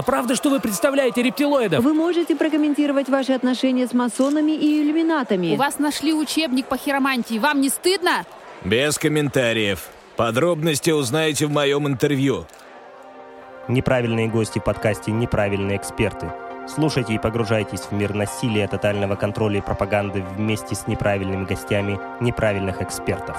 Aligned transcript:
А 0.00 0.02
правда, 0.02 0.34
что 0.34 0.48
вы 0.48 0.60
представляете 0.60 1.22
рептилоидов? 1.22 1.84
Вы 1.84 1.92
можете 1.92 2.34
прокомментировать 2.34 3.10
ваши 3.10 3.32
отношения 3.32 3.86
с 3.86 3.92
масонами 3.92 4.52
и 4.52 4.80
иллюминатами. 4.80 5.52
У 5.52 5.56
вас 5.56 5.78
нашли 5.78 6.14
учебник 6.14 6.64
по 6.68 6.78
хиромантии. 6.78 7.38
Вам 7.38 7.60
не 7.60 7.68
стыдно? 7.68 8.24
Без 8.64 8.96
комментариев. 8.96 9.90
Подробности 10.16 10.90
узнаете 10.90 11.44
в 11.44 11.50
моем 11.50 11.86
интервью. 11.86 12.46
Неправильные 13.68 14.28
гости 14.28 14.58
в 14.58 14.64
подкасте 14.64 15.10
«Неправильные 15.10 15.76
эксперты». 15.76 16.32
Слушайте 16.66 17.12
и 17.12 17.18
погружайтесь 17.18 17.80
в 17.80 17.92
мир 17.92 18.14
насилия, 18.14 18.68
тотального 18.68 19.16
контроля 19.16 19.58
и 19.58 19.60
пропаганды 19.60 20.24
вместе 20.34 20.74
с 20.74 20.86
неправильными 20.86 21.44
гостями 21.44 22.00
неправильных 22.20 22.80
экспертов. 22.80 23.36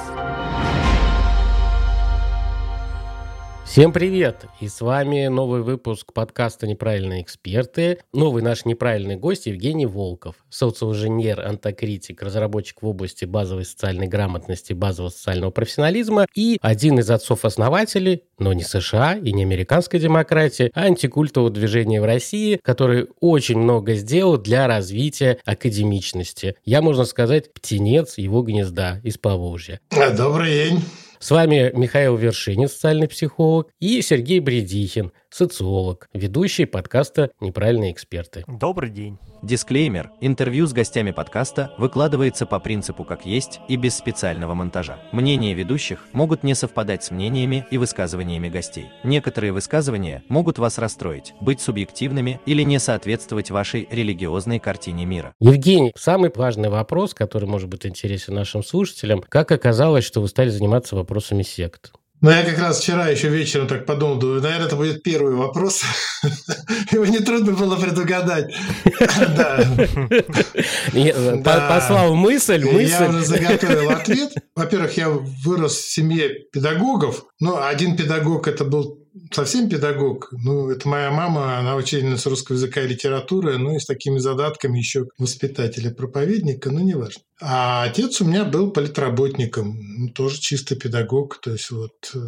Всем 3.72 3.94
привет! 3.94 4.48
И 4.60 4.68
с 4.68 4.82
вами 4.82 5.28
новый 5.28 5.62
выпуск 5.62 6.12
подкаста 6.12 6.68
«Неправильные 6.68 7.22
эксперты». 7.22 8.00
Новый 8.12 8.44
наш 8.44 8.66
неправильный 8.66 9.16
гость 9.16 9.46
Евгений 9.46 9.86
Волков, 9.86 10.36
социоинженер, 10.50 11.40
антокритик, 11.40 12.22
разработчик 12.22 12.82
в 12.82 12.88
области 12.88 13.24
базовой 13.24 13.64
социальной 13.64 14.08
грамотности, 14.08 14.74
базового 14.74 15.10
социального 15.10 15.52
профессионализма 15.52 16.28
и 16.36 16.60
один 16.62 17.00
из 17.00 17.10
отцов-основателей, 17.10 18.24
но 18.40 18.52
не 18.52 18.64
США 18.64 19.16
и 19.16 19.32
не 19.32 19.44
американской 19.44 20.02
демократии, 20.02 20.70
а 20.74 20.82
антикультового 20.82 21.50
движения 21.50 22.02
в 22.02 22.06
России, 22.06 22.60
который 22.62 23.08
очень 23.22 23.58
много 23.58 23.94
сделал 23.94 24.36
для 24.36 24.68
развития 24.68 25.40
академичности. 25.46 26.58
Я, 26.66 26.82
можно 26.82 27.06
сказать, 27.06 27.54
птенец 27.54 28.18
его 28.18 28.42
гнезда 28.42 29.00
из 29.06 29.18
Поволжья. 29.18 29.80
Добрый 30.18 30.52
день. 30.52 30.84
С 31.22 31.30
вами 31.30 31.72
Михаил 31.76 32.18
Вершинин, 32.18 32.68
социальный 32.68 33.08
психолог, 33.08 33.70
и 33.80 34.02
Сергей 34.02 34.40
Бредихин, 34.40 35.12
социолог, 35.34 36.08
ведущий 36.14 36.66
подкаста 36.66 37.32
«Неправильные 37.40 37.92
эксперты». 37.92 38.44
Добрый 38.48 38.90
день. 38.90 39.18
Дисклеймер. 39.42 40.12
Интервью 40.22 40.68
с 40.68 40.74
гостями 40.74 41.12
подкаста 41.12 41.74
выкладывается 41.80 42.46
по 42.46 42.60
принципу 42.60 43.04
как 43.04 43.26
есть 43.26 43.60
и 43.68 43.76
без 43.76 43.96
специального 43.96 44.54
монтажа. 44.54 45.00
Мнения 45.12 45.56
ведущих 45.56 46.06
могут 46.14 46.44
не 46.44 46.54
совпадать 46.54 47.04
с 47.04 47.12
мнениями 47.12 47.66
и 47.72 47.80
высказываниями 47.80 48.50
гостей. 48.50 48.90
Некоторые 49.04 49.52
высказывания 49.52 50.24
могут 50.28 50.60
вас 50.60 50.78
расстроить, 50.78 51.34
быть 51.42 51.60
субъективными 51.60 52.40
или 52.46 52.62
не 52.62 52.78
соответствовать 52.78 53.50
вашей 53.50 53.88
религиозной 53.90 54.60
картине 54.60 55.06
мира. 55.06 55.34
Евгений, 55.40 55.94
самый 55.98 56.32
важный 56.36 56.70
вопрос, 56.70 57.16
который 57.16 57.48
может 57.48 57.70
быть 57.70 57.86
интересен 57.86 58.36
нашим 58.36 58.64
слушателям. 58.64 59.24
Как 59.28 59.52
оказалось, 59.52 60.06
что 60.06 60.22
вы 60.22 60.28
стали 60.28 60.50
заниматься 60.50 60.96
вопросами 60.96 61.42
сект? 61.42 61.94
Ну, 62.22 62.30
я 62.30 62.44
как 62.44 62.60
раз 62.60 62.80
вчера 62.80 63.08
еще 63.08 63.30
вечером 63.30 63.68
так 63.68 63.88
подумал, 63.88 64.20
думаю, 64.20 64.42
наверное, 64.42 64.68
это 64.68 64.76
будет 64.76 65.02
первый 65.02 65.34
вопрос. 65.34 65.82
Его 66.92 67.06
нетрудно 67.06 67.54
было 67.54 67.76
предугадать. 67.78 68.54
Послал 71.44 72.14
мысль, 72.14 72.64
мысль. 72.64 72.90
Я 72.90 73.10
уже 73.10 73.26
заготовил 73.26 73.90
ответ. 73.90 74.34
Во-первых, 74.56 74.96
я 74.98 75.10
вырос 75.10 75.78
в 75.78 75.92
семье 75.92 76.30
педагогов. 76.52 77.26
Но 77.40 77.66
один 77.66 77.98
педагог 77.98 78.48
это 78.48 78.66
был 78.66 79.01
совсем 79.32 79.70
педагог. 79.70 80.30
Ну, 80.32 80.70
это 80.70 80.88
моя 80.88 81.12
мама, 81.12 81.58
она 81.58 81.76
учительница 81.76 82.30
русского 82.30 82.56
языка 82.56 82.82
и 82.82 82.88
литературы, 82.88 83.58
ну 83.58 83.76
и 83.76 83.80
с 83.80 83.86
такими 83.86 84.20
задатками 84.20 84.78
еще 84.78 85.06
воспитателя, 85.18 85.92
проповедника, 85.92 86.72
ну, 86.72 86.80
неважно. 86.80 87.22
А 87.42 87.84
отец 87.84 88.22
у 88.22 88.26
меня 88.26 88.46
был 88.46 88.72
политработником, 88.72 89.78
ну, 89.98 90.10
тоже 90.10 90.40
чистый 90.40 90.76
педагог, 90.76 91.40
то 91.42 91.52
есть 91.52 91.72
вот 91.72 92.12
э, 92.14 92.20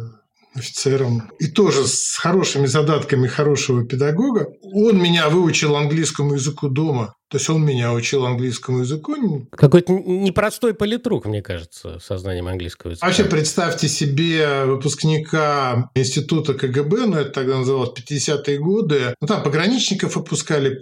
офицером, 0.54 1.30
и 1.38 1.46
тоже 1.46 1.86
с 1.86 2.16
хорошими 2.16 2.66
задатками 2.66 3.26
хорошего 3.26 3.84
педагога. 3.84 4.48
Он 4.62 5.00
меня 5.00 5.28
выучил 5.28 5.76
английскому 5.76 6.34
языку 6.34 6.68
дома. 6.68 7.14
То 7.34 7.38
есть 7.38 7.50
он 7.50 7.64
меня 7.64 7.92
учил 7.92 8.24
английскому 8.26 8.82
языку. 8.82 9.48
Какой-то 9.50 9.92
непростой 9.92 10.72
политрук, 10.72 11.26
мне 11.26 11.42
кажется, 11.42 11.98
сознанием 11.98 12.46
английского 12.46 12.92
языка. 12.92 13.04
Вообще 13.04 13.24
представьте 13.24 13.88
себе 13.88 14.66
выпускника 14.66 15.90
института 15.96 16.54
КГБ, 16.54 17.06
ну 17.06 17.16
это 17.16 17.30
тогда 17.30 17.58
называлось 17.58 17.90
50-е 17.90 18.58
годы, 18.58 19.16
ну 19.20 19.26
там 19.26 19.42
пограничников 19.42 20.14
выпускали 20.14 20.78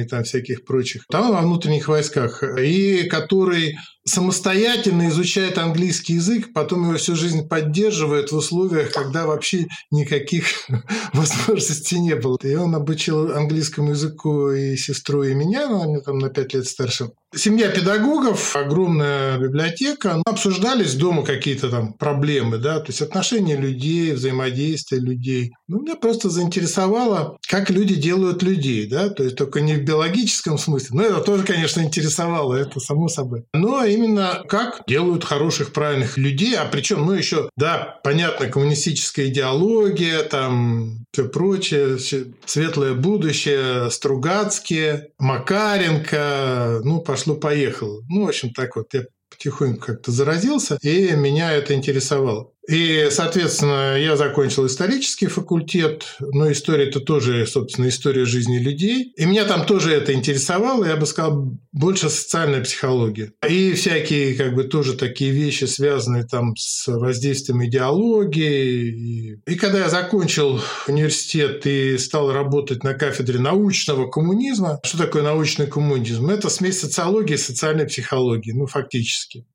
и 0.00 0.04
там 0.06 0.24
всяких 0.24 0.64
прочих, 0.64 1.04
там 1.10 1.34
во 1.34 1.42
внутренних 1.42 1.86
войсках, 1.86 2.42
и 2.58 3.06
который 3.06 3.76
самостоятельно 4.04 5.08
изучает 5.08 5.58
английский 5.58 6.14
язык, 6.14 6.52
потом 6.52 6.84
его 6.84 6.96
всю 6.96 7.16
жизнь 7.16 7.46
поддерживает 7.46 8.32
в 8.32 8.36
условиях, 8.36 8.92
когда 8.92 9.26
вообще 9.26 9.66
никаких 9.90 10.46
возможностей 11.12 12.00
не 12.00 12.16
было. 12.16 12.38
И 12.42 12.54
он 12.54 12.74
обучил 12.74 13.32
английскому 13.36 13.90
языку 13.90 14.50
и 14.50 14.76
сестру, 14.76 15.22
и 15.22 15.34
меня, 15.34 15.68
но 15.68 15.82
они 15.82 16.00
там 16.00 16.18
на 16.18 16.30
пять 16.30 16.54
лет 16.54 16.66
старше. 16.66 17.10
Семья 17.32 17.68
педагогов, 17.68 18.56
огромная 18.56 19.38
библиотека. 19.38 20.20
Обсуждались 20.26 20.94
дома 20.96 21.24
какие-то 21.24 21.70
там 21.70 21.92
проблемы, 21.92 22.58
да, 22.58 22.80
то 22.80 22.86
есть 22.88 23.02
отношения 23.02 23.54
людей, 23.54 24.12
взаимодействие 24.12 25.00
людей. 25.00 25.52
Ну, 25.68 25.80
меня 25.82 25.94
просто 25.94 26.28
заинтересовало, 26.28 27.38
как 27.48 27.70
люди 27.70 27.94
делают 27.94 28.42
людей, 28.42 28.88
да, 28.88 29.10
то 29.10 29.22
есть 29.22 29.36
только 29.36 29.60
не 29.60 29.74
в 29.74 29.84
биологическом 29.84 30.58
смысле. 30.58 30.88
Но 30.90 31.02
это 31.04 31.20
тоже, 31.20 31.44
конечно, 31.44 31.80
интересовало, 31.80 32.54
это 32.54 32.80
само 32.80 33.06
собой. 33.06 33.44
Но 33.54 33.84
именно 33.84 34.42
как 34.48 34.82
делают 34.88 35.22
хороших, 35.24 35.72
правильных 35.72 36.18
людей, 36.18 36.56
а 36.56 36.64
причем, 36.64 37.06
ну, 37.06 37.12
еще, 37.12 37.48
да, 37.56 38.00
понятно, 38.02 38.48
коммунистическая 38.48 39.28
идеология, 39.28 40.24
там, 40.24 41.06
все 41.12 41.28
прочее, 41.28 41.96
светлое 42.44 42.94
будущее, 42.94 43.88
Стругацкие, 43.88 45.10
Макаренко, 45.20 46.80
ну, 46.82 47.00
пошли 47.00 47.19
пошло-поехало. 47.20 48.02
Ну, 48.08 48.24
в 48.24 48.28
общем, 48.28 48.52
так 48.52 48.76
вот 48.76 48.94
я 48.94 49.04
потихоньку 49.30 49.86
как-то 49.86 50.10
заразился, 50.10 50.78
и 50.82 51.12
меня 51.12 51.52
это 51.52 51.74
интересовало. 51.74 52.52
И, 52.68 53.08
соответственно, 53.10 53.96
я 53.96 54.16
закончил 54.16 54.66
исторический 54.66 55.26
факультет, 55.26 56.16
но 56.20 56.52
история 56.52 56.88
это 56.88 57.00
тоже, 57.00 57.46
собственно, 57.46 57.88
история 57.88 58.24
жизни 58.24 58.58
людей. 58.58 59.12
И 59.16 59.24
меня 59.24 59.44
там 59.44 59.64
тоже 59.64 59.92
это 59.92 60.12
интересовало, 60.12 60.84
я 60.84 60.96
бы 60.96 61.06
сказал, 61.06 61.58
больше 61.72 62.10
социальная 62.10 62.62
психология. 62.62 63.32
И 63.48 63.72
всякие, 63.72 64.34
как 64.34 64.54
бы, 64.54 64.64
тоже 64.64 64.94
такие 64.94 65.30
вещи, 65.32 65.64
связанные 65.64 66.24
там 66.24 66.54
с 66.56 66.86
воздействием 66.86 67.64
идеологии. 67.64 69.40
И, 69.46 69.52
и 69.52 69.54
когда 69.56 69.80
я 69.80 69.88
закончил 69.88 70.60
университет 70.86 71.66
и 71.66 71.96
стал 71.98 72.32
работать 72.32 72.84
на 72.84 72.94
кафедре 72.94 73.38
научного 73.38 74.08
коммунизма, 74.08 74.80
что 74.84 74.98
такое 74.98 75.22
научный 75.22 75.66
коммунизм? 75.66 76.28
Это 76.28 76.50
смесь 76.50 76.78
социологии 76.78 77.34
и 77.34 77.38
социальной 77.38 77.86
психологии, 77.86 78.52
ну, 78.52 78.66
фактически. 78.66 79.46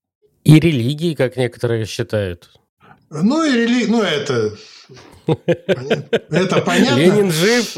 И 0.44 0.60
религии, 0.60 1.14
как 1.14 1.38
некоторые 1.38 1.86
считают. 1.86 2.52
Ну 3.10 3.44
и 3.44 3.52
рели... 3.52 3.86
ну 3.88 4.02
это 4.02 4.56
это 6.30 6.62
понятно. 6.62 6.98
Ленин 6.98 7.32
жив. 7.32 7.78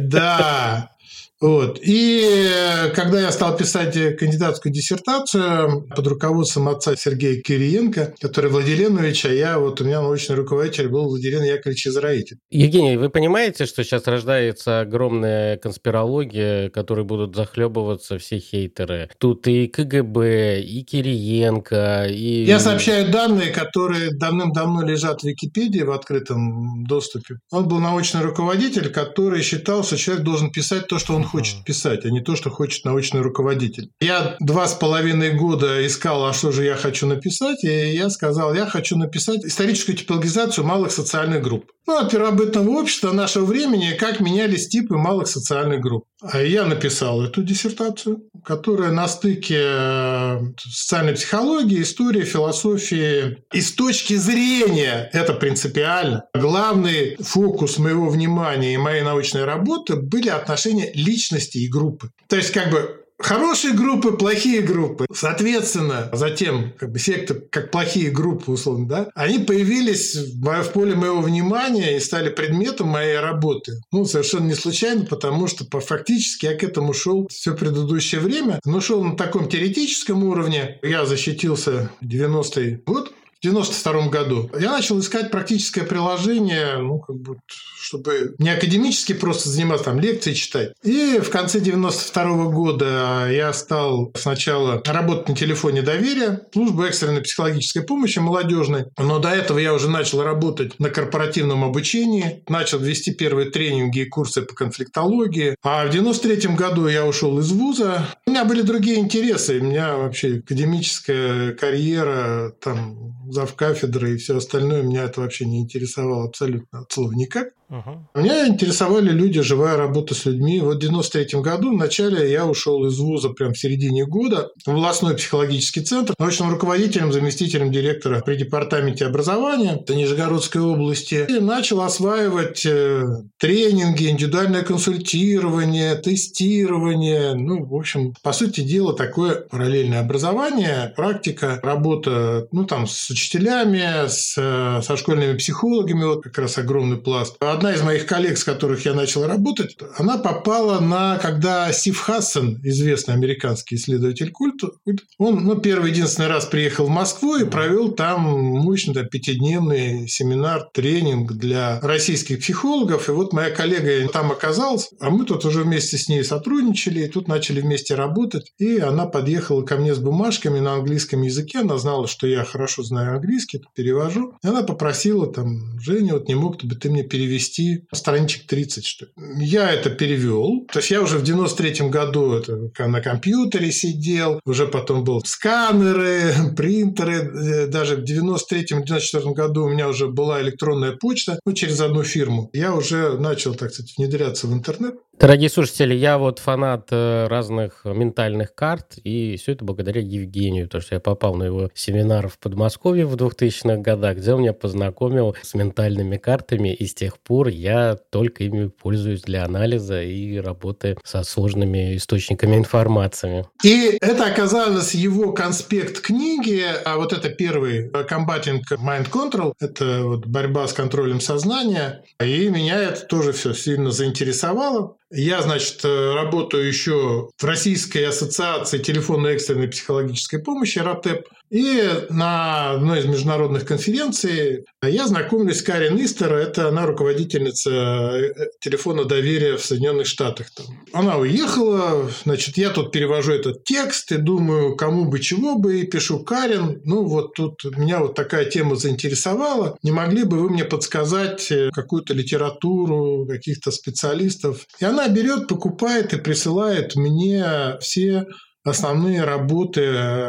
Да. 0.00 0.90
Вот. 1.40 1.78
И 1.80 2.22
э, 2.22 2.90
когда 2.90 3.20
я 3.20 3.32
стал 3.32 3.56
писать 3.56 3.94
кандидатскую 4.18 4.72
диссертацию 4.72 5.88
под 5.88 6.06
руководством 6.06 6.68
отца 6.68 6.94
Сергея 6.96 7.40
Кириенко, 7.40 8.12
который 8.20 8.50
Владиленович, 8.50 9.24
а 9.24 9.32
я, 9.32 9.58
вот 9.58 9.80
у 9.80 9.84
меня 9.84 10.02
научный 10.02 10.36
руководитель 10.36 10.88
был 10.88 11.04
Владилен 11.04 11.42
Яковлевич 11.42 11.86
Израиль. 11.86 12.26
Евгений, 12.50 12.98
вы 12.98 13.08
понимаете, 13.08 13.64
что 13.64 13.82
сейчас 13.82 14.06
рождается 14.06 14.80
огромная 14.80 15.56
конспирология, 15.56 16.68
которой 16.68 17.06
будут 17.06 17.34
захлебываться 17.34 18.18
все 18.18 18.38
хейтеры? 18.38 19.08
Тут 19.18 19.46
и 19.48 19.66
КГБ, 19.66 20.60
и 20.60 20.82
Кириенко, 20.82 22.06
и... 22.10 22.44
Я 22.44 22.58
сообщаю 22.58 23.10
данные, 23.10 23.50
которые 23.50 24.10
давным-давно 24.10 24.82
лежат 24.82 25.22
в 25.22 25.24
Википедии 25.24 25.82
в 25.82 25.92
открытом 25.92 26.84
доступе. 26.84 27.36
Он 27.50 27.66
был 27.66 27.78
научный 27.78 28.20
руководитель, 28.20 28.90
который 28.90 29.40
считал, 29.40 29.84
что 29.84 29.96
человек 29.96 30.22
должен 30.22 30.50
писать 30.50 30.86
то, 30.86 30.98
что 30.98 31.14
он 31.14 31.29
хочет 31.30 31.64
писать, 31.64 32.04
а 32.04 32.10
не 32.10 32.20
то, 32.20 32.36
что 32.36 32.50
хочет 32.50 32.84
научный 32.84 33.20
руководитель. 33.20 33.90
Я 34.00 34.36
два 34.40 34.66
с 34.66 34.74
половиной 34.74 35.32
года 35.32 35.86
искал, 35.86 36.26
а 36.26 36.32
что 36.32 36.52
же 36.52 36.64
я 36.64 36.76
хочу 36.76 37.06
написать, 37.06 37.64
и 37.64 37.92
я 37.94 38.10
сказал, 38.10 38.54
я 38.54 38.66
хочу 38.66 38.96
написать 38.96 39.44
историческую 39.44 39.96
типологизацию 39.96 40.66
малых 40.66 40.90
социальных 40.92 41.42
групп. 41.42 41.66
Ну, 41.86 41.98
от 41.98 42.10
первобытного 42.10 42.70
общества 42.70 43.12
нашего 43.12 43.44
времени, 43.44 43.96
как 43.98 44.20
менялись 44.20 44.68
типы 44.68 44.96
малых 44.96 45.28
социальных 45.28 45.80
групп. 45.80 46.04
А 46.22 46.40
я 46.40 46.64
написал 46.64 47.22
эту 47.22 47.42
диссертацию, 47.42 48.22
которая 48.44 48.90
на 48.90 49.08
стыке 49.08 49.58
э, 49.58 50.38
социальной 50.58 51.14
психологии, 51.14 51.82
истории, 51.82 52.22
философии. 52.22 53.38
И 53.52 53.60
с 53.60 53.72
точки 53.72 54.14
зрения, 54.14 55.08
это 55.12 55.32
принципиально, 55.32 56.24
главный 56.34 57.16
фокус 57.16 57.78
моего 57.78 58.08
внимания 58.08 58.74
и 58.74 58.78
моей 58.78 59.02
научной 59.02 59.44
работы 59.44 59.96
были 59.96 60.28
отношения 60.28 60.92
личности 60.94 61.19
и 61.58 61.68
группы. 61.68 62.10
То 62.28 62.36
есть, 62.36 62.50
как 62.52 62.70
бы 62.70 63.00
Хорошие 63.20 63.74
группы, 63.74 64.12
плохие 64.12 64.62
группы. 64.62 65.04
Соответственно, 65.12 66.08
затем 66.12 66.72
как 66.78 66.90
бы 66.90 66.98
секты, 66.98 67.34
как 67.34 67.70
плохие 67.70 68.10
группы, 68.10 68.50
условно, 68.50 68.88
да, 68.88 69.08
они 69.14 69.38
появились 69.38 70.16
в, 70.16 70.70
поле 70.72 70.94
моего 70.94 71.20
внимания 71.20 71.96
и 71.96 72.00
стали 72.00 72.30
предметом 72.30 72.88
моей 72.88 73.18
работы. 73.18 73.74
Ну, 73.92 74.06
совершенно 74.06 74.46
не 74.46 74.54
случайно, 74.54 75.04
потому 75.04 75.48
что 75.48 75.66
по, 75.66 75.80
фактически 75.80 76.46
я 76.46 76.56
к 76.56 76.64
этому 76.64 76.94
шел 76.94 77.28
все 77.28 77.54
предыдущее 77.54 78.22
время, 78.22 78.58
но 78.64 78.80
шел 78.80 79.04
на 79.04 79.16
таком 79.16 79.48
теоретическом 79.48 80.24
уровне. 80.24 80.78
Я 80.82 81.04
защитился 81.04 81.90
в 82.00 82.06
90-й 82.06 82.82
год, 82.86 83.12
в 83.40 83.42
92 83.42 84.08
году. 84.08 84.50
Я 84.58 84.70
начал 84.70 85.00
искать 85.00 85.30
практическое 85.30 85.82
приложение, 85.82 86.76
ну, 86.76 86.98
как 86.98 87.16
бы, 87.16 87.36
чтобы 87.80 88.34
не 88.38 88.50
академически 88.50 89.14
просто 89.14 89.48
заниматься, 89.48 89.86
там, 89.86 89.98
лекции 89.98 90.34
читать. 90.34 90.72
И 90.82 91.20
в 91.22 91.30
конце 91.30 91.60
92 91.60 92.46
года 92.46 93.28
я 93.30 93.52
стал 93.54 94.12
сначала 94.14 94.82
работать 94.84 95.28
на 95.30 95.36
телефоне 95.36 95.80
доверия, 95.80 96.42
службу 96.52 96.82
экстренной 96.82 97.22
психологической 97.22 97.82
помощи 97.82 98.18
молодежной. 98.18 98.84
Но 98.98 99.18
до 99.18 99.30
этого 99.30 99.58
я 99.58 99.72
уже 99.72 99.88
начал 99.88 100.22
работать 100.22 100.78
на 100.78 100.90
корпоративном 100.90 101.64
обучении, 101.64 102.42
начал 102.46 102.78
вести 102.78 103.14
первые 103.14 103.50
тренинги 103.50 104.00
и 104.00 104.04
курсы 104.04 104.42
по 104.42 104.54
конфликтологии. 104.54 105.56
А 105.62 105.86
в 105.86 105.90
93 105.90 106.54
году 106.54 106.88
я 106.88 107.06
ушел 107.06 107.38
из 107.38 107.50
вуза. 107.52 108.06
У 108.26 108.30
меня 108.30 108.44
были 108.44 108.60
другие 108.60 108.98
интересы. 108.98 109.60
У 109.60 109.64
меня 109.64 109.96
вообще 109.96 110.38
академическая 110.38 111.54
карьера, 111.54 112.52
там, 112.60 113.29
зав 113.32 113.54
кафедры 113.54 114.14
и 114.14 114.16
все 114.16 114.36
остальное, 114.36 114.82
меня 114.82 115.04
это 115.04 115.20
вообще 115.20 115.46
не 115.46 115.60
интересовало 115.60 116.24
абсолютно 116.24 116.80
от 116.80 116.92
слова 116.92 117.12
никак. 117.12 117.54
Угу. 117.70 118.20
Меня 118.20 118.48
интересовали 118.48 119.10
люди, 119.10 119.40
живая 119.42 119.76
работа 119.76 120.14
с 120.14 120.24
людьми. 120.24 120.60
Вот 120.60 120.76
в 120.76 120.80
93 120.80 121.40
году, 121.40 121.70
в 121.70 121.78
начале 121.78 122.30
я 122.30 122.46
ушел 122.46 122.84
из 122.86 122.98
вуза 122.98 123.30
прям 123.30 123.52
в 123.52 123.58
середине 123.58 124.04
года 124.06 124.50
в 124.64 124.70
областной 124.70 125.14
психологический 125.14 125.82
центр, 125.82 126.14
научным 126.18 126.50
руководителем, 126.50 127.12
заместителем 127.12 127.70
директора 127.70 128.20
при 128.20 128.36
департаменте 128.36 129.06
образования 129.06 129.82
в 129.86 129.90
Нижегородской 129.90 130.60
области. 130.60 131.26
И 131.28 131.38
начал 131.38 131.82
осваивать 131.82 132.66
э, 132.66 133.04
тренинги, 133.38 134.08
индивидуальное 134.08 134.62
консультирование, 134.62 135.94
тестирование. 135.94 137.34
Ну, 137.34 137.64
в 137.64 137.74
общем, 137.74 138.14
по 138.22 138.32
сути 138.32 138.62
дела, 138.62 138.94
такое 138.94 139.36
параллельное 139.36 140.00
образование, 140.00 140.92
практика, 140.96 141.60
работа, 141.62 142.48
ну, 142.50 142.64
там, 142.64 142.88
с 142.88 143.10
учителями, 143.10 144.08
с, 144.08 144.34
э, 144.36 144.82
со 144.82 144.96
школьными 144.96 145.36
психологами, 145.36 146.04
вот 146.04 146.24
как 146.24 146.38
раз 146.38 146.58
огромный 146.58 146.96
пласт 146.96 147.38
одна 147.60 147.74
из 147.74 147.82
моих 147.82 148.06
коллег, 148.06 148.38
с 148.38 148.44
которых 148.44 148.86
я 148.86 148.94
начал 148.94 149.26
работать, 149.26 149.76
она 149.98 150.16
попала 150.16 150.80
на, 150.80 151.18
когда 151.18 151.70
Стив 151.74 151.98
Хассон, 151.98 152.58
известный 152.62 153.12
американский 153.12 153.74
исследователь 153.74 154.30
культа, 154.30 154.70
он 155.18 155.44
ну, 155.44 155.56
первый 155.56 155.90
единственный 155.90 156.28
раз 156.28 156.46
приехал 156.46 156.86
в 156.86 156.88
Москву 156.88 157.36
и 157.36 157.44
провел 157.44 157.92
там 157.92 158.22
мощный 158.22 158.94
там, 158.94 159.08
пятидневный 159.08 160.08
семинар, 160.08 160.70
тренинг 160.72 161.32
для 161.32 161.80
российских 161.82 162.38
психологов. 162.38 163.10
И 163.10 163.12
вот 163.12 163.34
моя 163.34 163.50
коллега 163.50 164.08
там 164.10 164.32
оказалась, 164.32 164.88
а 164.98 165.10
мы 165.10 165.26
тут 165.26 165.44
уже 165.44 165.64
вместе 165.64 165.98
с 165.98 166.08
ней 166.08 166.24
сотрудничали, 166.24 167.00
и 167.00 167.08
тут 167.08 167.28
начали 167.28 167.60
вместе 167.60 167.94
работать. 167.94 168.54
И 168.56 168.78
она 168.78 169.04
подъехала 169.04 169.60
ко 169.66 169.76
мне 169.76 169.94
с 169.94 169.98
бумажками 169.98 170.60
на 170.60 170.76
английском 170.76 171.20
языке. 171.20 171.58
Она 171.58 171.76
знала, 171.76 172.08
что 172.08 172.26
я 172.26 172.42
хорошо 172.42 172.82
знаю 172.84 173.16
английский, 173.16 173.60
перевожу. 173.74 174.32
И 174.42 174.46
она 174.46 174.62
попросила 174.62 175.30
там, 175.30 175.78
Женя, 175.78 176.14
вот 176.14 176.26
не 176.26 176.34
мог 176.34 176.64
бы 176.64 176.74
ты 176.74 176.88
мне 176.88 177.02
перевести 177.02 177.49
перевести 177.50 177.86
страничек 177.92 178.46
30, 178.46 178.86
что 178.86 179.06
ли. 179.06 179.12
Я 179.44 179.70
это 179.70 179.90
перевел. 179.90 180.66
То 180.72 180.78
есть 180.78 180.90
я 180.90 181.02
уже 181.02 181.18
в 181.18 181.22
93-м 181.22 181.90
году 181.90 182.32
это, 182.32 182.70
на 182.86 183.00
компьютере 183.00 183.72
сидел, 183.72 184.40
уже 184.44 184.66
потом 184.66 185.04
был 185.04 185.22
сканеры, 185.24 186.32
принтеры. 186.56 187.14
Э, 187.14 187.66
даже 187.66 187.96
в 187.96 188.00
93-м, 188.00 188.84
94 188.84 189.32
году 189.32 189.64
у 189.64 189.68
меня 189.68 189.88
уже 189.88 190.08
была 190.08 190.40
электронная 190.40 190.92
почта, 190.92 191.38
ну, 191.44 191.52
через 191.52 191.80
одну 191.80 192.02
фирму. 192.02 192.50
Я 192.52 192.74
уже 192.74 193.18
начал, 193.18 193.54
так 193.54 193.72
сказать, 193.72 193.94
внедряться 193.96 194.46
в 194.46 194.52
интернет. 194.52 194.94
Дорогие 195.20 195.50
слушатели, 195.50 195.92
я 195.92 196.16
вот 196.16 196.38
фанат 196.38 196.88
э, 196.92 197.26
разных 197.28 197.82
ментальных 197.84 198.54
карт, 198.54 198.96
и 199.04 199.36
все 199.36 199.52
это 199.52 199.66
благодаря 199.66 200.00
Евгению, 200.00 200.64
потому 200.64 200.80
что 200.80 200.94
я 200.94 201.00
попал 201.00 201.34
на 201.34 201.42
его 201.42 201.68
семинар 201.74 202.26
в 202.28 202.38
Подмосковье 202.38 203.04
в 203.04 203.16
2000-х 203.16 203.82
годах, 203.82 204.16
где 204.16 204.32
он 204.32 204.40
меня 204.40 204.54
познакомил 204.54 205.36
с 205.42 205.52
ментальными 205.52 206.16
картами, 206.16 206.72
и 206.72 206.86
с 206.86 206.94
тех 206.94 207.18
пор 207.18 207.48
я 207.48 207.98
только 208.08 208.44
ими 208.44 208.68
пользуюсь 208.68 209.20
для 209.20 209.44
анализа 209.44 210.00
и 210.00 210.38
работы 210.38 210.96
со 211.04 211.22
сложными 211.22 211.98
источниками 211.98 212.56
информации. 212.56 213.44
И 213.62 213.98
это 214.00 214.24
оказалось 214.24 214.94
его 214.94 215.34
конспект 215.34 216.00
книги, 216.00 216.64
а 216.86 216.96
вот 216.96 217.12
это 217.12 217.28
первый 217.28 217.90
Combating 217.90 218.62
Mind 218.70 219.10
Control, 219.10 219.52
это 219.60 220.02
вот 220.02 220.24
борьба 220.24 220.66
с 220.66 220.72
контролем 220.72 221.20
сознания, 221.20 222.04
и 222.24 222.48
меня 222.48 222.78
это 222.78 223.02
тоже 223.02 223.32
все 223.32 223.52
сильно 223.52 223.90
заинтересовало. 223.90 224.96
Я, 225.12 225.42
значит, 225.42 225.84
э, 225.84 226.14
работаю 226.14 226.66
еще 226.66 227.30
в 227.36 227.44
Российской 227.44 228.04
ассоциации 228.04 228.78
телефонной 228.78 229.34
экстренной 229.34 229.66
психологической 229.66 230.38
помощи 230.38 230.78
РАТЭП. 230.78 231.26
И 231.50 231.82
на 232.10 232.72
одной 232.72 233.00
из 233.00 233.06
международных 233.06 233.64
конференций 233.64 234.64
я 234.82 235.08
знакомлюсь 235.08 235.58
с 235.58 235.62
Карен 235.62 235.96
Истер. 236.02 236.32
Это 236.32 236.68
она 236.68 236.86
руководительница 236.86 237.70
э, 237.70 238.32
телефона 238.60 239.04
доверия 239.04 239.56
в 239.56 239.64
Соединенных 239.64 240.06
Штатах. 240.06 240.46
Она 240.92 241.16
уехала, 241.16 242.08
значит, 242.24 242.56
я 242.56 242.70
тут 242.70 242.92
перевожу 242.92 243.32
этот 243.32 243.64
текст 243.64 244.12
и 244.12 244.16
думаю, 244.16 244.76
кому 244.76 245.06
бы 245.06 245.18
чего 245.18 245.56
бы, 245.58 245.80
и 245.80 245.86
пишу 245.86 246.20
Карен. 246.20 246.80
Ну, 246.84 247.04
вот 247.04 247.34
тут 247.34 247.64
меня 247.76 247.98
вот 247.98 248.14
такая 248.14 248.44
тема 248.44 248.76
заинтересовала. 248.76 249.76
Не 249.82 249.90
могли 249.90 250.22
бы 250.22 250.38
вы 250.38 250.50
мне 250.50 250.64
подсказать 250.64 251.50
э, 251.50 251.70
какую-то 251.72 252.14
литературу, 252.14 253.26
каких-то 253.28 253.72
специалистов? 253.72 254.66
И 254.78 254.84
она 254.84 255.08
берет, 255.08 255.48
покупает 255.48 256.12
и 256.12 256.18
присылает 256.18 256.94
мне 256.94 257.76
все 257.80 258.26
основные 258.64 259.24
работы 259.24 259.80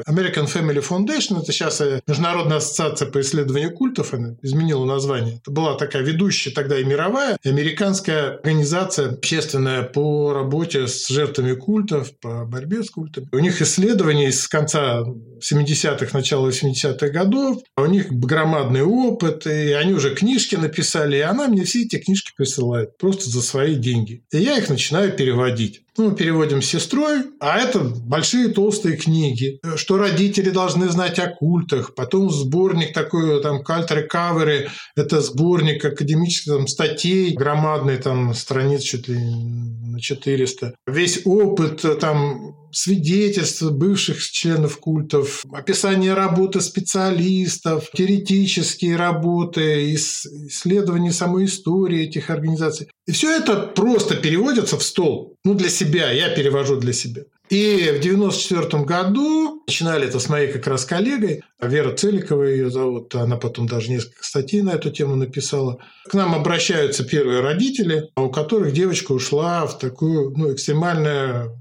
American 0.07 0.47
Family 0.47 0.83
Foundation, 0.87 1.41
это 1.41 1.51
сейчас 1.51 1.81
Международная 2.07 2.57
ассоциация 2.57 3.09
по 3.09 3.21
исследованию 3.21 3.71
культов, 3.71 4.13
она 4.13 4.35
изменила 4.41 4.85
название. 4.85 5.37
Это 5.37 5.51
была 5.51 5.75
такая 5.75 6.03
ведущая 6.03 6.51
тогда 6.51 6.79
и 6.79 6.83
мировая, 6.83 7.37
и 7.43 7.49
американская 7.49 8.37
организация 8.37 9.09
общественная 9.09 9.83
по 9.83 10.33
работе 10.33 10.87
с 10.87 11.07
жертвами 11.07 11.53
культов, 11.53 12.11
по 12.19 12.45
борьбе 12.45 12.83
с 12.83 12.89
культами. 12.89 13.27
У 13.31 13.39
них 13.39 13.61
исследования 13.61 14.31
с 14.31 14.47
конца 14.47 15.01
70-х, 15.01 16.17
начала 16.17 16.49
80-х 16.49 17.09
годов, 17.09 17.61
у 17.77 17.85
них 17.85 18.11
громадный 18.11 18.83
опыт, 18.83 19.45
и 19.47 19.71
они 19.73 19.93
уже 19.93 20.15
книжки 20.15 20.55
написали, 20.55 21.17
и 21.17 21.21
она 21.21 21.47
мне 21.47 21.63
все 21.63 21.83
эти 21.83 21.97
книжки 21.97 22.31
присылает 22.35 22.97
просто 22.97 23.29
за 23.29 23.41
свои 23.41 23.75
деньги. 23.75 24.23
И 24.31 24.37
я 24.37 24.57
их 24.57 24.69
начинаю 24.69 25.11
переводить. 25.11 25.83
Ну, 26.01 26.13
переводим 26.13 26.63
сестрой, 26.63 27.25
а 27.39 27.59
это 27.59 27.79
большие 27.79 28.47
толстые 28.47 28.97
книги, 28.97 29.59
что 29.75 29.99
родители 29.99 30.49
должны 30.49 30.89
знать 30.89 31.19
о 31.19 31.27
культах. 31.27 31.93
Потом 31.93 32.31
сборник 32.31 32.91
такой, 32.91 33.39
там, 33.43 33.63
кальт 33.63 33.91
рекаверы, 33.91 34.69
это 34.95 35.21
сборник 35.21 35.85
академических 35.85 36.53
там, 36.53 36.67
статей, 36.67 37.35
громадный, 37.35 37.97
там, 37.97 38.33
страниц 38.33 38.81
чуть 38.81 39.09
ли 39.09 39.19
на 39.19 39.99
400. 39.99 40.73
Весь 40.87 41.21
опыт, 41.23 41.85
там, 41.99 42.55
свидетельства 42.71 43.69
бывших 43.69 44.21
членов 44.21 44.77
культов, 44.77 45.43
описание 45.51 46.13
работы 46.13 46.61
специалистов, 46.61 47.89
теоретические 47.93 48.95
работы, 48.95 49.93
исследования 49.93 51.11
самой 51.11 51.45
истории 51.45 52.03
этих 52.03 52.29
организаций. 52.29 52.89
И 53.07 53.11
все 53.11 53.35
это 53.35 53.57
просто 53.57 54.15
переводится 54.15 54.77
в 54.77 54.83
стол. 54.83 55.35
Ну, 55.43 55.53
для 55.53 55.69
себя, 55.69 56.11
я 56.11 56.29
перевожу 56.29 56.77
для 56.77 56.93
себя. 56.93 57.23
И 57.49 57.91
в 57.91 57.99
1994 57.99 58.83
году 58.85 59.63
начинали 59.67 60.07
это 60.07 60.19
с 60.19 60.29
моей 60.29 60.49
как 60.53 60.67
раз 60.67 60.85
коллегой, 60.85 61.41
Вера 61.61 61.93
Целикова 61.93 62.43
ее 62.43 62.71
зовут, 62.71 63.13
она 63.13 63.35
потом 63.35 63.67
даже 63.67 63.91
несколько 63.91 64.23
статей 64.23 64.61
на 64.61 64.71
эту 64.71 64.89
тему 64.89 65.15
написала. 65.15 65.77
К 66.09 66.13
нам 66.13 66.33
обращаются 66.33 67.03
первые 67.03 67.41
родители, 67.41 68.09
у 68.15 68.29
которых 68.29 68.71
девочка 68.71 69.11
ушла 69.11 69.67
в 69.67 69.77
такую 69.77 70.31
ну, 70.37 70.53
экстремальную 70.53 71.60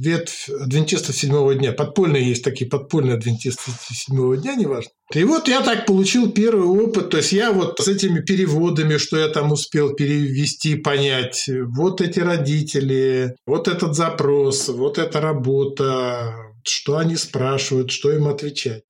ветвь 0.00 0.48
адвентистов 0.48 1.14
седьмого 1.14 1.54
дня. 1.54 1.72
Подпольные 1.72 2.26
есть 2.26 2.42
такие 2.42 2.68
подпольные 2.68 3.16
адвентисты 3.16 3.70
седьмого 3.92 4.36
дня, 4.36 4.54
неважно. 4.54 4.90
И 5.12 5.24
вот 5.24 5.48
я 5.48 5.60
так 5.60 5.86
получил 5.86 6.30
первый 6.30 6.66
опыт. 6.66 7.10
То 7.10 7.18
есть 7.18 7.32
я 7.32 7.52
вот 7.52 7.78
с 7.80 7.88
этими 7.88 8.20
переводами, 8.20 8.96
что 8.96 9.18
я 9.18 9.28
там 9.28 9.52
успел 9.52 9.94
перевести, 9.94 10.76
понять, 10.76 11.48
вот 11.48 12.00
эти 12.00 12.20
родители, 12.20 13.34
вот 13.46 13.68
этот 13.68 13.94
запрос, 13.94 14.68
вот 14.68 14.98
эта 14.98 15.20
работа, 15.20 16.34
что 16.64 16.96
они 16.96 17.16
спрашивают, 17.16 17.90
что 17.90 18.10
им 18.12 18.28
отвечать. 18.28 18.82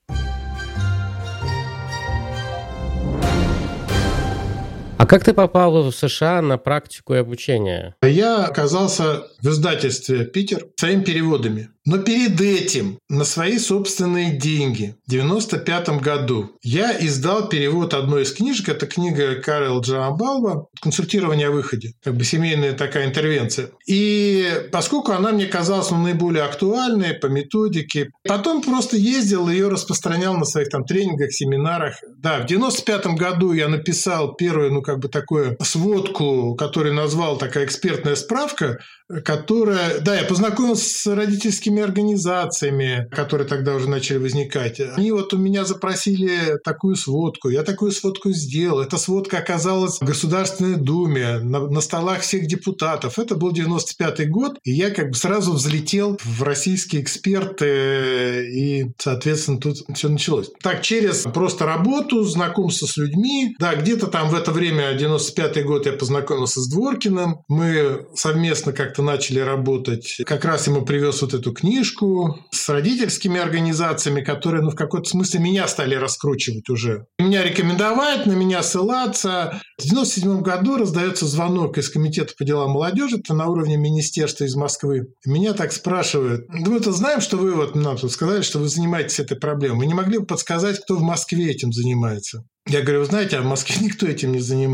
А 5.01 5.07
как 5.07 5.25
ты 5.25 5.33
попал 5.33 5.83
в 5.83 5.93
США 5.93 6.43
на 6.43 6.59
практику 6.59 7.15
и 7.15 7.17
обучение? 7.17 7.95
Я 8.03 8.45
оказался 8.45 9.23
в 9.41 9.49
издательстве 9.49 10.27
«Питер» 10.27 10.67
своими 10.77 11.03
переводами. 11.03 11.71
Но 11.87 11.99
перед 11.99 12.39
этим 12.41 12.99
на 13.09 13.25
свои 13.25 13.59
собственные 13.59 14.33
деньги 14.33 14.97
в 15.07 15.11
95 15.11 16.01
году 16.01 16.51
я 16.63 16.95
издал 17.05 17.49
перевод 17.49 17.95
одной 17.95 18.25
из 18.25 18.33
книжек. 18.33 18.69
Это 18.69 18.87
книга 18.87 19.37
Карел 19.37 19.81
Джамабалва 19.81 20.67
«Консультирование 20.81 21.49
о 21.49 21.53
выходе». 21.53 21.95
Как 22.05 22.15
бы 22.15 22.25
семейная 22.25 22.75
такая 22.75 23.07
интервенция. 23.07 23.71
И 23.87 24.47
поскольку 24.71 25.13
она 25.13 25.33
мне 25.33 25.47
казалась 25.47 25.91
ну, 25.91 25.97
наиболее 25.97 26.45
актуальной 26.45 27.15
по 27.15 27.27
методике, 27.27 28.11
потом 28.29 28.63
просто 28.63 28.99
ездил 28.99 29.49
ее 29.49 29.69
распространял 29.69 30.37
на 30.37 30.45
своих 30.45 30.69
там 30.69 30.85
тренингах, 30.85 31.33
семинарах. 31.33 31.95
Да, 32.19 32.41
в 32.41 32.47
95 32.47 33.07
году 33.17 33.53
я 33.53 33.69
написал 33.69 34.35
первую, 34.35 34.71
ну 34.75 34.83
как 34.91 34.99
бы 34.99 35.09
такую 35.09 35.57
сводку, 35.63 36.57
которую 36.57 36.95
назвал 36.95 37.39
такая 37.39 37.65
экспертная 37.65 38.17
справка, 38.17 38.81
которая... 39.25 40.01
Да, 40.01 40.17
я 40.17 40.25
познакомился 40.25 40.89
с 40.89 41.07
родительскими 41.15 41.83
организациями, 41.83 43.09
которые 43.11 43.47
тогда 43.47 43.75
уже 43.75 43.89
начали 43.89 44.19
возникать. 44.19 44.81
Они 44.81 45.13
вот 45.13 45.33
у 45.35 45.39
меня 45.39 45.65
запросили 45.65 46.59
такую 46.65 46.97
сводку. 46.97 47.49
Я 47.49 47.63
такую 47.63 47.93
сводку 47.93 48.31
сделал. 48.33 48.81
Эта 48.81 48.99
сводка 48.99 49.39
оказалась 49.39 50.01
в 50.01 50.05
Государственной 50.05 50.77
Думе, 50.77 51.39
на, 51.39 51.61
на 51.69 51.81
столах 51.81 52.21
всех 52.21 52.47
депутатов. 52.47 53.19
Это 53.19 53.35
был 53.37 53.53
95 53.53 54.29
год, 54.31 54.59
и 54.65 54.73
я 54.73 54.91
как 54.91 55.11
бы 55.11 55.15
сразу 55.15 55.53
взлетел 55.53 56.19
в 56.23 56.43
российские 56.43 57.03
эксперты, 57.03 58.51
и, 58.53 58.87
соответственно, 58.99 59.59
тут 59.59 59.79
все 59.95 60.09
началось. 60.09 60.51
Так, 60.63 60.83
через 60.83 61.23
просто 61.23 61.67
работу, 61.67 62.23
знакомство 62.25 62.87
с 62.87 62.97
людьми. 62.97 63.55
Да, 63.59 63.75
где-то 63.75 64.07
там 64.07 64.31
в 64.31 64.35
это 64.35 64.53
время, 64.53 64.80
95 64.95 65.65
год, 65.65 65.87
я 65.87 65.93
познакомился 65.93 66.61
с 66.61 66.69
Дворкиным. 66.69 67.43
Мы 67.49 68.07
совместно 68.15 68.73
как-то 68.73 69.03
начали 69.03 69.41
работать. 69.41 70.17
Как 70.27 70.45
раз 70.45 70.67
ему 70.67 70.83
привез 70.83 71.23
вот 71.23 71.35
эту 71.35 71.53
книжку 71.53 72.39
с 72.51 72.69
родительскими 72.69 73.41
организациями, 73.41 74.23
которые, 74.23 74.63
ну, 74.63 74.71
в 74.71 74.75
какой-то 74.75 75.09
смысле 75.09 75.41
меня 75.41 75.67
стали 75.69 75.95
раскручивать 75.95 76.69
уже. 76.69 77.07
Меня 77.19 77.43
рекомендовать, 77.43 78.27
на 78.27 78.33
меня 78.33 78.63
ссылаться. 78.63 79.61
В 79.79 79.83
97 79.83 80.43
году 80.43 80.77
раздается 80.77 81.27
звонок 81.27 81.79
из 81.79 81.89
Комитета 81.89 82.35
по 82.39 82.45
делам 82.45 82.73
молодежи, 82.73 83.19
это 83.19 83.35
на 83.35 83.47
уровне 83.47 83.77
министерства 83.77 84.45
из 84.45 84.55
Москвы. 84.55 85.07
Меня 85.27 85.53
так 85.55 85.73
спрашивают, 85.73 86.47
ну, 86.49 86.73
мы-то 86.73 86.93
знаем, 86.93 87.21
что 87.21 87.37
вы 87.37 87.55
вот 87.55 87.75
нам 87.75 87.97
тут 87.97 88.13
сказали, 88.13 88.43
что 88.43 88.59
вы 88.59 88.69
занимаетесь 88.69 89.21
этой 89.21 89.39
проблемой. 89.39 89.81
Вы 89.81 89.87
не 89.87 89.95
могли 89.95 90.19
бы 90.19 90.27
подсказать, 90.27 90.81
кто 90.81 90.97
в 90.97 91.03
Москве 91.03 91.51
этим 91.51 91.73
занимается? 91.73 92.45
Я 92.69 92.83
говорю, 92.83 93.05
знаете, 93.05 93.39
а 93.39 93.43
в 93.43 93.47
Москве 93.47 93.77
никто 93.81 94.07
этим 94.07 94.33
не 94.33 94.39
занимается. 94.39 94.70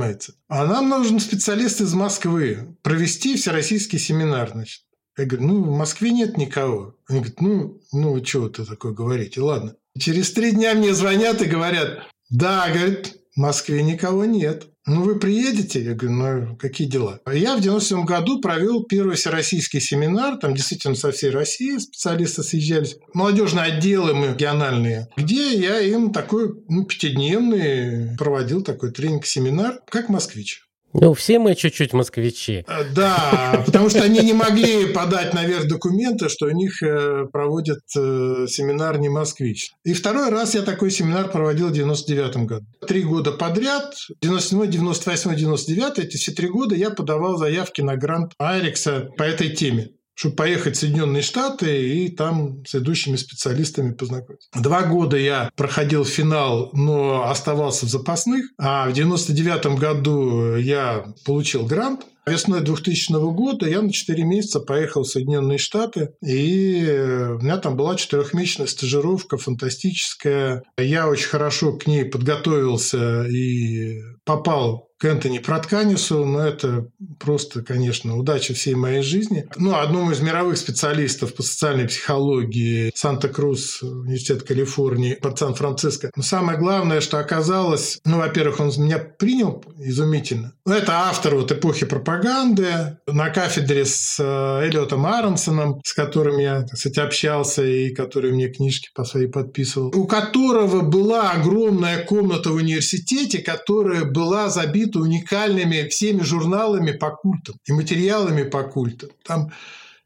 А 0.49 0.65
нам 0.67 0.88
нужен 0.88 1.21
специалист 1.21 1.81
из 1.81 1.95
Москвы 1.95 2.76
провести 2.83 3.37
всероссийский 3.37 3.99
семинар, 3.99 4.50
значит. 4.50 4.83
Я 5.19 5.25
говорю, 5.25 5.47
ну, 5.47 5.62
в 5.62 5.76
Москве 5.76 6.11
нет 6.11 6.37
никого. 6.37 6.95
Они 7.09 7.21
говорят, 7.21 7.41
ну, 7.41 7.81
ну, 7.93 8.12
вы 8.12 8.21
чего 8.21 8.49
ты 8.49 8.65
такое 8.65 8.93
говорите? 8.93 9.41
Ладно. 9.41 9.76
Через 9.99 10.33
три 10.33 10.53
дня 10.53 10.75
мне 10.75 10.93
звонят 10.95 11.41
и 11.41 11.47
говорят, 11.47 12.03
да, 12.29 12.69
говорит, 12.71 13.17
в 13.35 13.41
Москве 13.41 13.83
никого 13.83 14.26
нет. 14.26 14.69
Ну, 14.87 15.02
вы 15.02 15.19
приедете? 15.19 15.83
Я 15.83 15.95
говорю, 15.95 16.16
ну, 16.16 16.57
какие 16.57 16.87
дела? 16.87 17.21
Я 17.26 17.57
в 17.57 17.61
97 17.61 18.05
году 18.05 18.40
провел 18.40 18.85
первый 18.85 19.16
всероссийский 19.16 19.81
семинар, 19.81 20.37
там 20.38 20.55
действительно 20.55 20.95
со 20.95 21.11
всей 21.11 21.31
России 21.31 21.78
специалисты 21.78 22.45
съезжались, 22.45 22.97
молодежные 23.12 23.64
отделы 23.64 24.14
мы 24.14 24.28
региональные, 24.28 25.09
где 25.16 25.55
я 25.55 25.81
им 25.81 26.12
такой 26.12 26.52
ну, 26.69 26.85
пятидневный 26.85 28.16
проводил 28.16 28.62
такой 28.62 28.93
тренинг-семинар, 28.93 29.81
как 29.88 30.09
москвич. 30.09 30.66
Ну, 31.00 31.15
все 31.15 31.38
мы 31.38 31.55
чуть-чуть 31.55 31.93
москвичи. 31.93 32.65
Э, 32.67 32.85
да, 32.95 33.62
потому 33.67 33.91
что 33.91 34.03
они 34.03 34.21
не 34.21 34.33
могли 34.33 34.93
подать 34.93 35.35
наверх 35.35 35.69
документы, 35.69 36.29
что 36.29 36.47
у 36.47 36.50
них 36.50 36.83
э, 36.83 37.26
проводят 37.33 37.81
э, 37.97 38.47
семинар 38.49 38.99
не 38.99 39.09
москвич. 39.09 39.73
И 39.85 39.93
второй 39.93 40.31
раз 40.31 40.55
я 40.55 40.62
такой 40.62 40.91
семинар 40.91 41.31
проводил 41.31 41.69
в 41.69 41.73
99 41.73 42.37
году. 42.47 42.67
Три 42.87 43.03
года 43.03 43.33
подряд, 43.33 43.95
97, 44.23 44.71
98, 44.71 45.35
99, 45.37 45.99
эти 45.99 46.17
все 46.17 46.33
три 46.33 46.49
года 46.49 46.75
я 46.75 46.91
подавал 46.91 47.37
заявки 47.37 47.83
на 47.83 47.97
грант 47.97 48.33
Айрекса 48.38 49.11
по 49.17 49.23
этой 49.23 49.50
теме 49.50 49.91
чтобы 50.17 50.35
поехать 50.35 50.77
в 50.77 50.81
Соединенные 50.81 51.23
Штаты 51.23 51.89
и 51.89 52.09
там 52.09 52.65
с 52.67 52.75
идущими 52.75 53.17
специалистами 53.17 53.93
познакомиться. 53.93 54.49
Два 54.55 54.83
года 54.83 55.17
я 55.19 55.51
проходил 55.55 56.05
финал, 56.07 56.71
но 56.73 57.29
оставался 57.29 57.85
в 57.85 57.91
запасных, 57.91 58.47
а 58.59 58.89
в 58.89 58.95
99 58.95 59.79
году 59.79 60.57
я 60.57 61.05
получил 61.27 61.67
грант, 61.67 62.07
Весной 62.26 62.61
2000 62.61 63.12
года 63.33 63.68
я 63.68 63.83
на 63.83 63.92
4 63.92 64.25
месяца 64.25 64.59
поехал 64.59 65.04
в 65.04 65.09
Соединенные 65.09 65.59
Штаты, 65.59 66.11
и 66.21 66.85
у 67.30 67.38
меня 67.38 67.59
там 67.59 67.76
была 67.76 67.95
четырехмесячная 67.95 68.66
стажировка 68.66 69.37
фантастическая. 69.37 70.64
Я 70.76 71.09
очень 71.09 71.28
хорошо 71.28 71.75
к 71.75 71.87
ней 71.87 72.04
подготовился 72.04 73.25
и 73.26 74.00
попал 74.25 74.88
к 74.99 75.04
Энтони 75.04 75.38
Протканису, 75.38 76.25
но 76.25 76.40
это 76.40 76.88
просто, 77.21 77.62
конечно, 77.62 78.16
удача 78.16 78.54
всей 78.54 78.75
моей 78.75 79.02
жизни. 79.02 79.47
Ну, 79.56 79.76
одному 79.76 80.11
из 80.11 80.21
мировых 80.21 80.56
специалистов 80.56 81.35
по 81.35 81.42
социальной 81.42 81.87
психологии 81.87 82.90
Санта-Крус, 82.95 83.83
университет 83.83 84.42
Калифорнии, 84.42 85.14
под 85.14 85.38
Сан-Франциско. 85.38 86.11
Но 86.16 86.23
самое 86.23 86.59
главное, 86.59 87.00
что 87.00 87.18
оказалось, 87.18 88.00
ну, 88.04 88.18
во-первых, 88.18 88.59
он 88.59 88.73
меня 88.78 88.99
принял 88.99 89.62
изумительно. 89.78 90.54
Ну, 90.67 90.75
это 90.75 90.95
автор 91.09 91.37
вот 91.37 91.53
эпохи 91.53 91.87
пропаганды 91.87 92.99
на 93.07 93.31
кафедре 93.31 93.85
с 93.85 94.17
э, 94.19 94.67
Эллиотом 94.67 95.07
Аронсоном, 95.07 95.81
с 95.85 95.93
которым 95.93 96.39
я, 96.39 96.65
кстати, 96.65 96.99
общался 96.99 97.65
и 97.65 97.95
который 97.95 98.33
мне 98.33 98.49
книжки 98.49 98.89
по 98.93 99.05
своей 99.05 99.29
подписывал, 99.29 99.93
у 99.95 100.09
которого 100.09 100.83
была 100.83 101.31
огромная 101.31 102.05
комната 102.05 102.51
в 102.51 102.57
университете, 102.57 103.39
которая 103.39 104.07
была 104.07 104.49
забита 104.49 104.99
уникальными 104.99 105.87
всеми 105.87 106.23
журналами 106.23 106.91
по 106.91 107.11
культам 107.11 107.55
и 107.65 107.73
материалами 107.73 108.43
по 108.43 108.65
культам. 108.65 109.11
Там 109.25 109.53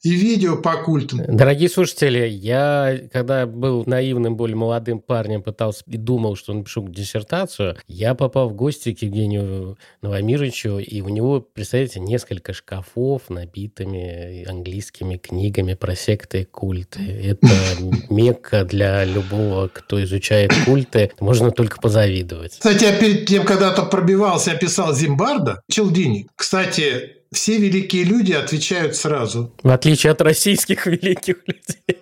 и 0.02 0.10
видео 0.10 0.56
по 0.56 0.76
культам. 0.76 1.20
Дорогие 1.28 1.68
слушатели, 1.68 2.26
я, 2.26 2.98
когда 3.12 3.46
был 3.46 3.84
наивным, 3.86 4.36
более 4.36 4.56
молодым 4.56 5.00
парнем, 5.00 5.42
пытался 5.42 5.84
и 5.86 5.96
думал, 5.96 6.36
что 6.36 6.54
напишу 6.54 6.88
диссертацию, 6.88 7.76
я 7.86 8.14
попал 8.14 8.48
в 8.48 8.54
гости 8.54 8.94
к 8.94 9.02
Евгению 9.02 9.76
Новомировичу, 10.00 10.78
и 10.78 11.00
у 11.02 11.08
него, 11.08 11.40
представляете, 11.40 12.00
несколько 12.00 12.52
шкафов, 12.52 13.28
набитыми 13.28 14.48
английскими 14.48 15.16
книгами 15.16 15.74
про 15.74 15.94
секты 15.94 16.42
и 16.42 16.44
культы. 16.44 17.00
Это 17.02 17.48
мекка 18.10 18.64
для 18.64 19.04
любого, 19.04 19.68
кто 19.68 20.02
изучает 20.02 20.52
культы. 20.64 21.12
Можно 21.20 21.50
только 21.50 21.80
позавидовать. 21.80 22.52
Кстати, 22.52 22.84
я 22.84 22.98
перед 22.98 23.26
тем, 23.26 23.44
когда-то 23.44 23.82
пробивался, 23.82 24.52
я 24.52 24.56
писал 24.56 24.94
Зимбарда, 24.94 25.62
Челдини. 25.70 26.28
Кстати, 26.36 27.19
все 27.32 27.58
великие 27.58 28.04
люди 28.04 28.32
отвечают 28.32 28.96
сразу. 28.96 29.54
В 29.62 29.70
отличие 29.70 30.12
от 30.12 30.20
российских 30.20 30.86
великих 30.86 31.36
людей. 31.46 31.96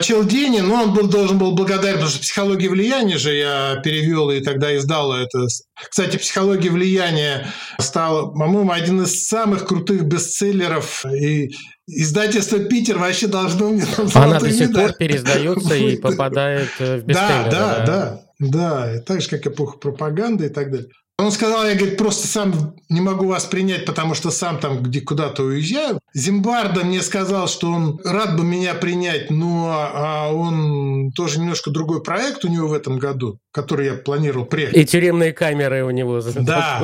Челдини, 0.00 0.60
ну, 0.60 0.74
он 0.74 0.94
был, 0.94 1.08
должен 1.08 1.38
был 1.38 1.52
благодарен, 1.52 1.94
потому 1.94 2.10
что 2.10 2.20
«Психология 2.20 2.68
влияния» 2.68 3.18
же 3.18 3.34
я 3.34 3.80
перевел 3.82 4.30
и 4.30 4.40
тогда 4.40 4.76
издал 4.76 5.12
это. 5.12 5.46
Кстати, 5.88 6.18
«Психология 6.18 6.70
влияния» 6.70 7.46
стала, 7.80 8.26
по-моему, 8.26 8.70
один 8.70 9.02
из 9.02 9.26
самых 9.26 9.66
крутых 9.66 10.04
бестселлеров. 10.04 11.04
И 11.06 11.50
Издательство 11.86 12.58
Питер 12.60 12.96
вообще 12.98 13.26
должно 13.26 13.68
мне 13.70 13.84
там 13.84 14.08
Она 14.14 14.40
до 14.40 14.50
сих 14.50 14.72
пор 14.72 14.94
переиздается 14.94 15.74
и 15.74 15.96
попадает 16.00 16.70
в 16.78 17.02
бестселлеры. 17.02 17.50
Да, 17.50 17.84
да, 17.84 17.84
да, 17.86 18.20
да. 18.38 19.00
Так 19.02 19.20
же, 19.20 19.28
как 19.28 19.46
эпоха 19.46 19.76
пропаганды 19.76 20.46
и 20.46 20.48
так 20.48 20.70
далее. 20.70 20.88
Он 21.16 21.30
сказал, 21.30 21.64
я, 21.64 21.76
говорит, 21.76 21.96
просто 21.96 22.26
сам 22.26 22.74
не 22.88 23.00
могу 23.00 23.26
вас 23.26 23.44
принять, 23.44 23.84
потому 23.84 24.14
что 24.14 24.30
сам 24.30 24.58
там 24.58 24.82
где 24.82 25.00
куда-то 25.00 25.44
уезжаю. 25.44 26.00
Зимбарда 26.12 26.84
мне 26.84 27.02
сказал, 27.02 27.46
что 27.48 27.70
он 27.70 28.00
рад 28.04 28.36
бы 28.36 28.44
меня 28.44 28.74
принять, 28.74 29.30
но 29.30 29.70
а 29.72 30.32
он 30.32 31.12
тоже 31.12 31.40
немножко 31.40 31.70
другой 31.70 32.02
проект 32.02 32.44
у 32.44 32.48
него 32.48 32.68
в 32.68 32.72
этом 32.72 32.98
году, 32.98 33.38
который 33.52 33.86
я 33.86 33.94
планировал 33.94 34.46
приехать. 34.46 34.76
И 34.76 34.84
тюремные 34.84 35.32
камеры 35.32 35.84
у 35.84 35.90
него 35.90 36.20
Да. 36.20 36.82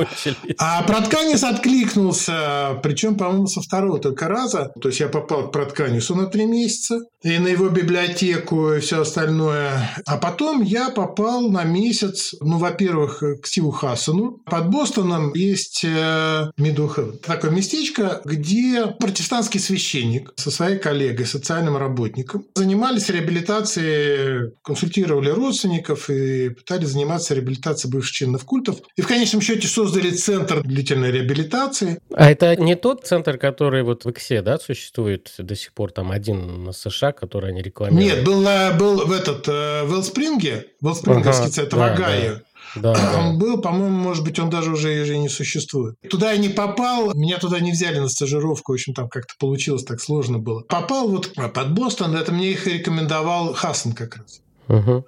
А 0.57 0.83
Протканис 0.83 1.43
откликнулся, 1.43 2.79
причем, 2.83 3.17
по-моему, 3.17 3.47
со 3.47 3.61
второго 3.61 3.99
только 3.99 4.27
раза. 4.27 4.71
То 4.81 4.89
есть 4.89 4.99
я 4.99 5.07
попал 5.07 5.49
к 5.49 5.51
Протканису 5.51 6.15
на 6.15 6.27
три 6.27 6.45
месяца 6.45 6.99
и 7.23 7.37
на 7.37 7.47
его 7.47 7.69
библиотеку 7.69 8.73
и 8.73 8.79
все 8.79 9.01
остальное. 9.01 9.93
А 10.05 10.17
потом 10.17 10.61
я 10.61 10.89
попал 10.89 11.49
на 11.49 11.63
месяц, 11.63 12.33
ну, 12.41 12.57
во-первых, 12.57 13.23
к 13.41 13.47
Стиву 13.47 13.71
Хассену, 13.71 14.20
Бостону. 14.21 14.41
Под 14.45 14.69
Бостоном 14.69 15.33
есть 15.33 15.83
Мидухев. 15.83 17.19
Такое 17.21 17.51
местечко, 17.51 18.21
где 18.25 18.87
протестантский 18.87 19.59
священник 19.59 20.33
со 20.35 20.51
своей 20.51 20.77
коллегой, 20.77 21.25
социальным 21.25 21.77
работником, 21.77 22.45
занимались 22.55 23.09
реабилитацией, 23.09 24.53
консультировали 24.63 25.29
родственников 25.29 26.09
и 26.09 26.49
пытались 26.49 26.89
заниматься 26.89 27.33
реабилитацией 27.33 27.91
бывших 27.91 28.13
членов 28.13 28.45
культов. 28.45 28.77
И 28.95 29.01
в 29.01 29.07
конечном 29.07 29.41
счете 29.41 29.67
создали 29.67 30.11
центр 30.11 30.61
длительной 30.63 31.11
реабилитации. 31.11 31.99
А 32.13 32.29
это 32.29 32.55
не 32.55 32.75
тот 32.75 33.05
центр, 33.05 33.37
который 33.37 33.83
вот 33.83 34.05
в 34.05 34.09
Иксе, 34.09 34.41
да, 34.41 34.57
существует 34.59 35.33
до 35.37 35.55
сих 35.55 35.73
пор, 35.73 35.91
там 35.91 36.11
один 36.11 36.63
на 36.63 36.71
США, 36.71 37.11
который 37.11 37.51
они 37.51 37.61
рекламируют? 37.61 38.15
Нет, 38.15 38.25
был, 38.25 38.43
был 38.77 39.05
в 39.05 39.11
этот, 39.11 39.47
в 39.47 39.87
Велспринге, 39.89 40.67
Велспринговский 40.81 41.45
ага, 41.45 41.53
центр 41.53 41.77
да, 41.77 41.87
в 41.87 41.93
Огайо. 41.93 42.41
Да. 42.75 42.93
Да, 42.93 43.19
он 43.19 43.37
был, 43.37 43.59
по-моему, 43.59 43.97
может 43.97 44.23
быть, 44.23 44.39
он 44.39 44.49
даже 44.49 44.71
уже, 44.71 45.01
уже 45.01 45.17
не 45.17 45.29
существует. 45.29 45.95
Туда 46.09 46.31
я 46.31 46.37
не 46.37 46.49
попал, 46.49 47.13
меня 47.13 47.37
туда 47.37 47.59
не 47.59 47.71
взяли 47.71 47.99
на 47.99 48.09
стажировку, 48.09 48.71
в 48.71 48.75
общем, 48.75 48.93
там 48.93 49.09
как-то 49.09 49.33
получилось, 49.39 49.83
так 49.83 49.99
сложно 50.01 50.39
было. 50.39 50.61
Попал 50.61 51.09
вот 51.09 51.33
под 51.33 51.73
Бостон, 51.73 52.15
это 52.15 52.31
мне 52.31 52.51
их 52.51 52.67
рекомендовал 52.67 53.53
Хасан 53.53 53.93
как 53.93 54.17
раз. 54.17 54.41
Угу. 54.67 55.05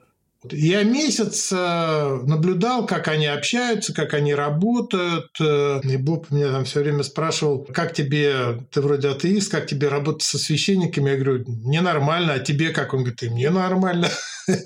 Я 0.52 0.84
месяц 0.84 1.52
э, 1.52 2.20
наблюдал, 2.26 2.86
как 2.86 3.08
они 3.08 3.28
общаются, 3.28 3.94
как 3.94 4.14
они 4.14 4.36
работают. 4.36 5.30
Э, 5.40 5.80
и 5.84 5.98
Боб 5.98 6.32
меня 6.32 6.52
там 6.52 6.66
все 6.66 6.82
время 6.82 7.04
спрашивал, 7.04 7.66
как 7.74 7.94
тебе, 7.94 8.60
ты 8.72 8.82
вроде 8.82 9.10
атеист, 9.10 9.52
как 9.52 9.68
тебе 9.68 9.88
работать 9.88 10.24
со 10.24 10.38
священниками? 10.38 11.12
Я 11.12 11.18
говорю, 11.18 11.46
мне 11.48 11.82
нормально, 11.82 12.34
а 12.34 12.40
тебе 12.40 12.70
как? 12.70 12.94
Он 12.94 13.02
говорит, 13.02 13.24
и 13.24 13.30
мне 13.30 13.50
нормально. 13.50 14.10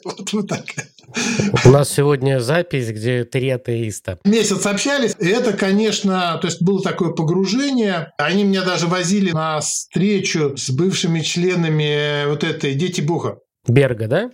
Вот 0.03 0.33
вот 0.33 0.47
так. 0.47 0.63
У 1.65 1.69
нас 1.69 1.93
сегодня 1.93 2.39
запись, 2.39 2.89
где 2.89 3.23
три 3.25 3.49
атеиста. 3.49 4.17
Месяц 4.25 4.65
общались, 4.65 5.15
и 5.19 5.27
это, 5.27 5.53
конечно, 5.53 6.39
то 6.41 6.47
есть 6.47 6.63
было 6.63 6.81
такое 6.81 7.11
погружение. 7.11 8.11
Они 8.17 8.43
меня 8.43 8.63
даже 8.63 8.87
возили 8.87 9.31
на 9.31 9.59
встречу 9.59 10.57
с 10.57 10.71
бывшими 10.71 11.19
членами 11.19 12.27
вот 12.27 12.43
этой 12.43 12.73
«Дети 12.73 13.01
Бога». 13.01 13.37
Берга, 13.67 14.07
да? 14.07 14.31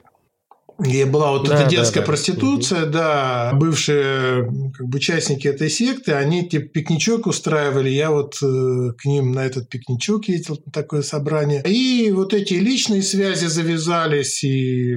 И 0.86 1.04
была 1.06 1.32
вот 1.32 1.48
да, 1.48 1.62
эта 1.62 1.70
детская 1.70 2.02
да, 2.02 2.06
проституция, 2.06 2.86
да. 2.86 3.52
бывшие 3.54 4.46
как 4.74 4.88
бы, 4.88 4.98
участники 4.98 5.48
этой 5.48 5.70
секты, 5.70 6.14
они 6.14 6.48
типа 6.48 6.68
пикничок 6.68 7.28
устраивали, 7.28 7.90
я 7.90 8.12
вот 8.12 8.36
э, 8.42 8.92
к 8.98 9.06
ним 9.06 9.32
на 9.32 9.46
этот 9.46 9.70
пикничок 9.70 10.26
ездил, 10.28 10.60
на 10.66 10.72
такое 10.72 11.02
собрание. 11.02 11.64
И 11.66 12.12
вот 12.12 12.34
эти 12.34 12.56
личные 12.56 13.02
связи 13.02 13.46
завязались, 13.46 14.44
и 14.44 14.96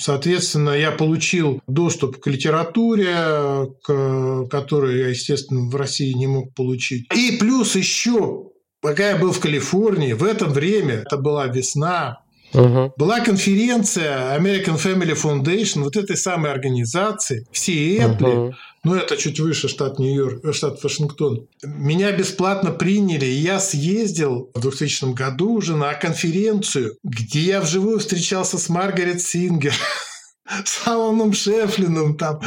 Соответственно, 0.00 0.70
я 0.70 0.90
получил 0.90 1.60
доступ 1.66 2.18
к 2.18 2.26
литературе, 2.28 3.68
к 3.82 4.46
которой 4.48 4.98
я, 4.98 5.08
естественно, 5.08 5.68
в 5.68 5.76
России 5.76 6.12
не 6.12 6.26
мог 6.26 6.54
получить. 6.54 7.06
И 7.14 7.36
плюс 7.38 7.76
еще, 7.76 8.52
пока 8.80 9.10
я 9.10 9.16
был 9.16 9.32
в 9.32 9.40
Калифорнии, 9.40 10.14
в 10.14 10.24
это 10.24 10.46
время, 10.46 11.02
это 11.06 11.18
была 11.18 11.46
весна, 11.46 12.20
Угу. 12.52 12.94
Была 12.96 13.20
конференция 13.20 14.38
American 14.38 14.76
Family 14.76 15.14
Foundation, 15.14 15.82
вот 15.82 15.96
этой 15.96 16.16
самой 16.16 16.50
организации, 16.50 17.46
в 17.50 17.58
Сиэтле, 17.58 18.28
угу. 18.28 18.54
ну 18.84 18.94
это 18.94 19.16
чуть 19.16 19.40
выше 19.40 19.68
штат 19.68 19.98
Нью-Йорк, 19.98 20.44
э, 20.44 20.52
штат 20.52 20.82
Вашингтон. 20.82 21.46
Меня 21.62 22.12
бесплатно 22.12 22.70
приняли, 22.70 23.26
и 23.26 23.40
я 23.40 23.60
съездил 23.60 24.50
в 24.54 24.60
2000 24.60 25.12
году 25.12 25.52
уже 25.52 25.76
на 25.76 25.92
конференцию, 25.94 26.96
где 27.02 27.40
я 27.40 27.60
вживую 27.60 27.98
встречался 27.98 28.58
с 28.58 28.68
Маргарет 28.68 29.20
Сингер 29.20 29.74
с 30.64 30.86
Аланом 30.86 31.32
Шефлином 31.32 32.16
там, 32.16 32.40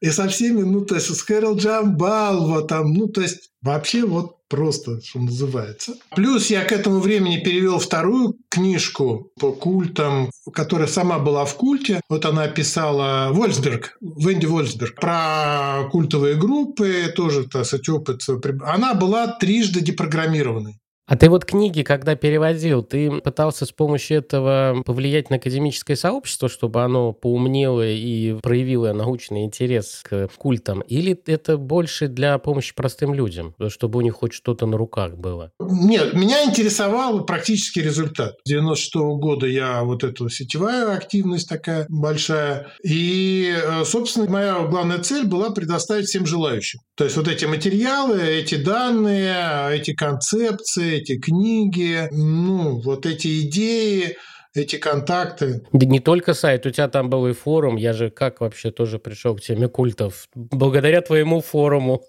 и 0.00 0.10
со 0.10 0.28
всеми, 0.28 0.62
ну, 0.62 0.84
то 0.84 0.96
есть 0.96 1.14
с 1.14 1.22
Кэрол 1.22 1.56
Джамбалва 1.56 2.62
там, 2.62 2.92
ну, 2.92 3.08
то 3.08 3.20
есть 3.20 3.50
вообще 3.62 4.04
вот 4.04 4.36
просто, 4.48 5.00
что 5.00 5.18
называется. 5.20 5.94
Плюс 6.14 6.48
я 6.50 6.64
к 6.64 6.70
этому 6.70 7.00
времени 7.00 7.38
перевел 7.38 7.78
вторую 7.78 8.36
книжку 8.48 9.32
по 9.40 9.52
культам, 9.52 10.30
которая 10.52 10.86
сама 10.86 11.18
была 11.18 11.44
в 11.44 11.54
культе. 11.56 12.00
Вот 12.08 12.24
она 12.24 12.46
писала 12.46 13.30
Вольсберг, 13.32 13.96
Венди 14.00 14.46
Вольсберг, 14.46 15.00
про 15.00 15.88
культовые 15.90 16.36
группы, 16.36 17.12
тоже, 17.16 17.44
так 17.44 17.64
сказать, 17.64 17.88
опыт. 17.88 18.20
Она 18.62 18.94
была 18.94 19.26
трижды 19.26 19.80
депрограммированной. 19.80 20.78
А 21.06 21.16
ты 21.16 21.28
вот 21.28 21.44
книги, 21.44 21.82
когда 21.82 22.14
переводил, 22.14 22.82
ты 22.82 23.20
пытался 23.20 23.66
с 23.66 23.72
помощью 23.72 24.18
этого 24.18 24.82
повлиять 24.86 25.28
на 25.28 25.36
академическое 25.36 25.98
сообщество, 25.98 26.48
чтобы 26.48 26.82
оно 26.82 27.12
поумнело 27.12 27.86
и 27.86 28.40
проявило 28.40 28.94
научный 28.94 29.44
интерес 29.44 30.00
к 30.02 30.28
культам? 30.38 30.80
Или 30.80 31.18
это 31.26 31.58
больше 31.58 32.08
для 32.08 32.38
помощи 32.38 32.74
простым 32.74 33.12
людям, 33.12 33.54
чтобы 33.68 33.98
у 33.98 34.00
них 34.00 34.14
хоть 34.14 34.32
что-то 34.32 34.64
на 34.64 34.78
руках 34.78 35.18
было? 35.18 35.52
Нет, 35.60 36.14
меня 36.14 36.42
интересовал 36.44 37.26
практический 37.26 37.82
результат. 37.82 38.36
96 38.46 38.96
-го 38.96 39.16
года 39.18 39.46
я 39.46 39.82
вот 39.82 40.04
эту 40.04 40.30
сетевая 40.30 40.96
активность 40.96 41.50
такая 41.50 41.84
большая. 41.90 42.68
И, 42.82 43.54
э, 43.54 43.84
собственно, 43.84 44.30
моя 44.30 44.60
главная 44.62 45.00
цель 45.00 45.26
была 45.26 45.50
предоставить 45.50 46.06
всем 46.06 46.24
желающим. 46.24 46.80
То 46.96 47.04
есть 47.04 47.16
вот 47.16 47.28
эти 47.28 47.44
материалы, 47.44 48.22
эти 48.22 48.54
данные, 48.54 49.76
эти 49.76 49.92
концепции, 49.92 50.93
эти 50.94 51.18
книги, 51.18 52.08
ну, 52.10 52.80
вот 52.80 53.06
эти 53.06 53.42
идеи, 53.42 54.16
эти 54.54 54.76
контакты. 54.76 55.62
Да 55.72 55.86
не 55.86 56.00
только 56.00 56.34
сайт, 56.34 56.64
у 56.66 56.70
тебя 56.70 56.88
там 56.88 57.10
был 57.10 57.26
и 57.26 57.32
форум. 57.32 57.76
Я 57.76 57.92
же 57.92 58.10
как 58.10 58.40
вообще 58.40 58.70
тоже 58.70 58.98
пришел 58.98 59.34
к 59.36 59.40
теме 59.40 59.68
культов? 59.68 60.28
Благодаря 60.34 61.00
твоему 61.00 61.40
форуму. 61.40 62.02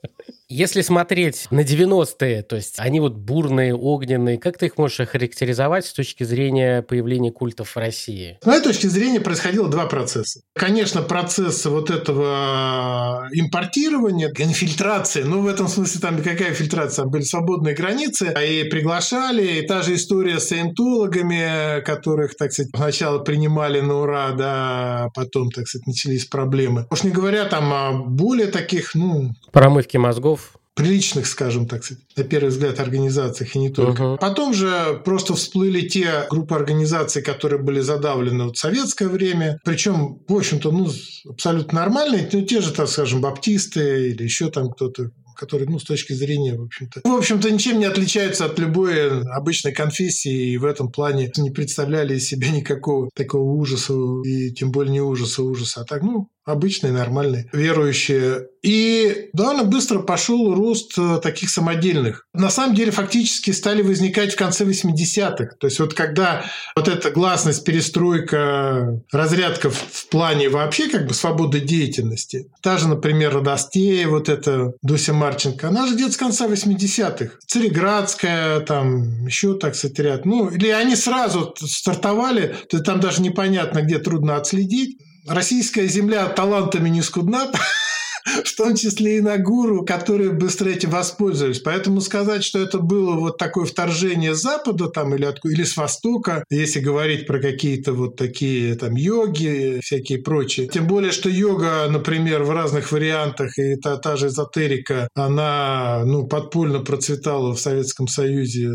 Если 0.47 0.81
смотреть 0.81 1.47
на 1.49 1.62
90-е, 1.62 2.43
то 2.43 2.55
есть 2.55 2.75
они 2.77 2.99
вот 2.99 3.15
бурные, 3.15 3.75
огненные, 3.75 4.38
как 4.38 4.60
ты 4.60 4.67
их 4.67 4.77
можешь 4.77 4.99
охарактеризовать 4.99 5.88
с 5.88 5.93
точки 5.93 6.23
зрения 6.23 6.84
появления 6.84 7.31
культов 7.31 7.75
в 7.75 7.77
России? 7.77 8.38
С 8.43 8.45
моей 8.45 8.62
точки 8.62 8.86
зрения 8.86 9.19
происходило 9.19 9.67
два 9.67 9.88
процесса. 9.88 10.41
Конечно, 10.53 11.01
процесс 11.01 11.65
вот 11.65 11.89
этого 11.89 13.27
импортирования, 13.34 14.31
инфильтрации, 14.38 15.23
ну 15.23 15.41
в 15.41 15.47
этом 15.47 15.67
смысле 15.67 15.99
там 15.99 16.17
какая 16.17 16.53
фильтрация? 16.53 17.03
Там 17.03 17.12
были 17.12 17.23
свободные 17.23 17.73
границы, 17.73 18.31
и 18.47 18.65
приглашали, 18.65 19.60
и 19.60 19.62
та 19.65 19.81
же 19.81 19.95
история 19.95 20.39
с 20.39 20.49
саентологами, 20.49 21.81
которых, 21.81 22.35
так 22.38 22.52
сказать, 22.52 22.71
сначала 22.76 23.19
принимали 23.19 23.82
на 23.82 24.02
ура, 24.02 24.32
да, 24.32 25.06
а 25.06 25.10
потом, 25.13 25.50
так 25.52 25.67
сказать, 25.67 25.88
начались 25.88 26.26
проблемы. 26.26 26.88
Уж 26.89 27.04
не 27.04 27.12
говоря 27.12 27.45
там 27.45 27.74
о 27.74 27.91
более 27.91 28.48
таких, 28.48 28.95
ну... 28.95 29.32
Промывки 29.52 29.98
мозгов 29.98 30.54
приличных, 30.76 31.26
скажем 31.26 31.67
так, 31.67 31.84
на 32.17 32.24
первый 32.24 32.50
взгляд, 32.50 32.80
организациях 32.80 33.56
и 33.56 33.60
не 33.60 33.69
только. 33.69 34.04
Uh-huh. 34.04 34.17
Потом 34.17 34.54
же 34.54 35.02
просто 35.06 35.34
всплыли 35.34 35.88
те 35.88 36.26
группы 36.30 36.54
организаций, 36.54 37.21
которые 37.21 37.62
были 37.62 37.80
задавлены 37.80 38.52
в 38.52 38.56
советское 38.56 39.08
время. 39.08 39.58
Причем, 39.63 40.19
в 40.28 40.36
общем-то, 40.36 40.71
ну, 40.71 40.91
абсолютно 41.30 41.80
нормальные, 41.80 42.30
ну, 42.32 42.41
те 42.41 42.60
же, 42.60 42.74
так 42.74 42.89
скажем, 42.89 43.21
баптисты 43.21 44.10
или 44.10 44.24
еще 44.24 44.52
там 44.52 44.69
кто-то 44.69 45.12
которые, 45.36 45.69
ну, 45.69 45.80
с 45.80 45.84
точки 45.84 46.13
зрения, 46.13 46.56
в 46.56 46.63
общем-то, 46.63 47.02
в 47.04 47.15
общем-то, 47.15 47.52
ничем 47.52 47.80
не 47.80 47.86
отличаются 47.86 48.45
от 48.45 48.58
любой 48.60 49.21
обычной 49.24 49.74
конфессии, 49.74 50.52
и 50.54 50.58
в 50.58 50.65
этом 50.65 50.91
плане 50.91 51.32
не 51.38 51.52
представляли 51.52 52.15
из 52.15 52.28
себя 52.28 52.50
никакого 52.50 53.10
такого 53.13 53.52
ужаса, 53.52 53.93
и 54.26 54.52
тем 54.52 54.71
более 54.71 54.93
не 54.93 55.02
ужаса, 55.02 55.43
ужаса, 55.43 55.82
а 55.82 55.86
так, 55.86 56.02
ну, 56.02 56.30
обычные, 56.45 56.93
нормальные, 56.93 57.49
верующие. 57.51 58.47
И 58.62 59.29
довольно 59.34 59.63
быстро 59.63 59.99
пошел 59.99 60.53
рост 60.53 60.93
э, 60.97 61.19
таких 61.21 61.49
самодельных. 61.49 62.25
На 62.34 62.49
самом 62.49 62.75
деле, 62.75 62.91
фактически 62.91 63.51
стали 63.51 63.81
возникать 63.81 64.34
в 64.34 64.38
конце 64.38 64.63
80-х. 64.63 65.55
То 65.60 65.67
есть 65.67 65.79
вот 65.79 65.93
когда 65.93 66.45
вот 66.75 66.88
эта 66.88 67.12
гласность, 67.12 67.63
перестройка, 67.63 69.01
разрядка 69.12 69.69
в 69.69 70.08
плане 70.10 70.49
вообще 70.49 70.89
как 70.89 71.08
бы 71.08 71.13
свободы 71.13 71.60
деятельности. 71.60 72.47
Та 72.62 72.77
же, 72.77 72.88
например, 72.88 73.36
Родостея, 73.36 74.08
вот 74.08 74.29
эта 74.29 74.73
Дуся 74.81 75.13
Марченко, 75.13 75.67
она 75.67 75.88
же 75.88 75.95
где-то 75.95 76.13
с 76.13 76.17
конца 76.17 76.47
80-х. 76.47 77.38
Цареградская, 77.45 78.62
там 78.62 79.25
еще, 79.25 79.55
так 79.58 79.75
сказать, 79.75 79.99
ряд. 79.99 80.25
Ну, 80.25 80.49
или 80.49 80.69
они 80.69 80.95
сразу 80.95 81.53
стартовали, 81.60 82.55
то 82.69 82.79
там 82.81 82.99
даже 82.99 83.21
непонятно, 83.21 83.81
где 83.81 83.99
трудно 83.99 84.38
отследить 84.38 84.97
российская 85.28 85.88
земля 85.88 86.28
талантами 86.28 86.90
не 86.90 87.02
скудна, 87.02 87.52
в 88.44 88.56
том 88.56 88.76
числе 88.76 89.18
и 89.18 89.22
на 89.22 89.38
гуру, 89.38 89.86
которые 89.86 90.32
быстро 90.32 90.70
этим 90.70 90.90
воспользовались. 90.90 91.60
Поэтому 91.60 92.02
сказать, 92.02 92.44
что 92.44 92.60
это 92.60 92.80
было 92.80 93.16
вот 93.16 93.38
такое 93.38 93.66
вторжение 93.66 94.34
с 94.34 94.42
Запада 94.42 94.88
там, 94.88 95.14
или, 95.16 95.26
от, 95.26 95.44
или 95.46 95.64
с 95.64 95.78
Востока, 95.78 96.44
если 96.50 96.80
говорить 96.80 97.28
про 97.28 97.40
какие-то 97.40 97.94
вот 97.94 98.16
такие 98.16 98.76
там 98.76 98.96
йоги, 98.96 99.80
всякие 99.82 100.20
прочие. 100.20 100.68
Тем 100.68 100.88
более, 100.88 101.12
что 101.12 101.30
йога, 101.30 101.88
например, 101.90 102.44
в 102.44 102.52
разных 102.52 102.92
вариантах, 102.92 103.58
и 103.60 103.76
та, 103.76 103.98
та 103.98 104.16
же 104.16 104.28
эзотерика, 104.28 105.08
она 105.14 106.04
ну, 106.06 106.28
подпольно 106.28 106.80
процветала 106.80 107.54
в 107.54 107.60
Советском 107.60 108.08
Союзе 108.08 108.70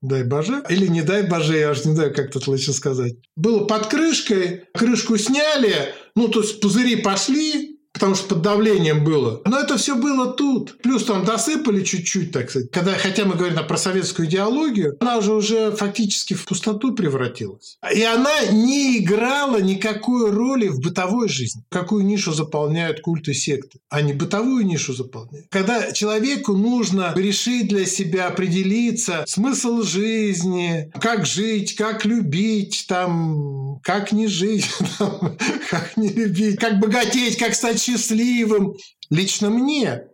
дай 0.00 0.24
боже, 0.24 0.62
или 0.68 0.86
не 0.86 1.02
дай 1.02 1.22
боже, 1.22 1.58
я 1.58 1.70
уже 1.70 1.88
не 1.88 1.94
знаю, 1.94 2.14
как 2.14 2.30
тут 2.30 2.46
лучше 2.46 2.72
сказать. 2.72 3.14
Было 3.36 3.64
под 3.64 3.86
крышкой, 3.86 4.64
крышку 4.74 5.16
сняли, 5.18 5.94
ну, 6.14 6.28
то 6.28 6.40
есть 6.40 6.60
пузыри 6.60 6.96
пошли, 6.96 7.77
потому 7.98 8.14
что 8.14 8.28
под 8.28 8.42
давлением 8.42 9.02
было. 9.02 9.42
Но 9.44 9.58
это 9.58 9.76
все 9.76 9.96
было 9.96 10.32
тут. 10.32 10.78
Плюс 10.82 11.04
там 11.04 11.24
досыпали 11.24 11.82
чуть-чуть, 11.82 12.30
так 12.30 12.48
сказать. 12.48 12.70
Когда, 12.70 12.92
хотя 12.94 13.24
мы 13.24 13.34
говорим 13.34 13.58
про 13.66 13.76
советскую 13.76 14.28
идеологию, 14.28 14.96
она 15.00 15.18
уже 15.18 15.32
уже 15.32 15.72
фактически 15.72 16.34
в 16.34 16.44
пустоту 16.44 16.94
превратилась. 16.94 17.78
И 17.92 18.02
она 18.02 18.46
не 18.52 18.98
играла 18.98 19.60
никакой 19.60 20.30
роли 20.30 20.68
в 20.68 20.80
бытовой 20.80 21.28
жизни. 21.28 21.64
Какую 21.70 22.04
нишу 22.04 22.32
заполняют 22.32 23.00
культы 23.00 23.34
секты? 23.34 23.80
Они 23.88 24.12
бытовую 24.12 24.64
нишу 24.64 24.92
заполняют. 24.92 25.48
Когда 25.50 25.90
человеку 25.90 26.52
нужно 26.52 27.12
решить 27.16 27.68
для 27.68 27.84
себя, 27.84 28.28
определиться 28.28 29.24
смысл 29.26 29.82
жизни, 29.82 30.92
как 31.00 31.26
жить, 31.26 31.74
как 31.74 32.04
любить, 32.04 32.84
там, 32.88 33.80
как 33.82 34.12
не 34.12 34.28
жить, 34.28 34.68
как 35.70 35.96
не 35.96 36.10
любить, 36.10 36.60
как 36.60 36.78
богатеть, 36.78 37.38
как 37.38 37.54
стать 37.54 37.80
счастливым. 37.88 38.74
Лично 39.10 39.50
мне 39.50 40.04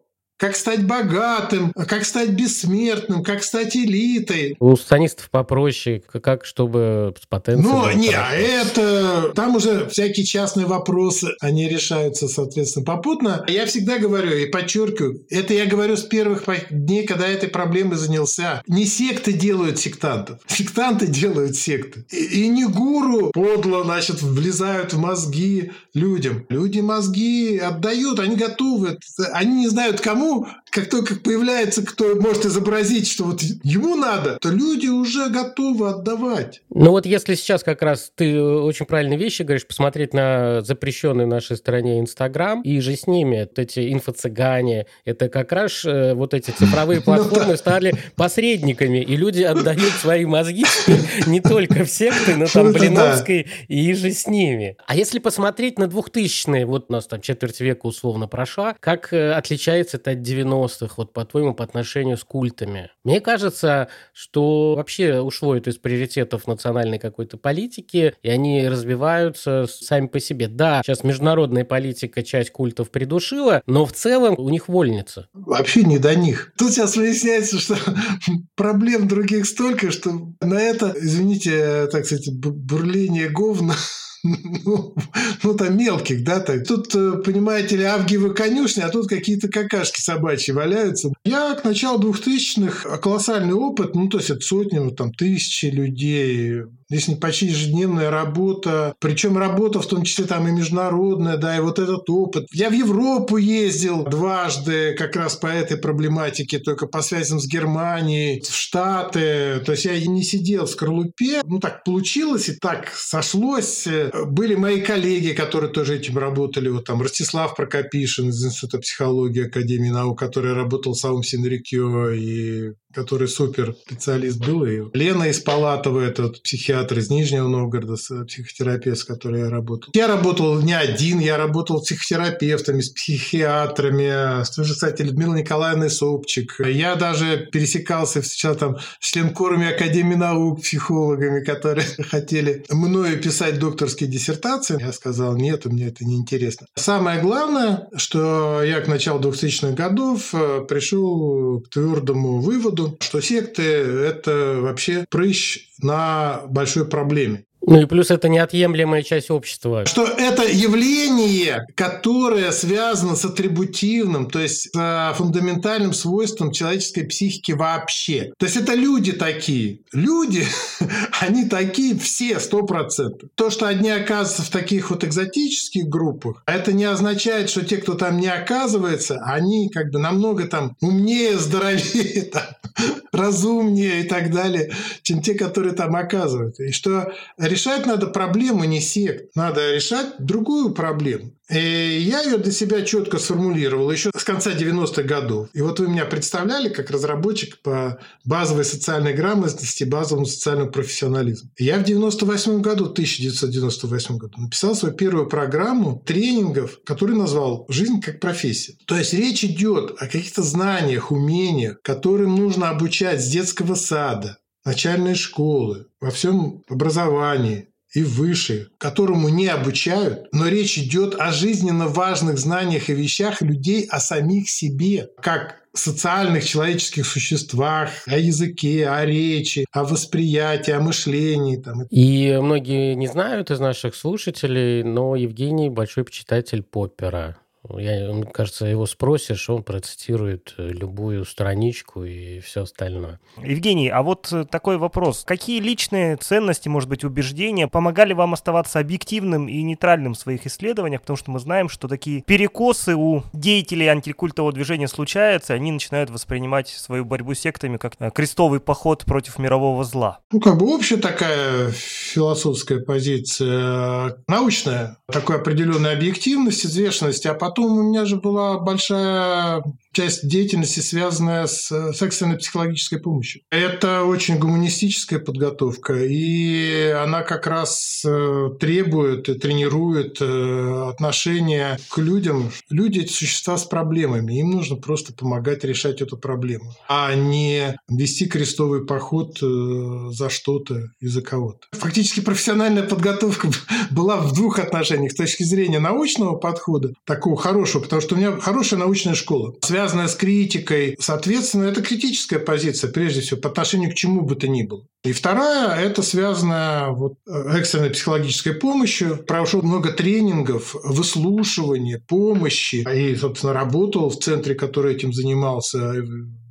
как 0.44 0.56
стать 0.56 0.86
богатым, 0.86 1.72
как 1.72 2.04
стать 2.04 2.32
бессмертным, 2.32 3.22
как 3.22 3.42
стать 3.42 3.74
элитой. 3.74 4.56
У 4.60 4.76
станистов 4.76 5.30
попроще, 5.30 6.02
как 6.22 6.44
чтобы 6.44 7.14
с 7.18 7.24
потенцией. 7.24 7.72
Ну, 7.72 7.90
не, 7.92 8.10
а 8.12 8.30
это... 8.34 9.32
Там 9.34 9.56
уже 9.56 9.88
всякие 9.88 10.26
частные 10.26 10.66
вопросы, 10.66 11.28
они 11.40 11.66
решаются, 11.66 12.28
соответственно, 12.28 12.84
попутно. 12.84 13.42
Я 13.48 13.64
всегда 13.64 13.96
говорю 13.96 14.36
и 14.36 14.44
подчеркиваю, 14.44 15.24
это 15.30 15.54
я 15.54 15.64
говорю 15.64 15.96
с 15.96 16.02
первых 16.02 16.44
дней, 16.68 17.06
когда 17.06 17.26
этой 17.26 17.48
проблемой 17.48 17.96
занялся. 17.96 18.62
Не 18.66 18.84
секты 18.84 19.32
делают 19.32 19.78
сектантов, 19.78 20.40
сектанты 20.46 21.06
делают 21.06 21.56
секты. 21.56 22.04
И, 22.10 22.44
и 22.44 22.48
не 22.48 22.66
гуру 22.66 23.30
подло, 23.30 23.82
значит, 23.82 24.20
влезают 24.20 24.92
в 24.92 24.98
мозги 24.98 25.70
людям. 25.94 26.44
Люди 26.50 26.80
мозги 26.80 27.56
отдают, 27.56 28.20
они 28.20 28.36
готовы. 28.36 28.98
Они 29.32 29.62
не 29.62 29.68
знают, 29.68 30.02
кому 30.02 30.33
кому, 30.40 30.46
как 30.74 30.90
только 30.90 31.14
появляется 31.14 31.86
кто 31.86 32.16
может 32.16 32.46
изобразить, 32.46 33.08
что 33.08 33.24
вот 33.24 33.40
ему 33.40 33.94
надо, 33.94 34.38
то 34.40 34.50
люди 34.50 34.88
уже 34.88 35.28
готовы 35.28 35.90
отдавать. 35.90 36.62
Ну 36.68 36.90
вот 36.90 37.06
если 37.06 37.36
сейчас 37.36 37.62
как 37.62 37.80
раз 37.80 38.10
ты 38.16 38.42
очень 38.42 38.84
правильные 38.84 39.16
вещи 39.16 39.42
говоришь, 39.42 39.66
посмотреть 39.68 40.12
на 40.12 40.62
запрещенный 40.62 41.26
в 41.26 41.28
нашей 41.28 41.56
стране 41.56 42.00
Инстаграм, 42.00 42.60
и 42.62 42.80
же 42.80 42.96
с 42.96 43.06
ними 43.06 43.40
вот 43.40 43.56
эти 43.60 43.92
инфо-цыгане, 43.92 44.86
это 45.04 45.28
как 45.28 45.52
раз 45.52 45.84
э, 45.84 46.14
вот 46.14 46.34
эти 46.34 46.50
цифровые 46.50 46.98
ну 46.98 47.04
платформы 47.04 47.56
стали 47.56 47.94
посредниками, 48.16 48.98
и 48.98 49.16
люди 49.16 49.42
отдают 49.42 49.92
свои 50.00 50.24
мозги 50.24 50.64
не 51.28 51.40
только 51.40 51.84
в 51.84 51.88
секты, 51.88 52.34
но 52.34 52.46
там 52.46 52.72
Блиновской 52.72 53.46
и 53.68 53.94
же 53.94 54.10
с 54.10 54.26
ними. 54.26 54.76
А 54.88 54.96
если 54.96 55.20
посмотреть 55.20 55.78
на 55.78 55.84
2000-е, 55.84 56.66
вот 56.66 56.86
у 56.88 56.92
нас 56.94 57.06
там 57.06 57.20
четверть 57.20 57.60
века 57.60 57.86
условно 57.86 58.26
прошла, 58.26 58.74
как 58.80 59.12
э, 59.12 59.34
отличается 59.34 59.98
это 59.98 60.10
от 60.10 60.22
90-х, 60.64 60.94
вот 60.96 61.12
по-твоему, 61.12 61.54
по 61.54 61.64
отношению 61.64 62.16
с 62.16 62.24
культами? 62.24 62.90
Мне 63.04 63.20
кажется, 63.20 63.88
что 64.12 64.74
вообще 64.76 65.20
ушло 65.20 65.56
это 65.56 65.70
из 65.70 65.76
приоритетов 65.76 66.46
национальной 66.46 66.98
какой-то 66.98 67.36
политики, 67.36 68.14
и 68.22 68.28
они 68.28 68.68
развиваются 68.68 69.66
сами 69.68 70.06
по 70.06 70.20
себе. 70.20 70.48
Да, 70.48 70.82
сейчас 70.84 71.04
международная 71.04 71.64
политика 71.64 72.22
часть 72.22 72.50
культов 72.50 72.90
придушила, 72.90 73.62
но 73.66 73.86
в 73.86 73.92
целом 73.92 74.34
у 74.38 74.48
них 74.48 74.68
вольница. 74.68 75.28
Вообще 75.32 75.82
не 75.82 75.98
до 75.98 76.14
них. 76.14 76.52
Тут 76.56 76.72
сейчас 76.72 76.96
выясняется, 76.96 77.58
что 77.58 77.76
проблем 78.56 79.08
других 79.08 79.46
столько, 79.46 79.90
что 79.90 80.32
на 80.40 80.60
это, 80.60 80.94
извините, 80.96 81.86
так 81.88 82.06
сказать, 82.06 82.28
бурление 82.32 83.28
говна 83.28 83.74
ну, 84.24 84.94
ну, 85.42 85.54
там 85.54 85.76
мелких, 85.76 86.24
да, 86.24 86.40
так. 86.40 86.66
Тут, 86.66 86.94
э, 86.94 87.22
понимаете 87.24 87.76
ли, 87.76 87.84
авгиевы 87.84 88.32
конюшни, 88.34 88.80
а 88.80 88.88
тут 88.88 89.06
какие-то 89.06 89.48
какашки 89.48 90.00
собачьи 90.00 90.52
валяются. 90.54 91.12
Я 91.24 91.54
к 91.54 91.64
началу 91.64 92.00
2000-х 92.00 92.98
колоссальный 92.98 93.54
опыт, 93.54 93.94
ну, 93.94 94.08
то 94.08 94.18
есть 94.18 94.30
это 94.30 94.40
сотни, 94.40 94.78
ну, 94.78 94.90
там, 94.90 95.12
тысячи 95.12 95.66
людей, 95.66 96.62
Здесь 96.90 97.08
почти 97.18 97.46
ежедневная 97.46 98.10
работа, 98.10 98.94
причем 99.00 99.38
работа 99.38 99.80
в 99.80 99.86
том 99.86 100.04
числе 100.04 100.24
там 100.24 100.46
и 100.48 100.52
международная, 100.52 101.36
да, 101.36 101.56
и 101.56 101.60
вот 101.60 101.78
этот 101.78 102.08
опыт. 102.08 102.46
Я 102.52 102.70
в 102.70 102.72
Европу 102.72 103.36
ездил 103.36 104.04
дважды 104.04 104.94
как 104.96 105.16
раз 105.16 105.36
по 105.36 105.46
этой 105.46 105.76
проблематике, 105.76 106.58
только 106.58 106.86
по 106.86 107.02
связям 107.02 107.40
с 107.40 107.46
Германией, 107.46 108.40
в 108.40 108.54
Штаты. 108.54 109.62
То 109.64 109.72
есть 109.72 109.84
я 109.84 109.98
не 110.06 110.22
сидел 110.22 110.66
в 110.66 110.70
скорлупе. 110.70 111.42
Ну, 111.44 111.60
так 111.60 111.84
получилось 111.84 112.48
и 112.48 112.56
так 112.56 112.92
сошлось. 112.94 113.86
Были 114.26 114.54
мои 114.54 114.80
коллеги, 114.80 115.30
которые 115.30 115.72
тоже 115.72 115.96
этим 115.96 116.18
работали. 116.18 116.68
Вот 116.68 116.84
там 116.84 117.02
Ростислав 117.02 117.54
Прокопишин 117.56 118.28
из 118.28 118.44
Института 118.44 118.78
психологии 118.78 119.46
Академии 119.46 119.90
наук, 119.90 120.18
который 120.18 120.54
работал 120.54 120.94
с 120.94 121.04
Аум 121.04 121.22
Синрикё 121.22 122.10
и 122.10 122.72
который 122.94 123.28
супер 123.28 123.74
специалист 123.86 124.38
был. 124.38 124.64
И 124.64 124.82
Лена 124.96 125.24
из 125.24 125.40
Палатова, 125.40 126.00
этот 126.00 126.42
психиатр 126.42 126.98
из 126.98 127.10
Нижнего 127.10 127.48
Новгорода, 127.48 127.96
психотерапевт, 127.96 128.98
с 128.98 129.04
которой 129.04 129.40
я 129.40 129.50
работал. 129.50 129.90
Я 129.94 130.06
работал 130.06 130.60
не 130.60 130.72
один, 130.72 131.18
я 131.18 131.36
работал 131.36 131.80
с 131.80 131.86
психотерапевтами, 131.86 132.80
с 132.80 132.90
психиатрами, 132.90 134.42
с 134.44 134.50
той 134.50 134.64
же, 134.64 134.74
кстати, 134.74 135.02
Людмилой 135.02 135.40
Николаевной 135.40 135.90
Собчик. 135.90 136.60
Я 136.64 136.96
даже 136.96 137.48
пересекался, 137.52 138.22
встречал 138.22 138.56
там 138.56 138.76
с 139.00 139.10
членкорами 139.10 139.68
Академии 139.68 140.14
наук, 140.14 140.62
психологами, 140.62 141.44
которые 141.44 141.86
хотели 142.10 142.64
мною 142.70 143.20
писать 143.20 143.58
докторские 143.58 144.08
диссертации. 144.08 144.80
Я 144.80 144.92
сказал, 144.92 145.36
нет, 145.36 145.64
мне 145.66 145.88
это 145.88 146.04
не 146.04 146.16
интересно. 146.16 146.66
Самое 146.74 147.20
главное, 147.20 147.88
что 147.96 148.62
я 148.62 148.80
к 148.80 148.88
началу 148.88 149.20
2000-х 149.20 149.72
годов 149.72 150.34
э, 150.34 150.64
пришел 150.68 151.60
к 151.60 151.68
твердому 151.70 152.40
выводу, 152.40 152.83
что 153.00 153.20
секты– 153.20 153.62
это 153.62 154.58
вообще 154.60 155.06
прыщ 155.08 155.68
на 155.80 156.42
большой 156.48 156.86
проблеме. 156.86 157.44
Ну 157.66 157.80
и 157.80 157.86
плюс 157.86 158.10
это 158.10 158.28
неотъемлемая 158.28 159.02
часть 159.02 159.30
общества. 159.30 159.86
Что 159.86 160.04
это 160.04 160.42
явление, 160.42 161.66
которое 161.74 162.52
связано 162.52 163.16
с 163.16 163.24
атрибутивным, 163.24 164.28
то 164.28 164.38
есть 164.38 164.70
с 164.74 165.14
фундаментальным 165.16 165.94
свойством 165.94 166.52
человеческой 166.52 167.04
психики 167.04 167.52
вообще. 167.52 168.32
То 168.38 168.46
есть 168.46 168.56
это 168.56 168.74
люди 168.74 169.12
такие. 169.12 169.80
Люди, 169.92 170.44
они 171.20 171.46
такие 171.46 171.98
все, 171.98 172.38
сто 172.38 172.64
процентов. 172.64 173.30
То, 173.34 173.48
что 173.48 173.66
одни 173.66 173.90
оказываются 173.90 174.42
в 174.42 174.50
таких 174.50 174.90
вот 174.90 175.04
экзотических 175.04 175.86
группах, 175.86 176.42
это 176.46 176.72
не 176.72 176.84
означает, 176.84 177.48
что 177.48 177.64
те, 177.64 177.78
кто 177.78 177.94
там 177.94 178.18
не 178.18 178.28
оказывается, 178.28 179.22
они 179.24 179.70
как 179.70 179.90
бы 179.90 179.98
намного 179.98 180.46
там 180.48 180.76
умнее, 180.82 181.38
здоровее, 181.38 182.22
там, 182.24 182.42
разумнее 183.12 184.00
и 184.00 184.08
так 184.08 184.30
далее, 184.30 184.72
чем 185.02 185.22
те, 185.22 185.34
которые 185.34 185.74
там 185.74 185.94
оказываются. 185.96 186.64
И 186.64 186.72
что 186.72 187.12
решать 187.38 187.86
надо 187.86 188.06
проблему 188.08 188.64
не 188.64 188.80
сект, 188.80 189.34
надо 189.34 189.74
решать 189.74 190.14
другую 190.18 190.74
проблему. 190.74 191.32
И 191.50 191.58
я 191.58 192.22
ее 192.22 192.38
для 192.38 192.52
себя 192.52 192.82
четко 192.82 193.18
сформулировал 193.18 193.90
еще 193.90 194.10
с 194.16 194.24
конца 194.24 194.52
90-х 194.52 195.02
годов. 195.02 195.48
И 195.52 195.60
вот 195.60 195.78
вы 195.78 195.88
меня 195.88 196.06
представляли 196.06 196.70
как 196.70 196.90
разработчик 196.90 197.60
по 197.60 198.00
базовой 198.24 198.64
социальной 198.64 199.12
грамотности, 199.12 199.84
базовому 199.84 200.24
социальному 200.24 200.70
профессионализму. 200.70 201.50
Я 201.58 201.78
в 201.78 201.84
98 201.84 202.62
году, 202.62 202.86
1998 202.86 204.16
году, 204.16 204.40
написал 204.40 204.74
свою 204.74 204.94
первую 204.94 205.28
программу 205.28 206.02
тренингов, 206.06 206.80
которую 206.84 207.18
назвал 207.18 207.66
«Жизнь 207.68 208.00
как 208.00 208.20
профессия». 208.20 208.76
То 208.86 208.96
есть 208.96 209.12
речь 209.12 209.44
идет 209.44 209.96
о 209.98 210.06
каких-то 210.06 210.42
знаниях, 210.42 211.10
умениях, 211.10 211.82
которым 211.82 212.36
нужно 212.36 212.70
обучать 212.70 213.22
с 213.22 213.28
детского 213.28 213.74
сада, 213.74 214.38
начальной 214.64 215.14
школы, 215.14 215.86
во 216.00 216.10
всем 216.10 216.62
образовании 216.68 217.68
и 217.94 218.02
выше, 218.02 218.68
которому 218.78 219.28
не 219.28 219.46
обучают, 219.46 220.26
но 220.32 220.48
речь 220.48 220.78
идет 220.78 221.14
о 221.18 221.30
жизненно 221.32 221.86
важных 221.86 222.38
знаниях 222.38 222.90
и 222.90 222.94
вещах 222.94 223.40
людей 223.40 223.86
о 223.88 224.00
самих 224.00 224.50
себе, 224.50 225.08
как 225.20 225.64
социальных 225.72 226.44
человеческих 226.44 227.06
существах, 227.06 227.90
о 228.06 228.16
языке, 228.16 228.88
о 228.88 229.04
речи, 229.04 229.66
о 229.72 229.84
восприятии, 229.84 230.70
о 230.70 230.80
мышлении. 230.80 231.56
Там. 231.56 231.82
И 231.90 232.38
многие 232.40 232.94
не 232.94 233.08
знают 233.08 233.50
из 233.50 233.60
наших 233.60 233.94
слушателей, 233.94 234.82
но 234.82 235.16
Евгений 235.16 235.68
большой 235.70 236.04
почитатель 236.04 236.62
Поппера. 236.62 237.36
Я, 237.70 238.12
мне 238.12 238.24
кажется, 238.24 238.66
его 238.66 238.86
спросишь, 238.86 239.48
он 239.48 239.62
процитирует 239.62 240.54
э, 240.58 240.68
любую 240.68 241.24
страничку 241.24 242.04
и 242.04 242.40
все 242.40 242.62
остальное. 242.62 243.20
Евгений, 243.42 243.88
а 243.88 244.02
вот 244.02 244.30
э, 244.32 244.44
такой 244.44 244.76
вопрос. 244.76 245.24
Какие 245.26 245.60
личные 245.60 246.16
ценности, 246.16 246.68
может 246.68 246.88
быть, 246.88 247.04
убеждения 247.04 247.66
помогали 247.66 248.12
вам 248.12 248.34
оставаться 248.34 248.78
объективным 248.80 249.48
и 249.48 249.62
нейтральным 249.62 250.12
в 250.12 250.18
своих 250.18 250.46
исследованиях? 250.46 251.00
Потому 251.00 251.16
что 251.16 251.30
мы 251.30 251.40
знаем, 251.40 251.68
что 251.68 251.88
такие 251.88 252.22
перекосы 252.22 252.94
у 252.96 253.22
деятелей 253.32 253.86
антикультового 253.86 254.52
движения 254.52 254.88
случаются, 254.88 255.54
они 255.54 255.72
начинают 255.72 256.10
воспринимать 256.10 256.68
свою 256.68 257.04
борьбу 257.04 257.34
с 257.34 257.40
сектами 257.40 257.78
как 257.78 257.94
э, 257.98 258.10
крестовый 258.10 258.60
поход 258.60 259.04
против 259.06 259.38
мирового 259.38 259.84
зла. 259.84 260.20
Ну, 260.32 260.40
как 260.40 260.58
бы 260.58 260.66
общая 260.66 260.98
такая 260.98 261.70
философская 261.70 262.80
позиция, 262.80 264.16
научная, 264.28 264.98
такой 265.10 265.36
определенной 265.36 265.92
объективности, 265.92 266.66
взвешенности, 266.66 267.28
а 267.28 267.34
потом 267.34 267.53
потом 267.54 267.78
у 267.78 267.82
меня 267.82 268.04
же 268.04 268.16
была 268.16 268.58
большая 268.58 269.62
часть 269.94 270.28
деятельности, 270.28 270.80
связанная 270.80 271.46
с, 271.46 271.70
с 271.70 272.02
экстренной 272.02 272.36
психологической 272.36 272.98
помощью. 272.98 273.42
Это 273.50 274.04
очень 274.04 274.38
гуманистическая 274.38 275.18
подготовка, 275.18 275.94
и 275.94 276.88
она 276.88 277.22
как 277.22 277.46
раз 277.46 278.02
э, 278.04 278.50
требует 278.60 279.28
и 279.28 279.34
тренирует 279.34 280.18
э, 280.20 280.88
отношения 280.90 281.78
к 281.88 281.98
людям. 281.98 282.50
Люди– 282.68 283.00
это 283.00 283.12
существа 283.12 283.56
с 283.56 283.64
проблемами, 283.64 284.38
им 284.40 284.50
нужно 284.50 284.76
просто 284.76 285.14
помогать 285.14 285.64
решать 285.64 286.02
эту 286.02 286.18
проблему, 286.18 286.74
а 286.88 287.14
не 287.14 287.76
вести 287.88 288.26
крестовый 288.26 288.84
поход 288.84 289.38
э, 289.42 290.10
за 290.10 290.28
что-то 290.28 290.88
и 291.00 291.06
за 291.06 291.22
кого-то. 291.22 291.60
Фактически 291.72 292.20
профессиональная 292.20 292.82
подготовка 292.82 293.48
была 293.90 294.16
в 294.16 294.34
двух 294.34 294.58
отношениях. 294.58 295.12
С 295.12 295.16
точки 295.16 295.44
зрения 295.44 295.78
научного 295.78 296.36
подхода, 296.36 296.90
такого 297.06 297.36
хорошего, 297.36 297.82
потому 297.82 298.02
что 298.02 298.14
у 298.14 298.18
меня 298.18 298.32
хорошая 298.40 298.80
научная 298.80 299.14
школа, 299.14 299.54
связанная 299.62 299.83
с 299.88 300.14
критикой. 300.14 300.96
Соответственно, 300.98 301.64
это 301.64 301.82
критическая 301.82 302.38
позиция, 302.38 302.90
прежде 302.90 303.20
всего, 303.20 303.40
по 303.40 303.48
отношению 303.48 303.90
к 303.90 303.94
чему 303.94 304.22
бы 304.22 304.36
то 304.36 304.48
ни 304.48 304.62
было. 304.62 304.86
И 305.04 305.12
вторая– 305.12 305.78
это 305.80 306.02
связано 306.02 306.88
вот, 306.90 307.14
э, 307.26 307.58
экстренной 307.58 307.90
психологической 307.90 308.54
помощью. 308.54 309.18
Прошел 309.24 309.62
много 309.62 309.92
тренингов, 309.92 310.74
выслушивания, 310.82 312.02
помощи. 312.06 312.86
И, 312.94 313.16
собственно, 313.16 313.52
работал 313.52 314.08
в 314.10 314.18
центре, 314.18 314.54
который 314.54 314.94
этим 314.94 315.12
занимался, 315.12 315.94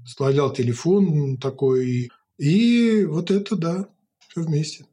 возглавлял 0.04 0.54
телефон 0.54 1.38
такой. 1.38 2.10
И 2.38 3.06
вот 3.06 3.32
это, 3.32 3.56
да, 3.56 3.88
все 4.28 4.42
вместе. 4.42 4.86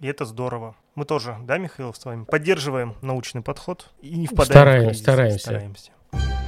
И 0.00 0.06
это 0.06 0.24
здорово. 0.24 0.76
Мы 0.94 1.04
тоже, 1.04 1.36
да, 1.42 1.58
Михаил, 1.58 1.92
с 1.92 2.04
вами 2.04 2.24
поддерживаем 2.24 2.94
научный 3.02 3.42
подход 3.42 3.90
и 4.00 4.16
не 4.16 4.26
впадаем 4.26 4.44
Стараем, 4.44 4.90
в 4.90 4.96
стараемся. 4.96 5.38
стараемся. 5.38 6.43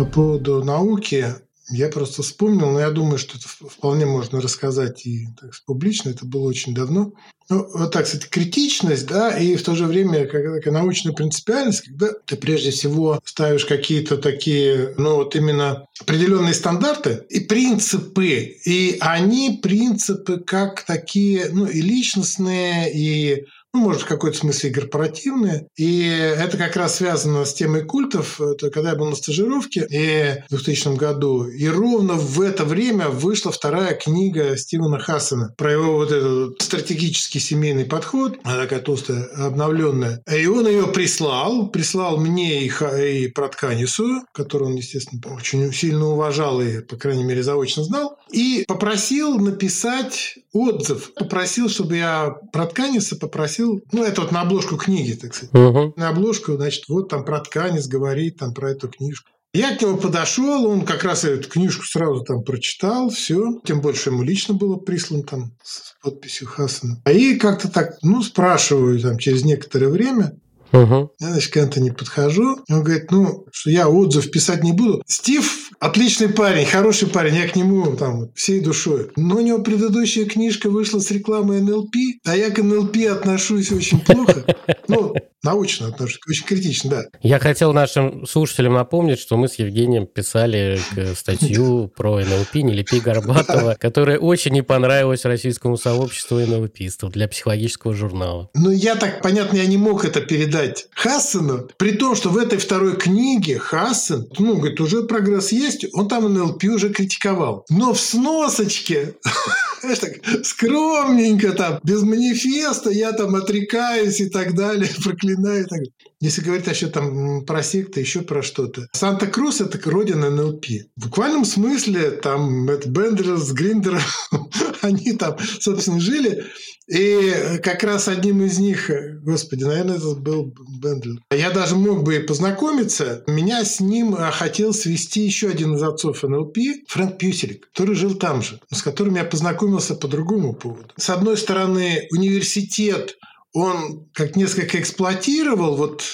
По 0.00 0.06
поводу 0.06 0.64
науки 0.64 1.26
я 1.68 1.90
просто 1.90 2.22
вспомнил, 2.22 2.70
но 2.70 2.80
я 2.80 2.90
думаю, 2.90 3.18
что 3.18 3.36
это 3.36 3.46
вполне 3.68 4.06
можно 4.06 4.40
рассказать 4.40 5.04
и 5.04 5.28
так, 5.38 5.50
публично, 5.66 6.08
это 6.08 6.24
было 6.24 6.48
очень 6.48 6.72
давно. 6.72 7.12
Ну, 7.50 7.68
вот 7.74 7.92
так 7.92 8.06
сказать, 8.06 8.30
критичность, 8.30 9.06
да, 9.06 9.36
и 9.36 9.56
в 9.56 9.62
то 9.62 9.74
же 9.74 9.84
время 9.84 10.24
как 10.24 10.42
такая 10.42 10.72
научная 10.72 11.12
принципиальность, 11.12 11.82
когда 11.82 12.14
ты 12.24 12.36
прежде 12.36 12.70
всего 12.70 13.20
ставишь 13.26 13.66
какие-то 13.66 14.16
такие, 14.16 14.94
ну 14.96 15.16
вот 15.16 15.36
именно 15.36 15.84
определенные 16.00 16.54
стандарты 16.54 17.26
и 17.28 17.40
принципы, 17.40 18.56
и 18.64 18.96
они 19.00 19.60
принципы 19.62 20.38
как 20.38 20.86
такие, 20.86 21.50
ну 21.52 21.66
и 21.66 21.82
личностные, 21.82 22.90
и 22.90 23.44
ну, 23.72 23.80
может, 23.80 24.02
в 24.02 24.06
какой-то 24.06 24.36
смысле 24.36 24.70
и 24.70 24.72
корпоративные. 24.72 25.68
И 25.76 26.04
это 26.04 26.56
как 26.56 26.76
раз 26.76 26.96
связано 26.96 27.44
с 27.44 27.54
темой 27.54 27.84
культов. 27.84 28.40
Это 28.40 28.70
когда 28.70 28.90
я 28.90 28.96
был 28.96 29.06
на 29.06 29.16
стажировке 29.16 29.86
и 29.88 30.42
в 30.48 30.56
2000 30.56 30.96
году, 30.96 31.46
и 31.46 31.68
ровно 31.68 32.14
в 32.14 32.40
это 32.40 32.64
время 32.64 33.08
вышла 33.08 33.52
вторая 33.52 33.94
книга 33.94 34.56
Стивена 34.56 34.98
Хассена 34.98 35.54
про 35.56 35.72
его 35.72 35.94
вот 35.94 36.10
этот 36.10 36.60
стратегический 36.60 37.38
семейный 37.38 37.84
подход, 37.84 38.38
она 38.42 38.56
такая 38.56 38.80
толстая, 38.80 39.24
обновленная. 39.36 40.22
И 40.30 40.46
он 40.46 40.66
ее 40.66 40.88
прислал, 40.88 41.68
прислал 41.68 42.16
мне 42.18 42.66
и, 42.66 42.72
и 43.02 43.28
Протканису, 43.28 44.22
которую 44.32 44.70
он, 44.70 44.76
естественно, 44.76 45.20
очень 45.34 45.72
сильно 45.72 46.06
уважал 46.06 46.60
и, 46.60 46.80
по 46.80 46.96
крайней 46.96 47.24
мере, 47.24 47.42
заочно 47.42 47.84
знал, 47.84 48.16
и 48.32 48.64
попросил 48.66 49.38
написать 49.38 50.38
отзыв. 50.52 51.12
Попросил, 51.14 51.68
чтобы 51.68 51.96
я 51.96 52.36
Протканиса 52.52 53.16
попросил 53.16 53.30
попросил, 53.30 53.80
ну, 53.92 54.04
это 54.04 54.22
вот 54.22 54.32
на 54.32 54.42
обложку 54.42 54.76
книги, 54.76 55.12
так 55.12 55.34
сказать. 55.34 55.54
Угу. 55.54 55.94
На 55.96 56.08
обложку, 56.08 56.52
значит, 56.52 56.84
вот 56.88 57.08
там 57.08 57.24
про 57.24 57.40
тканец 57.40 57.86
говорит, 57.86 58.38
там 58.38 58.52
про 58.54 58.70
эту 58.70 58.88
книжку. 58.88 59.30
Я 59.52 59.76
к 59.76 59.82
нему 59.82 59.96
подошел, 59.96 60.66
он 60.66 60.84
как 60.84 61.02
раз 61.02 61.24
эту 61.24 61.48
книжку 61.48 61.84
сразу 61.84 62.22
там 62.22 62.44
прочитал, 62.44 63.10
все. 63.10 63.60
Тем 63.64 63.80
больше 63.80 64.10
ему 64.10 64.22
лично 64.22 64.54
было 64.54 64.76
прислан 64.76 65.24
там 65.24 65.52
с 65.62 65.96
подписью 66.02 66.46
Хасана. 66.46 67.02
И 67.10 67.34
как-то 67.34 67.68
так, 67.68 67.98
ну, 68.02 68.22
спрашиваю 68.22 69.00
там 69.00 69.18
через 69.18 69.44
некоторое 69.44 69.88
время, 69.88 70.36
Угу. 70.72 71.12
Я, 71.20 71.30
значит, 71.30 71.52
к 71.52 71.56
Энтони 71.56 71.90
подхожу, 71.90 72.58
он 72.68 72.82
говорит, 72.82 73.10
ну, 73.10 73.46
что 73.52 73.70
я 73.70 73.88
отзыв 73.88 74.30
писать 74.30 74.62
не 74.62 74.72
буду. 74.72 75.02
Стив 75.06 75.70
отличный 75.80 76.28
парень, 76.28 76.66
хороший 76.66 77.08
парень, 77.08 77.36
я 77.36 77.48
к 77.48 77.56
нему 77.56 77.96
там 77.96 78.32
всей 78.34 78.60
душой. 78.60 79.10
Но 79.16 79.36
у 79.36 79.40
него 79.40 79.58
предыдущая 79.58 80.26
книжка 80.26 80.70
вышла 80.70 81.00
с 81.00 81.10
рекламой 81.10 81.60
НЛП, 81.60 81.94
а 82.24 82.36
я 82.36 82.50
к 82.50 82.62
НЛП 82.62 82.96
отношусь 83.10 83.72
очень 83.72 84.00
плохо. 84.00 84.44
Ну, 84.88 85.14
научно 85.42 85.88
отношусь, 85.88 86.20
очень 86.28 86.44
критично, 86.44 86.90
да. 86.90 87.04
Я 87.22 87.38
хотел 87.38 87.72
нашим 87.72 88.26
слушателям 88.26 88.74
напомнить, 88.74 89.18
что 89.18 89.36
мы 89.36 89.48
с 89.48 89.54
Евгением 89.54 90.06
писали 90.06 90.78
статью 91.14 91.88
про 91.96 92.20
НЛП 92.20 92.54
«Не 92.56 92.74
лепи 92.74 93.00
Горбатова», 93.00 93.76
которая 93.78 94.18
очень 94.18 94.52
не 94.52 94.62
понравилась 94.62 95.24
российскому 95.24 95.76
сообществу 95.76 96.38
НЛПистов 96.38 97.12
для 97.12 97.28
психологического 97.28 97.94
журнала. 97.94 98.50
Ну, 98.54 98.70
я 98.70 98.96
так, 98.96 99.22
понятно, 99.22 99.56
я 99.56 99.66
не 99.66 99.76
мог 99.76 100.04
это 100.04 100.20
передать 100.20 100.88
Хассену, 100.94 101.68
при 101.76 101.92
том, 101.92 102.14
что 102.14 102.30
в 102.30 102.38
этой 102.38 102.58
второй 102.58 102.96
книге 102.96 103.58
Хассен, 103.58 104.28
ну, 104.38 104.56
говорит, 104.56 104.80
уже 104.80 105.02
прогресс 105.02 105.52
есть, 105.52 105.86
он 105.94 106.08
там 106.08 106.32
НЛП 106.32 106.64
уже 106.64 106.90
критиковал. 106.90 107.64
Но 107.68 107.94
в 107.94 108.00
сносочке 108.00 109.14
знаешь, 109.80 109.98
так 109.98 110.12
скромненько 110.44 111.52
там, 111.52 111.80
без 111.82 112.02
манифеста, 112.02 112.90
я 112.90 113.12
там 113.12 113.34
отрекаюсь 113.34 114.20
и 114.20 114.28
так 114.28 114.54
далее, 114.54 114.90
проклинаю. 115.04 115.29
И 115.32 115.64
так. 115.64 115.80
Если 116.20 116.42
говорить 116.42 116.66
еще 116.66 116.88
там 116.88 117.44
про 117.44 117.62
секты, 117.62 118.00
еще 118.00 118.22
про 118.22 118.42
что-то. 118.42 118.86
Санта-Крус– 118.92 119.60
это 119.62 119.78
родина 119.90 120.30
НЛП. 120.30 120.66
В 120.96 121.06
буквальном 121.06 121.44
смысле 121.44 122.10
там 122.10 122.68
это 122.68 122.88
Бендерс, 122.88 123.52
Гриндер, 123.52 124.00
они 124.82 125.12
там, 125.12 125.36
собственно, 125.60 126.00
жили. 126.00 126.44
И 126.90 127.60
как 127.62 127.84
раз 127.84 128.08
одним 128.08 128.42
из 128.42 128.58
них, 128.58 128.90
господи, 129.22 129.62
наверное, 129.62 129.96
это 129.96 130.14
был 130.16 130.52
Бендлер. 130.80 131.20
Я 131.30 131.50
даже 131.50 131.76
мог 131.76 132.02
бы 132.02 132.18
познакомиться. 132.20 133.22
Меня 133.28 133.64
с 133.64 133.78
ним 133.78 134.14
хотел 134.14 134.74
свести 134.74 135.20
еще 135.20 135.50
один 135.50 135.76
из 135.76 135.82
отцов 135.82 136.24
НЛП, 136.24 136.58
Фрэнк 136.88 137.16
Пьюселик, 137.16 137.68
который 137.72 137.94
жил 137.94 138.14
там 138.16 138.42
же, 138.42 138.60
с 138.72 138.82
которым 138.82 139.14
я 139.14 139.24
познакомился 139.24 139.94
по 139.94 140.08
другому 140.08 140.52
поводу. 140.52 140.88
С 140.96 141.10
одной 141.10 141.36
стороны, 141.36 142.08
университет 142.10 143.16
он 143.52 144.08
как 144.12 144.36
несколько 144.36 144.80
эксплуатировал 144.80 145.76
вот 145.76 146.04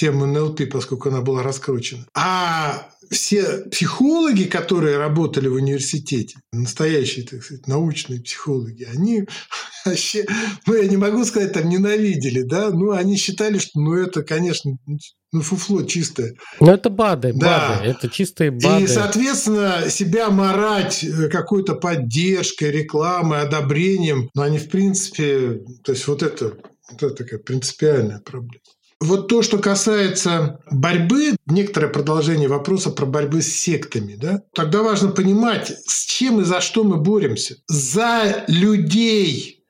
тему 0.00 0.24
НЛП, 0.24 0.62
поскольку 0.72 1.10
она 1.10 1.20
была 1.20 1.42
раскручена. 1.42 2.06
А 2.14 2.88
все 3.10 3.64
психологи, 3.70 4.44
которые 4.44 4.96
работали 4.96 5.48
в 5.48 5.54
университете, 5.54 6.38
настоящие, 6.52 7.26
так 7.26 7.42
сказать, 7.42 7.66
научные 7.66 8.20
психологи, 8.20 8.84
они 8.84 9.24
вообще, 9.84 10.24
ну, 10.66 10.74
я 10.74 10.88
не 10.88 10.96
могу 10.96 11.24
сказать, 11.24 11.52
там, 11.52 11.68
ненавидели, 11.68 12.42
да, 12.42 12.70
ну, 12.70 12.92
они 12.92 13.16
считали, 13.16 13.58
что, 13.58 13.78
ну, 13.78 13.94
это, 13.94 14.22
конечно, 14.22 14.72
ну, 15.32 15.42
фуфло 15.42 15.82
чистое. 15.82 16.34
Ну, 16.60 16.70
это 16.70 16.88
БАДы, 16.88 17.32
да. 17.34 17.78
БАДы, 17.78 17.90
это 17.90 18.08
чистые 18.08 18.52
БАДы. 18.52 18.84
И, 18.84 18.86
соответственно, 18.86 19.90
себя 19.90 20.30
морать 20.30 21.04
э, 21.04 21.28
какой-то 21.28 21.74
поддержкой, 21.74 22.70
рекламой, 22.70 23.42
одобрением, 23.42 24.30
ну, 24.34 24.42
они, 24.42 24.58
в 24.58 24.68
принципе, 24.70 25.60
то 25.84 25.92
есть 25.92 26.06
вот 26.06 26.22
это, 26.22 26.56
вот 26.90 27.02
это 27.02 27.24
такая 27.24 27.40
принципиальная 27.40 28.20
проблема. 28.20 28.62
Вот 29.00 29.28
то, 29.28 29.40
что 29.40 29.58
касается 29.58 30.60
борьбы, 30.70 31.36
некоторое 31.46 31.88
продолжение 31.88 32.48
вопроса 32.48 32.90
про 32.90 33.06
борьбы 33.06 33.40
с 33.40 33.48
сектами, 33.48 34.14
да, 34.14 34.42
тогда 34.54 34.82
важно 34.82 35.10
понимать, 35.10 35.72
с 35.86 36.04
чем 36.04 36.42
и 36.42 36.44
за 36.44 36.60
что 36.60 36.84
мы 36.84 36.98
боремся. 36.98 37.56
За 37.66 38.44
людей, 38.46 39.60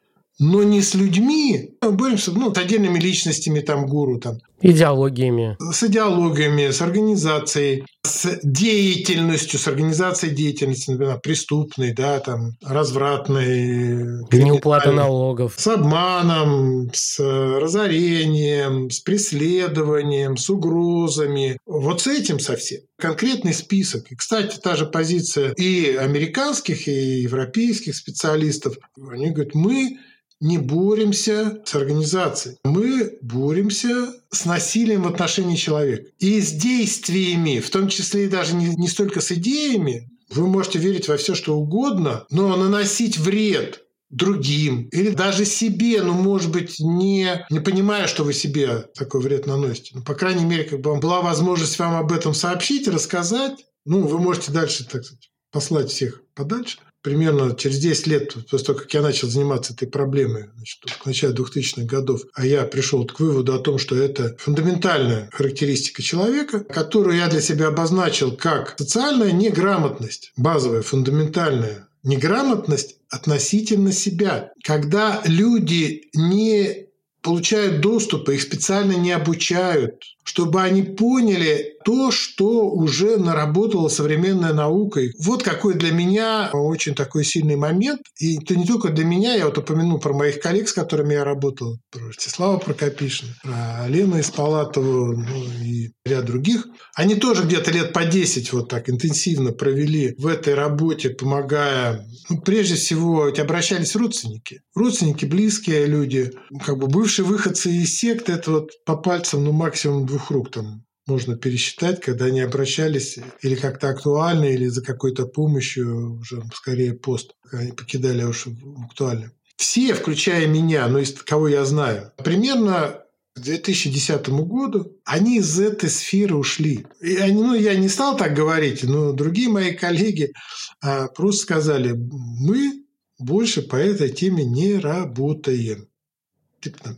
но 0.40 0.64
не 0.64 0.82
с 0.82 0.94
людьми. 0.94 1.76
Мы 1.80 1.92
боремся 1.92 2.32
ну, 2.32 2.52
с 2.52 2.58
отдельными 2.58 2.98
личностями, 2.98 3.60
там, 3.60 3.86
гуру, 3.86 4.18
там. 4.18 4.38
Идеологиями. 4.62 5.56
С 5.60 5.84
идеологиями, 5.84 6.70
с 6.70 6.82
организацией, 6.82 7.84
с 8.02 8.38
деятельностью, 8.42 9.58
с 9.58 9.68
организацией 9.68 10.34
деятельности, 10.34 10.90
например, 10.90 11.20
преступной, 11.20 11.92
да, 11.92 12.20
там, 12.20 12.52
развратной. 12.62 14.24
Неуплата 14.32 14.90
налогов. 14.90 15.54
С 15.56 15.66
обманом, 15.66 16.90
с 16.94 17.18
разорением, 17.20 18.90
с 18.90 19.00
преследованием, 19.00 20.36
с 20.36 20.48
угрозами. 20.48 21.58
Вот 21.66 22.00
с 22.00 22.06
этим 22.06 22.38
совсем. 22.40 22.80
Конкретный 22.98 23.52
список. 23.52 24.10
И, 24.10 24.16
кстати, 24.16 24.58
та 24.58 24.76
же 24.76 24.86
позиция 24.86 25.52
и 25.52 25.94
американских, 25.94 26.88
и 26.88 27.20
европейских 27.20 27.94
специалистов. 27.96 28.76
Они 29.10 29.30
говорят, 29.30 29.54
мы 29.54 29.98
не 30.40 30.58
боремся 30.58 31.62
с 31.64 31.74
организацией. 31.74 32.56
Мы 32.64 33.18
боремся 33.20 34.12
с 34.30 34.44
насилием 34.44 35.02
в 35.02 35.08
отношении 35.08 35.56
человека. 35.56 36.10
И 36.18 36.40
с 36.40 36.52
действиями, 36.52 37.60
в 37.60 37.70
том 37.70 37.88
числе 37.88 38.24
и 38.24 38.28
даже 38.28 38.54
не, 38.54 38.74
не 38.76 38.88
столько 38.88 39.20
с 39.20 39.32
идеями. 39.32 40.10
Вы 40.30 40.46
можете 40.46 40.78
верить 40.78 41.08
во 41.08 41.16
все, 41.16 41.34
что 41.34 41.56
угодно, 41.56 42.24
но 42.30 42.56
наносить 42.56 43.18
вред 43.18 43.82
другим 44.10 44.88
или 44.90 45.10
даже 45.10 45.44
себе, 45.44 46.02
ну, 46.02 46.14
может 46.14 46.50
быть, 46.50 46.80
не, 46.80 47.46
не 47.48 47.60
понимая, 47.60 48.06
что 48.06 48.24
вы 48.24 48.32
себе 48.32 48.86
такой 48.94 49.20
вред 49.20 49.46
наносите. 49.46 49.92
Ну, 49.94 50.02
по 50.02 50.14
крайней 50.14 50.44
мере, 50.44 50.64
как 50.64 50.80
бы 50.80 50.96
была 50.96 51.20
возможность 51.20 51.78
вам 51.78 51.94
об 51.94 52.12
этом 52.12 52.34
сообщить, 52.34 52.88
рассказать. 52.88 53.66
Ну, 53.84 54.06
вы 54.06 54.18
можете 54.18 54.52
дальше, 54.52 54.84
так 54.84 55.04
сказать, 55.04 55.30
послать 55.52 55.90
всех 55.90 56.22
подальше 56.34 56.78
примерно 57.02 57.54
через 57.56 57.78
10 57.78 58.06
лет 58.06 58.34
после 58.50 58.66
того, 58.66 58.78
как 58.78 58.92
я 58.92 59.02
начал 59.02 59.28
заниматься 59.28 59.72
этой 59.72 59.88
проблемой, 59.88 60.50
значит, 60.56 60.80
к 60.98 61.06
началу 61.06 61.34
2000-х 61.34 61.82
годов, 61.82 62.22
а 62.34 62.46
я 62.46 62.64
пришел 62.64 63.06
к 63.06 63.18
выводу 63.20 63.54
о 63.54 63.58
том, 63.58 63.78
что 63.78 63.96
это 63.96 64.36
фундаментальная 64.38 65.28
характеристика 65.32 66.02
человека, 66.02 66.60
которую 66.60 67.16
я 67.16 67.28
для 67.28 67.40
себя 67.40 67.68
обозначил 67.68 68.36
как 68.36 68.74
социальная 68.78 69.32
неграмотность, 69.32 70.32
базовая, 70.36 70.82
фундаментальная 70.82 71.88
неграмотность 72.02 72.96
относительно 73.10 73.92
себя. 73.92 74.52
Когда 74.64 75.22
люди 75.26 76.08
не 76.14 76.86
получают 77.22 77.80
доступ, 77.80 78.28
их 78.30 78.42
специально 78.42 78.92
не 78.92 79.12
обучают, 79.12 80.02
чтобы 80.30 80.62
они 80.62 80.82
поняли 80.82 81.74
то, 81.84 82.12
что 82.12 82.70
уже 82.70 83.16
наработала 83.16 83.88
современная 83.88 84.52
наука. 84.52 85.00
И 85.00 85.12
вот 85.18 85.42
какой 85.42 85.74
для 85.74 85.90
меня 85.90 86.50
очень 86.52 86.94
такой 86.94 87.24
сильный 87.24 87.56
момент. 87.56 88.02
И 88.20 88.38
это 88.38 88.54
не 88.54 88.64
только 88.64 88.90
для 88.90 89.04
меня, 89.04 89.34
я 89.34 89.46
вот 89.46 89.58
упомянул 89.58 89.98
про 89.98 90.12
моих 90.12 90.38
коллег, 90.38 90.68
с 90.68 90.72
которыми 90.72 91.14
я 91.14 91.24
работал, 91.24 91.78
про 91.90 92.06
Ростислава 92.06 92.58
Прокопишина, 92.58 93.32
про 93.42 93.88
Лену 93.88 94.20
Испалатову 94.20 95.16
ну, 95.16 95.44
и 95.64 95.90
ряд 96.04 96.26
других. 96.26 96.68
Они 96.94 97.16
тоже 97.16 97.42
где-то 97.42 97.72
лет 97.72 97.92
по 97.92 98.04
10 98.04 98.52
вот 98.52 98.68
так 98.68 98.88
интенсивно 98.88 99.50
провели 99.50 100.14
в 100.16 100.28
этой 100.28 100.54
работе, 100.54 101.10
помогая, 101.10 102.06
ну, 102.28 102.40
прежде 102.40 102.76
всего, 102.76 103.32
обращались 103.36 103.96
родственники. 103.96 104.60
Родственники, 104.76 105.24
близкие 105.24 105.86
люди, 105.86 106.30
как 106.64 106.78
бы 106.78 106.86
бывшие 106.86 107.26
выходцы 107.26 107.70
из 107.70 107.98
секты, 107.98 108.32
это 108.32 108.52
вот 108.52 108.70
по 108.84 108.96
пальцам, 108.96 109.44
ну, 109.44 109.52
максимум 109.52 110.06
двух 110.06 110.19
рук 110.28 110.50
там 110.50 110.84
можно 111.06 111.36
пересчитать, 111.36 112.00
когда 112.00 112.26
они 112.26 112.40
обращались 112.40 113.18
или 113.40 113.54
как-то 113.54 113.88
актуально, 113.88 114.44
или 114.44 114.66
за 114.66 114.82
какой-то 114.82 115.26
помощью, 115.26 116.18
уже 116.20 116.42
скорее 116.54 116.94
пост, 116.94 117.34
они 117.52 117.72
покидали 117.72 118.22
уж 118.22 118.46
актуально. 118.84 119.32
Все, 119.56 119.92
включая 119.94 120.46
меня, 120.46 120.86
но 120.88 120.98
из 120.98 121.12
кого 121.12 121.48
я 121.48 121.64
знаю, 121.64 122.12
примерно 122.24 123.02
к 123.34 123.40
2010 123.40 124.28
году 124.28 124.96
они 125.04 125.38
из 125.38 125.58
этой 125.58 125.90
сферы 125.90 126.36
ушли. 126.36 126.86
И 127.00 127.16
они, 127.16 127.42
ну, 127.42 127.54
я 127.54 127.74
не 127.74 127.88
стал 127.88 128.16
так 128.16 128.34
говорить, 128.34 128.84
но 128.84 129.12
другие 129.12 129.48
мои 129.48 129.72
коллеги 129.72 130.32
а, 130.80 131.08
просто 131.08 131.42
сказали, 131.42 131.92
мы 131.92 132.84
больше 133.18 133.62
по 133.62 133.76
этой 133.76 134.10
теме 134.10 134.44
не 134.44 134.76
работаем. 134.76 135.89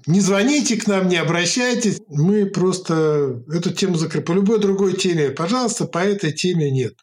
Не 0.07 0.21
звоните 0.21 0.77
к 0.77 0.87
нам, 0.87 1.09
не 1.09 1.17
обращайтесь. 1.17 2.01
Мы 2.09 2.47
просто 2.47 3.43
эту 3.53 3.73
тему 3.73 3.97
закрыли. 3.97 4.25
По 4.25 4.33
любой 4.33 4.59
другой 4.59 4.95
теме, 4.95 5.31
пожалуйста, 5.31 5.87
по 5.87 5.99
этой 5.99 6.33
теме 6.33 6.71
нет. 6.71 6.95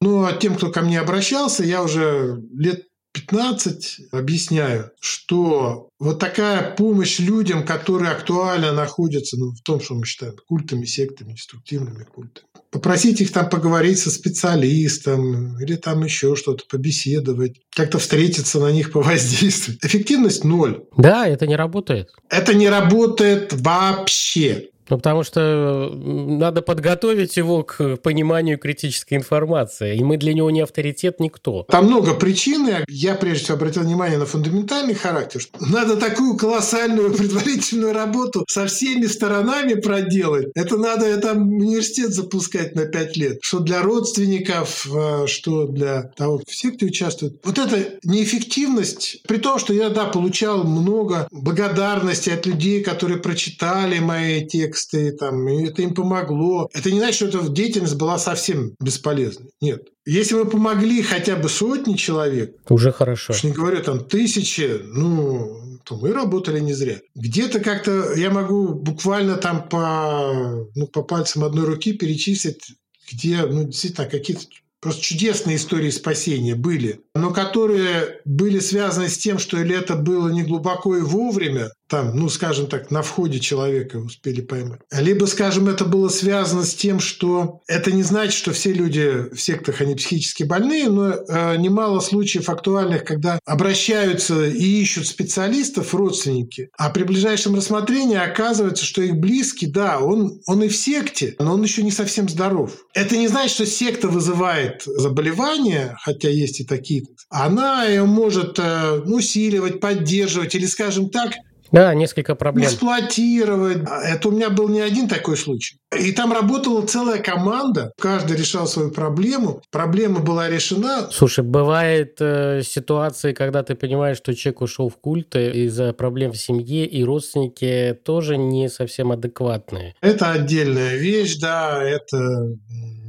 Ну, 0.00 0.24
а 0.24 0.32
тем, 0.32 0.56
кто 0.56 0.70
ко 0.70 0.82
мне 0.82 1.00
обращался, 1.00 1.64
я 1.64 1.82
уже 1.82 2.42
лет 2.54 2.84
15 3.16 4.00
объясняю, 4.12 4.90
что 5.00 5.88
вот 5.98 6.18
такая 6.18 6.74
помощь 6.74 7.18
людям, 7.18 7.64
которые 7.64 8.10
актуально 8.10 8.72
находятся 8.72 9.38
ну, 9.38 9.52
в 9.52 9.62
том, 9.62 9.80
что 9.80 9.94
мы 9.94 10.04
считаем 10.04 10.34
культами, 10.46 10.84
сектами, 10.84 11.32
деструктивными 11.32 12.04
культами. 12.04 12.46
Попросить 12.70 13.22
их 13.22 13.32
там 13.32 13.48
поговорить 13.48 13.98
со 13.98 14.10
специалистом 14.10 15.58
или 15.58 15.76
там 15.76 16.04
еще 16.04 16.36
что-то, 16.36 16.64
побеседовать, 16.68 17.62
как-то 17.74 17.98
встретиться 17.98 18.60
на 18.60 18.70
них, 18.70 18.92
повоздействовать. 18.92 19.82
Эффективность 19.82 20.44
ноль. 20.44 20.84
Да, 20.94 21.26
это 21.26 21.46
не 21.46 21.56
работает. 21.56 22.10
Это 22.28 22.52
не 22.52 22.68
работает 22.68 23.54
вообще. 23.54 24.68
Ну, 24.88 24.98
потому 24.98 25.24
что 25.24 25.90
надо 25.92 26.62
подготовить 26.62 27.36
его 27.36 27.64
к 27.64 27.96
пониманию 27.96 28.58
критической 28.58 29.18
информации, 29.18 29.96
и 29.96 30.04
мы 30.04 30.16
для 30.16 30.32
него 30.32 30.50
не 30.50 30.60
авторитет 30.60 31.20
никто. 31.20 31.64
Там 31.68 31.86
много 31.86 32.14
причин, 32.14 32.68
я 32.88 33.14
прежде 33.14 33.44
всего 33.44 33.56
обратил 33.56 33.82
внимание 33.82 34.18
на 34.18 34.26
фундаментальный 34.26 34.94
характер. 34.94 35.42
Надо 35.60 35.96
такую 35.96 36.36
колоссальную 36.36 37.12
предварительную 37.16 37.92
работу 37.92 38.44
со 38.48 38.66
всеми 38.66 39.06
сторонами 39.06 39.74
проделать. 39.74 40.48
Это 40.54 40.76
надо 40.76 41.16
там 41.18 41.52
университет 41.52 42.12
запускать 42.12 42.74
на 42.74 42.86
пять 42.86 43.16
лет. 43.16 43.38
Что 43.42 43.60
для 43.60 43.82
родственников, 43.82 44.86
э, 44.86 45.26
что 45.26 45.66
для 45.66 46.02
того, 46.16 46.40
все, 46.46 46.70
кто 46.70 46.86
участвует. 46.86 47.40
Вот 47.44 47.58
эта 47.58 47.98
неэффективность, 48.04 49.22
при 49.26 49.38
том, 49.38 49.58
что 49.58 49.72
я, 49.72 49.88
да, 49.88 50.06
получал 50.06 50.64
много 50.64 51.26
благодарности 51.30 52.30
от 52.30 52.46
людей, 52.46 52.82
которые 52.82 53.18
прочитали 53.18 53.98
мои 53.98 54.46
тексты, 54.46 54.75
тексты, 54.76 55.12
там, 55.12 55.48
и 55.48 55.66
это 55.66 55.82
им 55.82 55.94
помогло. 55.94 56.68
Это 56.72 56.90
не 56.90 56.98
значит, 56.98 57.16
что 57.16 57.38
эта 57.38 57.48
деятельность 57.48 57.96
была 57.96 58.18
совсем 58.18 58.74
бесполезной. 58.80 59.50
Нет. 59.60 59.88
Если 60.04 60.34
вы 60.34 60.44
помогли 60.44 61.02
хотя 61.02 61.36
бы 61.36 61.48
сотни 61.48 61.94
человек, 61.94 62.56
уже 62.68 62.92
хорошо. 62.92 63.32
Уж 63.32 63.44
не 63.44 63.52
говорю 63.52 63.82
там 63.82 64.04
тысячи, 64.04 64.80
ну, 64.84 65.78
то 65.84 65.96
мы 65.96 66.12
работали 66.12 66.60
не 66.60 66.74
зря. 66.74 67.00
Где-то 67.14 67.60
как-то 67.60 68.14
я 68.14 68.30
могу 68.30 68.68
буквально 68.74 69.36
там 69.36 69.68
по, 69.68 70.68
ну, 70.74 70.86
по 70.86 71.02
пальцам 71.02 71.44
одной 71.44 71.66
руки 71.66 71.92
перечислить, 71.92 72.74
где, 73.10 73.42
ну, 73.42 73.64
действительно, 73.64 74.06
какие-то 74.06 74.44
просто 74.80 75.02
чудесные 75.02 75.56
истории 75.56 75.90
спасения 75.90 76.54
были, 76.54 77.00
но 77.14 77.32
которые 77.32 78.20
были 78.24 78.60
связаны 78.60 79.08
с 79.08 79.18
тем, 79.18 79.38
что 79.38 79.60
или 79.60 79.74
это 79.76 79.96
было 79.96 80.28
не 80.28 80.42
глубоко 80.42 80.96
и 80.96 81.00
вовремя, 81.00 81.70
там, 81.88 82.16
ну, 82.16 82.28
скажем 82.28 82.66
так, 82.66 82.90
на 82.90 83.02
входе 83.02 83.38
человека 83.38 83.96
успели 83.96 84.40
поймать. 84.40 84.80
Либо, 84.90 85.26
скажем, 85.26 85.68
это 85.68 85.84
было 85.84 86.08
связано 86.08 86.64
с 86.64 86.74
тем, 86.74 87.00
что 87.00 87.60
это 87.68 87.92
не 87.92 88.02
значит, 88.02 88.34
что 88.34 88.52
все 88.52 88.72
люди 88.72 89.32
в 89.32 89.40
сектах, 89.40 89.80
они 89.80 89.94
психически 89.94 90.42
больные, 90.42 90.88
но 90.88 91.10
э, 91.10 91.56
немало 91.56 92.00
случаев 92.00 92.48
актуальных, 92.48 93.04
когда 93.04 93.38
обращаются 93.44 94.46
и 94.46 94.64
ищут 94.80 95.06
специалистов 95.06 95.94
родственники, 95.94 96.70
а 96.76 96.90
при 96.90 97.04
ближайшем 97.04 97.54
рассмотрении 97.54 98.16
оказывается, 98.16 98.84
что 98.84 99.02
их 99.02 99.16
близкий, 99.16 99.66
да, 99.66 100.00
он, 100.00 100.40
он 100.46 100.62
и 100.62 100.68
в 100.68 100.76
секте, 100.76 101.36
но 101.38 101.54
он 101.54 101.62
еще 101.62 101.82
не 101.82 101.92
совсем 101.92 102.28
здоров. 102.28 102.72
Это 102.94 103.16
не 103.16 103.28
значит, 103.28 103.52
что 103.52 103.66
секта 103.66 104.08
вызывает 104.08 104.82
заболевание, 104.84 105.96
хотя 106.02 106.28
есть 106.28 106.60
и 106.60 106.64
такие. 106.64 107.04
Она 107.28 107.84
ее 107.84 108.04
может 108.04 108.58
э, 108.58 109.00
усиливать, 109.00 109.80
поддерживать 109.80 110.54
или, 110.54 110.66
скажем 110.66 111.10
так, 111.10 111.32
да, 111.72 111.94
несколько 111.94 112.34
проблем. 112.34 112.66
Эксплуатировать. 112.66 113.78
Это 114.04 114.28
у 114.28 114.32
меня 114.32 114.50
был 114.50 114.68
не 114.68 114.80
один 114.80 115.08
такой 115.08 115.36
случай. 115.36 115.78
И 115.98 116.12
там 116.12 116.32
работала 116.32 116.84
целая 116.86 117.18
команда. 117.22 117.92
Каждый 118.00 118.36
решал 118.36 118.66
свою 118.66 118.90
проблему. 118.90 119.62
Проблема 119.70 120.20
была 120.20 120.48
решена. 120.48 121.08
Слушай, 121.10 121.44
бывает 121.44 122.16
э, 122.20 122.62
ситуации, 122.62 123.32
когда 123.32 123.62
ты 123.62 123.74
понимаешь, 123.74 124.16
что 124.18 124.34
человек 124.34 124.62
ушел 124.62 124.88
в 124.88 124.96
культ 124.96 125.36
из-за 125.36 125.92
проблем 125.92 126.32
в 126.32 126.36
семье, 126.36 126.86
и 126.86 127.04
родственники 127.04 127.98
тоже 128.04 128.36
не 128.36 128.68
совсем 128.68 129.12
адекватные. 129.12 129.94
Это 130.00 130.32
отдельная 130.32 130.96
вещь, 130.96 131.36
да, 131.38 131.82
это 131.82 132.56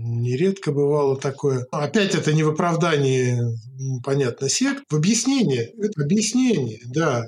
нередко 0.08 0.72
бывало 0.72 1.17
такое. 1.17 1.65
Опять 1.72 2.15
это 2.15 2.34
не 2.34 2.43
в 2.43 2.50
оправдании, 2.50 3.38
понятно, 4.04 4.50
сект, 4.50 4.84
в 4.89 4.96
объяснение. 4.96 5.70
Это 5.78 6.04
объяснение, 6.04 6.80
да. 6.86 7.26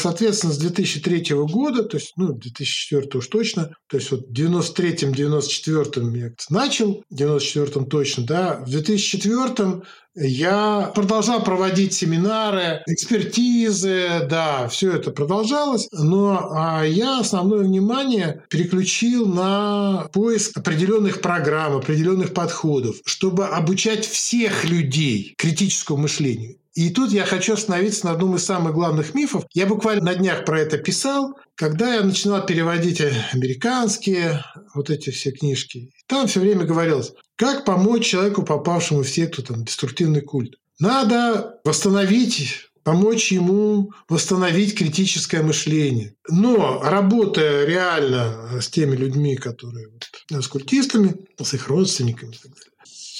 Соответственно, 0.00 0.54
с 0.54 0.58
2003 0.58 1.34
года, 1.34 1.82
то 1.84 1.98
есть, 1.98 2.12
ну, 2.16 2.32
2004 2.32 3.18
уж 3.18 3.26
точно, 3.26 3.74
то 3.86 3.98
есть 3.98 4.10
вот 4.10 4.28
в 4.28 4.32
93-м, 4.32 5.12
94-м 5.12 6.14
я 6.14 6.32
начал, 6.48 7.04
в 7.10 7.14
94-м 7.14 7.84
точно, 7.84 8.24
да, 8.24 8.64
в 8.66 8.74
2004-м 8.74 9.82
я 10.14 10.90
продолжал 10.94 11.44
проводить 11.44 11.92
семинары, 11.92 12.82
экспертизы, 12.86 14.26
да, 14.28 14.68
все 14.68 14.92
это 14.92 15.10
продолжалось, 15.10 15.88
но 15.92 16.50
а 16.52 16.84
я 16.84 17.20
основное 17.20 17.60
внимание 17.60 18.42
переключил 18.48 19.26
на 19.26 20.08
поиск 20.12 20.56
определенных 20.56 21.20
программ, 21.20 21.76
определенных 21.76 22.32
подходов, 22.32 22.96
чтобы 23.04 23.46
обучать 23.46 24.06
всех 24.06 24.64
людей 24.64 25.34
критическому 25.36 26.02
мышлению. 26.02 26.59
И 26.74 26.90
тут 26.90 27.10
я 27.10 27.24
хочу 27.24 27.54
остановиться 27.54 28.06
на 28.06 28.12
одном 28.12 28.36
из 28.36 28.44
самых 28.44 28.74
главных 28.74 29.14
мифов. 29.14 29.44
Я 29.52 29.66
буквально 29.66 30.04
на 30.04 30.14
днях 30.14 30.44
про 30.44 30.60
это 30.60 30.78
писал, 30.78 31.36
когда 31.56 31.94
я 31.94 32.02
начинал 32.02 32.46
переводить 32.46 33.02
американские 33.32 34.44
вот 34.74 34.88
эти 34.88 35.10
все 35.10 35.32
книжки. 35.32 35.90
Там 36.06 36.26
все 36.28 36.40
время 36.40 36.64
говорилось, 36.64 37.12
как 37.36 37.64
помочь 37.64 38.06
человеку, 38.06 38.44
попавшему 38.44 39.02
в 39.02 39.08
секту, 39.08 39.42
там, 39.42 39.64
деструктивный 39.64 40.20
культ. 40.20 40.54
Надо 40.78 41.60
восстановить 41.64 42.70
помочь 42.82 43.30
ему 43.32 43.92
восстановить 44.08 44.76
критическое 44.76 45.42
мышление. 45.42 46.14
Но 46.28 46.80
работая 46.82 47.64
реально 47.66 48.60
с 48.60 48.68
теми 48.68 48.96
людьми, 48.96 49.36
которые 49.36 49.88
с 50.30 50.48
культистами, 50.48 51.14
с 51.40 51.54
их 51.54 51.68
родственниками 51.68 52.30
и 52.30 52.38
так 52.38 52.52
далее, 52.52 52.70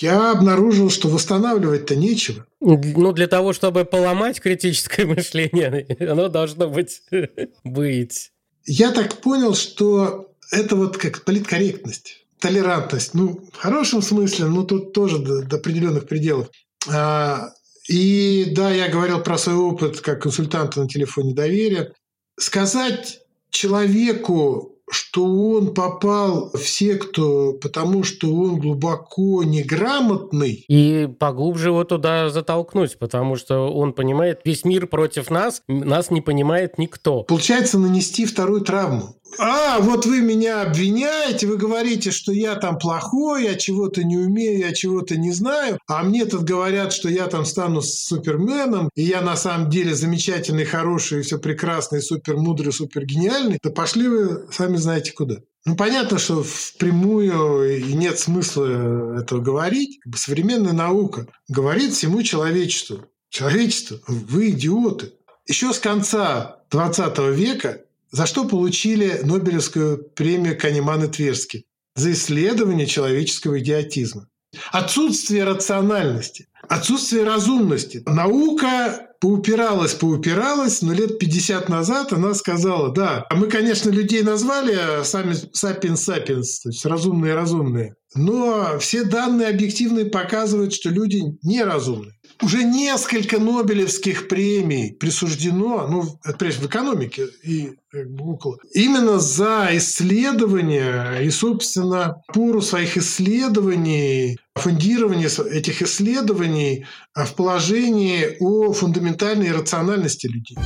я 0.00 0.32
обнаружил, 0.32 0.90
что 0.90 1.08
восстанавливать-то 1.08 1.96
нечего. 1.96 2.46
Ну, 2.60 3.12
для 3.12 3.26
того, 3.26 3.52
чтобы 3.52 3.84
поломать 3.84 4.40
критическое 4.40 5.06
мышление, 5.06 5.86
оно 6.00 6.28
должно 6.28 6.68
быть 6.68 7.02
быть. 7.64 8.32
Я 8.66 8.92
так 8.92 9.20
понял, 9.20 9.54
что 9.54 10.32
это 10.50 10.76
вот 10.76 10.96
как 10.96 11.24
политкорректность, 11.24 12.26
толерантность. 12.38 13.14
Ну, 13.14 13.48
в 13.52 13.56
хорошем 13.56 14.02
смысле, 14.02 14.46
но 14.46 14.64
тут 14.64 14.92
тоже 14.92 15.18
до, 15.18 15.42
до 15.42 15.56
определенных 15.56 16.06
пределов. 16.06 16.48
А, 16.88 17.50
и 17.88 18.52
да, 18.54 18.70
я 18.70 18.88
говорил 18.88 19.20
про 19.20 19.38
свой 19.38 19.56
опыт 19.56 20.00
как 20.00 20.22
консультанта 20.22 20.80
на 20.80 20.88
телефоне 20.88 21.34
доверия. 21.34 21.92
Сказать 22.38 23.20
человеку, 23.50 24.79
что 24.90 25.24
он 25.24 25.72
попал 25.74 26.50
в 26.52 26.58
секту, 26.58 27.58
потому 27.62 28.02
что 28.02 28.34
он 28.34 28.58
глубоко 28.58 29.42
неграмотный. 29.44 30.64
И 30.68 31.08
поглубже 31.18 31.68
его 31.68 31.84
туда 31.84 32.30
затолкнуть, 32.30 32.98
потому 32.98 33.36
что 33.36 33.72
он 33.72 33.92
понимает, 33.92 34.40
весь 34.44 34.64
мир 34.64 34.86
против 34.86 35.30
нас, 35.30 35.62
нас 35.68 36.10
не 36.10 36.20
понимает 36.20 36.78
никто. 36.78 37.22
Получается 37.22 37.78
нанести 37.78 38.26
вторую 38.26 38.62
травму. 38.62 39.16
А, 39.38 39.78
вот 39.80 40.06
вы 40.06 40.20
меня 40.20 40.62
обвиняете, 40.62 41.46
вы 41.46 41.56
говорите, 41.56 42.10
что 42.10 42.32
я 42.32 42.56
там 42.56 42.78
плохой, 42.78 43.44
я 43.44 43.54
чего-то 43.54 44.04
не 44.04 44.18
умею, 44.18 44.58
я 44.58 44.72
чего-то 44.72 45.16
не 45.16 45.32
знаю, 45.32 45.78
а 45.86 46.02
мне 46.02 46.24
тут 46.24 46.42
говорят, 46.42 46.92
что 46.92 47.08
я 47.08 47.26
там 47.26 47.44
стану 47.44 47.80
суперменом, 47.80 48.90
и 48.94 49.02
я 49.02 49.20
на 49.20 49.36
самом 49.36 49.70
деле 49.70 49.94
замечательный, 49.94 50.64
хороший, 50.64 51.22
все 51.22 51.38
прекрасный, 51.38 52.02
супер 52.02 52.36
мудрый, 52.36 52.72
супер 52.72 53.04
гениальный. 53.04 53.58
Да 53.62 53.70
пошли 53.70 54.08
вы 54.08 54.46
сами 54.50 54.76
знаете 54.76 55.12
куда. 55.12 55.36
Ну, 55.66 55.76
понятно, 55.76 56.18
что 56.18 56.42
впрямую 56.42 57.78
и 57.78 57.92
нет 57.92 58.18
смысла 58.18 59.20
этого 59.20 59.40
говорить. 59.40 60.00
Современная 60.14 60.72
наука 60.72 61.26
говорит 61.48 61.92
всему 61.92 62.22
человечеству. 62.22 63.04
Человечество, 63.28 64.00
вы 64.06 64.50
идиоты. 64.50 65.12
Еще 65.46 65.72
с 65.72 65.78
конца 65.78 66.60
20 66.70 67.18
века 67.34 67.82
за 68.10 68.26
что 68.26 68.44
получили 68.44 69.20
Нобелевскую 69.22 69.98
премию 70.14 70.58
Канеман 70.58 71.04
и 71.04 71.08
Тверски? 71.08 71.64
За 71.94 72.12
исследование 72.12 72.86
человеческого 72.86 73.58
идиотизма. 73.60 74.28
Отсутствие 74.72 75.44
рациональности, 75.44 76.48
отсутствие 76.68 77.24
разумности. 77.24 78.02
Наука 78.06 79.08
поупиралась, 79.20 79.94
поупиралась, 79.94 80.82
но 80.82 80.92
лет 80.92 81.18
50 81.18 81.68
назад 81.68 82.12
она 82.12 82.34
сказала, 82.34 82.92
да, 82.92 83.26
мы, 83.30 83.46
конечно, 83.46 83.90
людей 83.90 84.22
назвали 84.22 84.74
а 84.74 85.04
сами 85.04 85.34
сапиенс-сапиенс, 85.52 86.60
то 86.62 86.68
есть 86.70 86.84
разумные-разумные, 86.84 87.94
но 88.14 88.78
все 88.80 89.04
данные 89.04 89.48
объективные 89.48 90.06
показывают, 90.06 90.72
что 90.72 90.88
люди 90.88 91.20
неразумны. 91.42 92.12
Уже 92.42 92.64
несколько 92.64 93.38
Нобелевских 93.38 94.26
премий 94.26 94.94
присуждено, 94.94 95.86
ну, 95.86 96.04
прежде 96.38 96.62
в 96.62 96.70
экономике 96.70 97.26
и 97.44 97.74
как 97.90 98.10
бы 98.10 98.32
около, 98.32 98.56
именно 98.72 99.18
за 99.18 99.68
исследования 99.72 101.18
и, 101.20 101.28
собственно, 101.28 102.22
пору 102.32 102.62
своих 102.62 102.96
исследований, 102.96 104.38
фундирование 104.54 105.28
этих 105.50 105.82
исследований 105.82 106.86
в 107.14 107.34
положении 107.34 108.36
о 108.40 108.72
фундаментальной 108.72 109.52
рациональности 109.52 110.26
людей. 110.26 110.56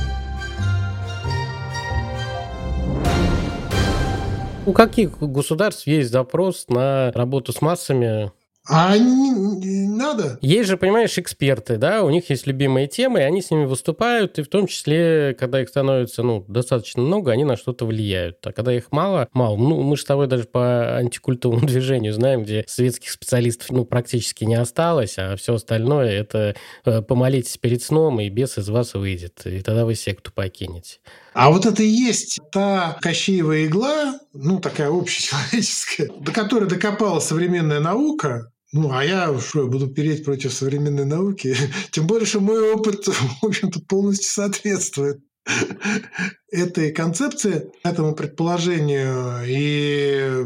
У 4.65 4.71
каких 4.71 5.19
государств 5.19 5.85
есть 5.87 6.09
запрос 6.09 6.67
на 6.69 7.11
работу 7.11 7.51
с 7.51 7.61
массами 7.61 8.31
а 8.67 8.97
не, 8.97 9.29
не 9.29 9.87
надо. 9.87 10.39
Есть 10.41 10.69
же, 10.69 10.77
понимаешь, 10.77 11.17
эксперты, 11.17 11.77
да, 11.77 12.03
у 12.03 12.09
них 12.09 12.29
есть 12.29 12.47
любимые 12.47 12.87
темы, 12.87 13.19
и 13.19 13.23
они 13.23 13.41
с 13.41 13.51
ними 13.51 13.65
выступают, 13.65 14.39
и 14.39 14.43
в 14.43 14.47
том 14.47 14.67
числе, 14.67 15.35
когда 15.39 15.61
их 15.61 15.69
становится, 15.69 16.23
ну, 16.23 16.43
достаточно 16.47 17.01
много, 17.01 17.31
они 17.31 17.43
на 17.43 17.57
что-то 17.57 17.85
влияют. 17.85 18.45
А 18.45 18.51
когда 18.51 18.73
их 18.73 18.91
мало, 18.91 19.27
мало, 19.33 19.55
ну, 19.55 19.81
мы 19.81 19.95
же 19.95 20.01
с 20.01 20.05
тобой 20.05 20.27
даже 20.27 20.45
по 20.45 20.97
антикультовому 20.97 21.61
движению 21.67 22.13
знаем, 22.13 22.43
где 22.43 22.65
светских 22.67 23.11
специалистов, 23.11 23.71
ну, 23.71 23.85
практически 23.85 24.43
не 24.45 24.55
осталось, 24.55 25.15
а 25.17 25.35
все 25.35 25.55
остальное 25.55 26.09
это 26.11 26.55
э, 26.85 27.01
помолитесь 27.01 27.57
перед 27.57 27.83
сном, 27.83 28.19
и 28.19 28.29
бес 28.29 28.57
из 28.57 28.69
вас 28.69 28.95
выйдет, 28.95 29.45
и 29.45 29.61
тогда 29.61 29.85
вы 29.85 29.95
секту 29.95 30.31
покинете. 30.33 30.99
А 31.33 31.51
вот 31.51 31.65
это 31.65 31.83
и 31.83 31.87
есть 31.87 32.39
та 32.51 32.97
Кощеева 33.01 33.65
игла, 33.65 34.19
ну, 34.33 34.59
такая 34.59 34.89
общечеловеческая, 34.89 36.09
до 36.19 36.31
которой 36.31 36.69
докопалась 36.69 37.25
современная 37.25 37.79
наука, 37.79 38.51
ну, 38.71 38.91
а 38.91 39.03
я 39.03 39.37
что, 39.39 39.67
буду 39.67 39.87
переть 39.87 40.25
против 40.25 40.53
современной 40.53 41.05
науки? 41.05 41.55
Тем 41.91 42.07
более, 42.07 42.25
что 42.25 42.39
мой 42.39 42.73
опыт, 42.73 43.07
в 43.41 43.45
общем-то, 43.45 43.81
полностью 43.81 44.29
соответствует 44.29 45.19
этой 46.51 46.91
концепции, 46.91 47.71
этому 47.83 48.15
предположению. 48.15 49.43
И 49.47 50.45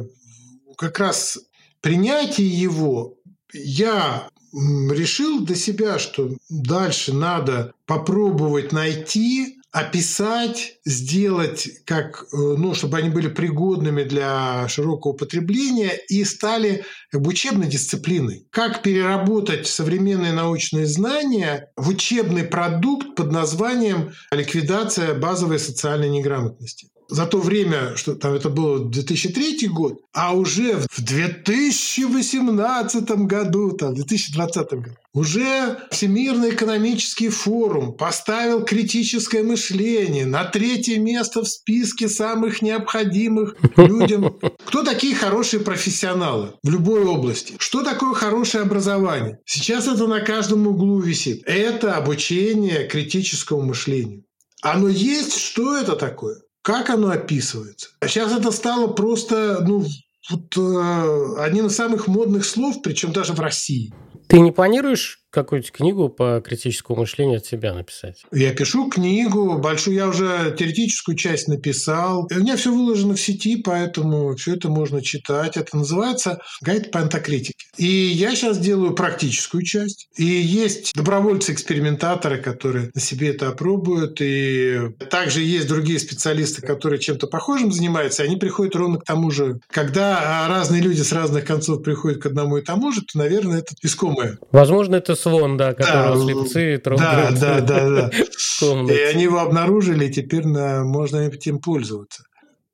как 0.78 1.00
раз 1.00 1.40
принятие 1.82 2.48
его 2.48 3.18
я 3.54 4.30
решил 4.54 5.46
для 5.46 5.56
себя, 5.56 6.00
что 6.00 6.36
дальше 6.50 7.14
надо 7.14 7.74
попробовать 7.86 8.72
найти 8.72 9.59
описать, 9.72 10.80
сделать 10.84 11.70
как, 11.86 12.26
э, 12.34 12.38
ну, 12.38 12.74
чтобы 12.74 12.98
они 12.98 13.10
были 13.10 13.28
пригодными 13.28 14.04
для 14.04 14.68
широкого 14.68 15.14
потребления 15.14 15.92
и 16.08 16.24
стали 16.24 16.84
как 17.12 17.22
бы 17.22 17.30
учебной 17.30 17.68
дисциплиной. 17.68 18.48
Как 18.50 18.82
переработать 18.82 19.68
современные 19.68 20.34
научные 20.34 20.88
знания 20.88 21.72
в 21.76 21.90
учебный 21.90 22.44
продукт 22.44 23.16
под 23.16 23.32
названием 23.32 24.12
«Ликвидация 24.32 25.14
базовой 25.14 25.60
социальной 25.60 26.10
неграмотности» 26.10 26.90
за 27.10 27.26
то 27.26 27.40
время, 27.40 27.96
что 27.96 28.16
там 28.16 28.34
это 28.34 28.50
было 28.50 28.80
2003 28.80 29.68
год, 29.68 30.00
а 30.14 30.34
уже 30.34 30.82
в 30.92 31.02
2018 31.02 33.10
году, 33.26 33.72
там, 33.72 33.94
в 33.94 33.96
2020 33.96 34.74
году, 34.74 34.96
уже 35.14 35.80
Всемирный 35.92 36.52
экономический 36.52 37.30
форум 37.30 37.94
поставил 37.94 38.64
критическое 38.64 39.42
мышление 39.44 40.26
на 40.26 40.46
третье 40.46 41.00
место 41.00 41.42
в 41.42 41.48
списке 41.48 42.08
самых 42.08 42.62
необходимых 42.62 43.56
людям. 43.76 44.38
Кто 44.66 44.84
такие 44.84 45.16
хорошие 45.16 45.62
профессионалы 45.62 46.54
в 46.64 46.70
любой 46.70 47.04
области? 47.04 47.56
Что 47.58 47.84
такое 47.84 48.14
хорошее 48.14 48.64
образование? 48.64 49.40
Сейчас 49.46 49.88
это 49.88 50.06
на 50.06 50.22
каждом 50.22 50.68
углу 50.68 51.00
висит. 51.00 51.42
Это 51.46 51.96
обучение 51.96 52.88
критическому 52.88 53.64
мышлению. 53.64 54.26
Оно 54.62 54.90
есть? 54.90 55.38
Что 55.38 55.76
это 55.76 55.96
такое? 55.96 56.36
Как 56.70 56.92
оно 56.92 57.10
описывается? 57.10 57.90
А 58.00 58.08
сейчас 58.08 58.32
это 58.32 58.52
стало 58.52 58.86
просто 58.86 59.58
ну, 59.68 59.84
вот, 60.30 60.56
э, 60.56 61.42
одним 61.42 61.66
из 61.66 61.76
самых 61.76 62.08
модных 62.08 62.46
слов, 62.46 62.84
причем 62.84 63.12
даже 63.12 63.34
в 63.34 63.40
России. 63.40 63.92
Ты 64.28 64.40
не 64.40 64.52
планируешь 64.52 65.19
какую-то 65.30 65.72
книгу 65.72 66.10
по 66.10 66.42
критическому 66.46 67.00
мышлению 67.00 67.38
от 67.38 67.46
себя 67.46 67.74
написать? 67.74 68.24
Я 68.32 68.54
пишу 68.54 68.90
книгу, 68.90 69.58
большую, 69.58 69.96
я 69.96 70.08
уже 70.08 70.56
теоретическую 70.58 71.16
часть 71.16 71.48
написал. 71.48 72.28
У 72.32 72.40
меня 72.40 72.56
все 72.58 72.72
выложено 72.72 73.16
в 73.16 73.22
сети, 73.22 73.58
поэтому 73.58 74.36
все 74.36 74.56
это 74.56 74.70
можно 74.70 75.02
читать. 75.02 75.58
Это 75.58 75.78
называется 75.78 76.40
«Гайд 76.62 76.92
по 76.92 77.00
антокритике». 77.00 77.54
И 77.78 77.86
я 77.86 78.36
сейчас 78.36 78.58
делаю 78.58 78.94
практическую 78.94 79.64
часть. 79.64 80.10
И 80.18 80.26
есть 80.26 80.94
добровольцы-экспериментаторы, 80.96 82.38
которые 82.42 82.92
на 82.94 83.02
себе 83.02 83.30
это 83.30 83.48
опробуют. 83.48 84.18
И 84.22 84.80
также 85.10 85.42
есть 85.42 85.68
другие 85.68 86.00
специалисты, 86.00 86.62
которые 86.62 87.00
чем-то 87.00 87.28
похожим 87.28 87.72
занимаются. 87.72 88.24
И 88.24 88.28
они 88.28 88.36
приходят 88.36 88.76
ровно 88.76 89.00
к 89.00 89.06
тому 89.06 89.32
же. 89.32 89.60
Когда 89.70 90.48
разные 90.50 90.82
люди 90.82 91.02
с 91.02 91.14
разных 91.14 91.46
концов 91.46 91.82
приходят 91.82 92.22
к 92.22 92.26
одному 92.26 92.58
и 92.58 92.62
тому 92.62 92.92
же, 92.92 93.02
то, 93.02 93.18
наверное, 93.18 93.60
это 93.60 93.74
искомое. 93.82 94.38
Возможно, 94.52 94.96
это 94.96 95.16
слон, 95.22 95.58
да, 95.58 95.74
которого 95.74 96.18
да, 96.18 96.24
слепцы 96.24 96.78
трогают. 96.78 97.40
Да, 97.40 97.60
да, 97.60 97.62
да, 97.62 97.90
да. 97.90 98.10
И 98.94 99.00
они 99.02 99.24
его 99.24 99.40
обнаружили, 99.40 100.06
и 100.06 100.12
теперь 100.12 100.46
на, 100.46 100.84
можно 100.84 101.18
этим 101.18 101.60
пользоваться. 101.60 102.24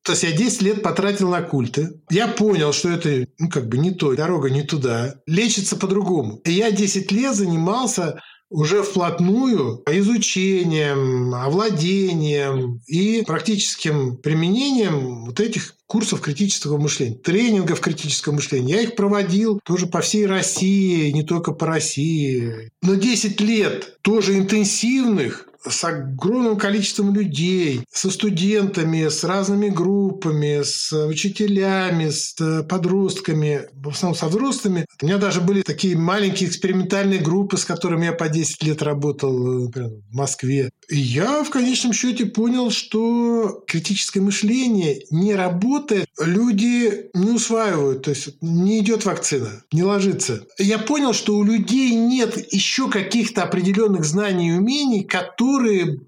То 0.04 0.12
есть 0.12 0.24
я 0.24 0.32
10 0.32 0.62
лет 0.62 0.84
потратил 0.84 1.30
на 1.30 1.42
культы. 1.42 2.00
Я 2.12 2.28
понял, 2.28 2.74
что 2.74 2.90
это 2.90 3.28
ну, 3.40 3.50
как 3.50 3.68
бы 3.68 3.78
не 3.78 3.92
то, 3.92 4.16
дорога 4.16 4.52
не 4.52 4.62
туда. 4.62 5.16
Лечится 5.26 5.76
по-другому. 5.76 6.42
И 6.46 6.52
я 6.52 6.72
10 6.72 7.12
лет 7.12 7.36
занимался 7.36 8.22
уже 8.50 8.84
вплотную 8.84 9.84
изучением, 9.90 11.34
овладением 11.34 12.82
и 12.86 13.24
практическим 13.26 14.18
применением 14.18 15.26
вот 15.26 15.40
этих 15.40 15.75
курсов 15.88 16.22
критического 16.22 16.78
мышления, 16.78 17.16
тренингов 17.16 17.80
критического 17.80 18.34
мышления. 18.34 18.76
Я 18.76 18.82
их 18.82 18.96
проводил 18.96 19.60
тоже 19.64 19.88
по 19.88 20.02
всей 20.02 20.26
России, 20.26 21.12
не 21.12 21.24
только 21.24 21.52
по 21.52 21.68
России. 21.68 22.72
Но 22.82 22.96
10 22.96 23.40
лет 23.42 23.98
тоже 24.02 24.38
интенсивных 24.38 25.48
с 25.68 25.84
огромным 25.84 26.58
количеством 26.58 27.14
людей, 27.14 27.82
со 27.92 28.10
студентами, 28.12 29.08
с 29.08 29.24
разными 29.24 29.70
группами, 29.70 30.62
с 30.64 30.92
учителями, 31.08 32.10
с 32.10 32.36
э, 32.40 32.64
подростками, 32.64 33.62
в 33.74 33.90
основном 33.90 34.18
со 34.18 34.28
взрослыми. 34.28 34.86
У 35.02 35.06
меня 35.06 35.18
даже 35.18 35.42
были 35.42 35.62
такие 35.62 35.98
маленькие 35.98 36.50
экспериментальные 36.50 37.20
группы, 37.20 37.58
с 37.58 37.66
которыми 37.66 38.06
я 38.06 38.14
по 38.14 38.30
10 38.30 38.64
лет 38.64 38.82
работал 38.82 39.64
э, 39.64 39.66
например, 39.66 39.92
в 40.12 40.16
Москве. 40.16 40.70
И 40.90 40.98
я 40.98 41.44
в 41.44 41.50
конечном 41.50 41.94
счете 41.94 42.26
понял, 42.26 42.70
что 42.70 43.64
критическое 43.68 44.22
мышление 44.22 45.02
не 45.10 45.34
работает, 45.34 46.08
люди 46.20 47.10
не 47.14 47.32
усваивают, 47.32 48.04
то 48.04 48.12
есть 48.12 48.38
не 48.42 48.80
идет 48.80 49.06
вакцина, 49.06 49.64
не 49.72 49.84
ложится. 49.84 50.46
Я 50.60 50.78
понял, 50.78 51.14
что 51.14 51.38
у 51.38 51.44
людей 51.44 51.96
нет 51.96 52.54
еще 52.54 52.90
каких-то 52.90 53.44
определенных 53.44 54.06
знаний 54.06 54.50
и 54.50 54.58
умений, 54.58 55.04
которые 55.04 55.55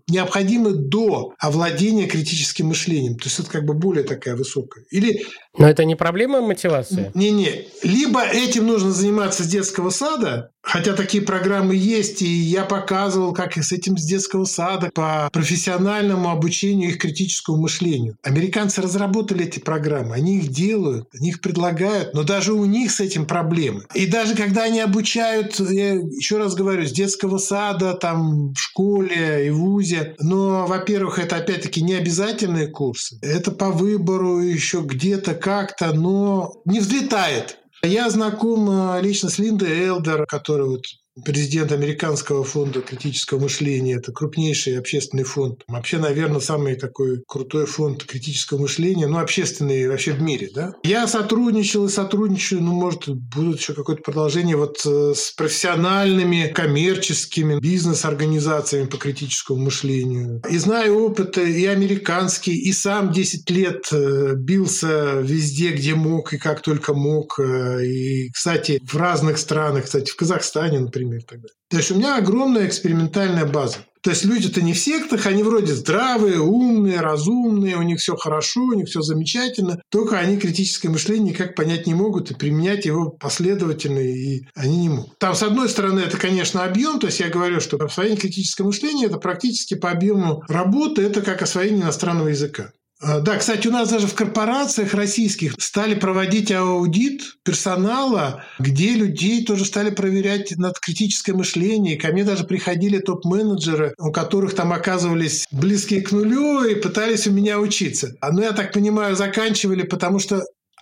необходимы 0.08 0.74
до 0.74 1.34
овладения 1.40 2.08
критическим 2.08 2.68
мышлением. 2.68 3.18
То 3.18 3.26
есть 3.26 3.40
это 3.40 3.50
как 3.50 3.66
бы 3.66 3.74
более 3.74 4.04
такая 4.04 4.36
высокая. 4.36 4.86
Или 4.90 5.26
но 5.58 5.68
это 5.70 5.86
не 5.86 5.96
проблема 5.96 6.42
мотивации? 6.42 7.12
Не-не. 7.14 7.68
Либо 7.84 8.24
этим 8.24 8.68
нужно 8.68 8.92
заниматься 8.92 9.44
с 9.44 9.48
детского 9.48 9.90
сада, 9.90 10.52
хотя 10.62 10.94
такие 10.94 11.24
программы 11.24 11.76
есть, 11.76 12.22
и 12.22 12.28
я 12.28 12.66
показывал, 12.66 13.34
как 13.34 13.58
с 13.58 13.72
этим 13.72 13.98
с 13.98 14.04
детского 14.04 14.46
сада 14.46 14.90
по 14.94 15.30
профессиональному 15.32 16.30
обучению 16.30 16.90
их 16.90 16.98
критическому 16.98 17.58
мышлению. 17.58 18.18
Американцы 18.24 18.82
разработали 18.82 19.46
эти 19.46 19.60
программы, 19.60 20.16
они 20.16 20.38
их 20.38 20.50
делают, 20.50 21.08
они 21.18 21.30
их 21.30 21.42
предлагают, 21.42 22.14
но 22.14 22.24
даже 22.24 22.54
у 22.54 22.66
них 22.66 22.92
с 22.92 23.00
этим 23.00 23.26
проблемы. 23.26 23.86
И 23.94 24.06
даже 24.06 24.36
когда 24.36 24.64
они 24.64 24.80
обучают, 24.80 25.60
я 25.60 25.94
еще 25.94 26.38
раз 26.38 26.56
говорю, 26.56 26.86
с 26.86 26.92
детского 26.92 27.38
сада, 27.38 27.94
там, 27.94 28.54
в 28.54 28.60
школе 28.60 29.48
и 29.48 29.50
в 29.50 29.58
ВУЗе, 29.58 30.16
но, 30.20 30.66
во-первых, 30.68 31.20
это 31.20 31.38
опять-таки 31.38 31.82
не 31.82 31.94
обязательные 31.94 32.68
курсы, 32.68 33.18
это 33.22 33.52
по 33.52 33.72
выбору 33.72 34.40
еще 34.40 34.82
где-то 34.82 35.34
как-то, 35.48 35.94
но 35.94 36.62
не 36.66 36.82
взлетает. 36.82 37.60
Я 37.82 38.10
знаком 38.10 38.70
э, 38.70 39.02
лично 39.02 39.30
с 39.30 39.40
Линдой 39.40 39.86
Элдер, 39.86 40.26
которая 40.26 40.68
вот 40.68 40.82
президент 41.24 41.72
Американского 41.72 42.44
фонда 42.44 42.82
критического 42.82 43.40
мышления. 43.40 43.96
Это 43.96 44.12
крупнейший 44.12 44.78
общественный 44.78 45.24
фонд. 45.24 45.64
Вообще, 45.68 45.98
наверное, 45.98 46.40
самый 46.40 46.76
такой 46.76 47.24
крутой 47.28 47.66
фонд 47.66 48.04
критического 48.04 48.60
мышления, 48.62 49.08
ну, 49.08 49.20
общественный 49.20 49.88
вообще 49.88 50.14
в 50.14 50.22
мире, 50.22 50.50
да. 50.54 50.74
Я 50.84 51.08
сотрудничал 51.08 51.86
и 51.86 51.90
сотрудничаю, 51.90 52.62
ну, 52.62 52.74
может, 52.74 53.08
будут 53.08 53.60
еще 53.60 53.74
какое-то 53.74 54.02
продолжение 54.02 54.56
вот 54.56 54.78
э, 54.86 55.14
с 55.16 55.32
профессиональными, 55.32 56.52
коммерческими 56.54 57.60
бизнес-организациями 57.60 58.88
по 58.88 58.98
критическому 58.98 59.66
мышлению. 59.66 60.42
И 60.50 60.58
знаю 60.58 61.00
опыты 61.00 61.50
и 61.52 61.66
американский, 61.66 62.56
и 62.56 62.72
сам 62.72 63.12
10 63.12 63.50
лет 63.50 63.88
э, 63.92 64.34
бился 64.36 65.20
везде, 65.22 65.72
где 65.72 65.96
мог 65.96 66.34
и 66.34 66.38
как 66.38 66.62
только 66.62 66.94
мог. 66.94 67.40
Э, 67.40 67.86
и, 67.86 68.30
кстати, 68.32 68.80
в 68.84 68.96
разных 68.98 69.38
странах, 69.38 69.86
кстати, 69.86 70.12
в 70.12 70.16
Казахстане, 70.16 70.80
например, 70.80 71.07
например, 71.08 71.24
тогда. 71.28 71.48
То 71.70 71.78
есть 71.78 71.92
у 71.92 71.96
меня 71.96 72.18
огромная 72.18 72.68
экспериментальная 72.68 73.46
база. 73.46 73.80
То 74.02 74.12
есть 74.12 74.24
люди-то 74.24 74.62
не 74.62 74.74
в 74.74 74.80
сектах, 74.80 75.26
они 75.26 75.44
вроде 75.44 75.74
здравые, 75.74 76.40
умные, 76.40 77.02
разумные, 77.02 77.76
у 77.76 77.82
них 77.82 78.00
все 78.00 78.16
хорошо, 78.16 78.62
у 78.62 78.74
них 78.74 78.88
все 78.88 79.02
замечательно, 79.02 79.82
только 79.90 80.18
они 80.18 80.38
критическое 80.38 80.88
мышление 80.88 81.34
никак 81.34 81.56
понять 81.56 81.88
не 81.88 81.94
могут 81.94 82.32
и 82.32 82.36
применять 82.36 82.86
его 82.86 83.10
последовательно, 83.10 84.00
и 84.00 84.44
они 84.56 84.78
не 84.78 84.90
могут. 84.90 85.18
Там, 85.20 85.36
с 85.36 85.44
одной 85.44 85.68
стороны, 85.68 86.00
это, 86.00 86.18
конечно, 86.18 86.64
объем, 86.64 87.00
то 87.00 87.08
есть 87.08 87.20
я 87.20 87.30
говорю, 87.30 87.60
что 87.60 87.76
освоение 87.78 88.18
критического 88.18 88.68
мышления– 88.68 89.06
это 89.08 89.18
практически 89.18 89.76
по 89.76 89.92
объему 89.92 90.42
работы, 90.48 91.02
это 91.02 91.22
как 91.22 91.42
освоение 91.42 91.82
иностранного 91.82 92.30
языка. 92.30 92.72
А, 93.00 93.20
да, 93.20 93.38
кстати, 93.38 93.68
у 93.68 93.72
нас 93.72 93.90
даже 93.90 94.08
в 94.08 94.16
корпорациях 94.16 94.94
российских 94.96 95.54
стали 95.60 95.94
проводить 95.94 96.52
аудит 96.52 97.22
персонала, 97.44 98.44
где 98.58 98.96
людей 98.96 99.46
тоже 99.46 99.66
стали 99.66 99.92
проверять 99.92 100.58
над 100.58 100.80
критическое 100.80 101.34
мышление. 101.34 101.98
Ко 101.98 102.08
мне 102.08 102.24
даже 102.24 102.44
приходили 102.44 102.98
топ-менеджеры, 102.98 103.94
у 104.00 104.12
которых 104.12 104.56
там 104.56 104.74
оказывались 104.74 105.46
близкие 105.52 106.02
к 106.02 106.12
нулю 106.12 106.64
и 106.64 106.74
пытались 106.76 107.28
у 107.28 107.32
меня 107.32 107.60
учиться. 107.60 108.16
А, 108.20 108.32
ну, 108.32 108.42
я 108.42 108.52
так 108.52 108.74
понимаю, 108.74 109.16
заканчивали, 109.16 109.84
потому 109.84 110.18
что 110.18 110.42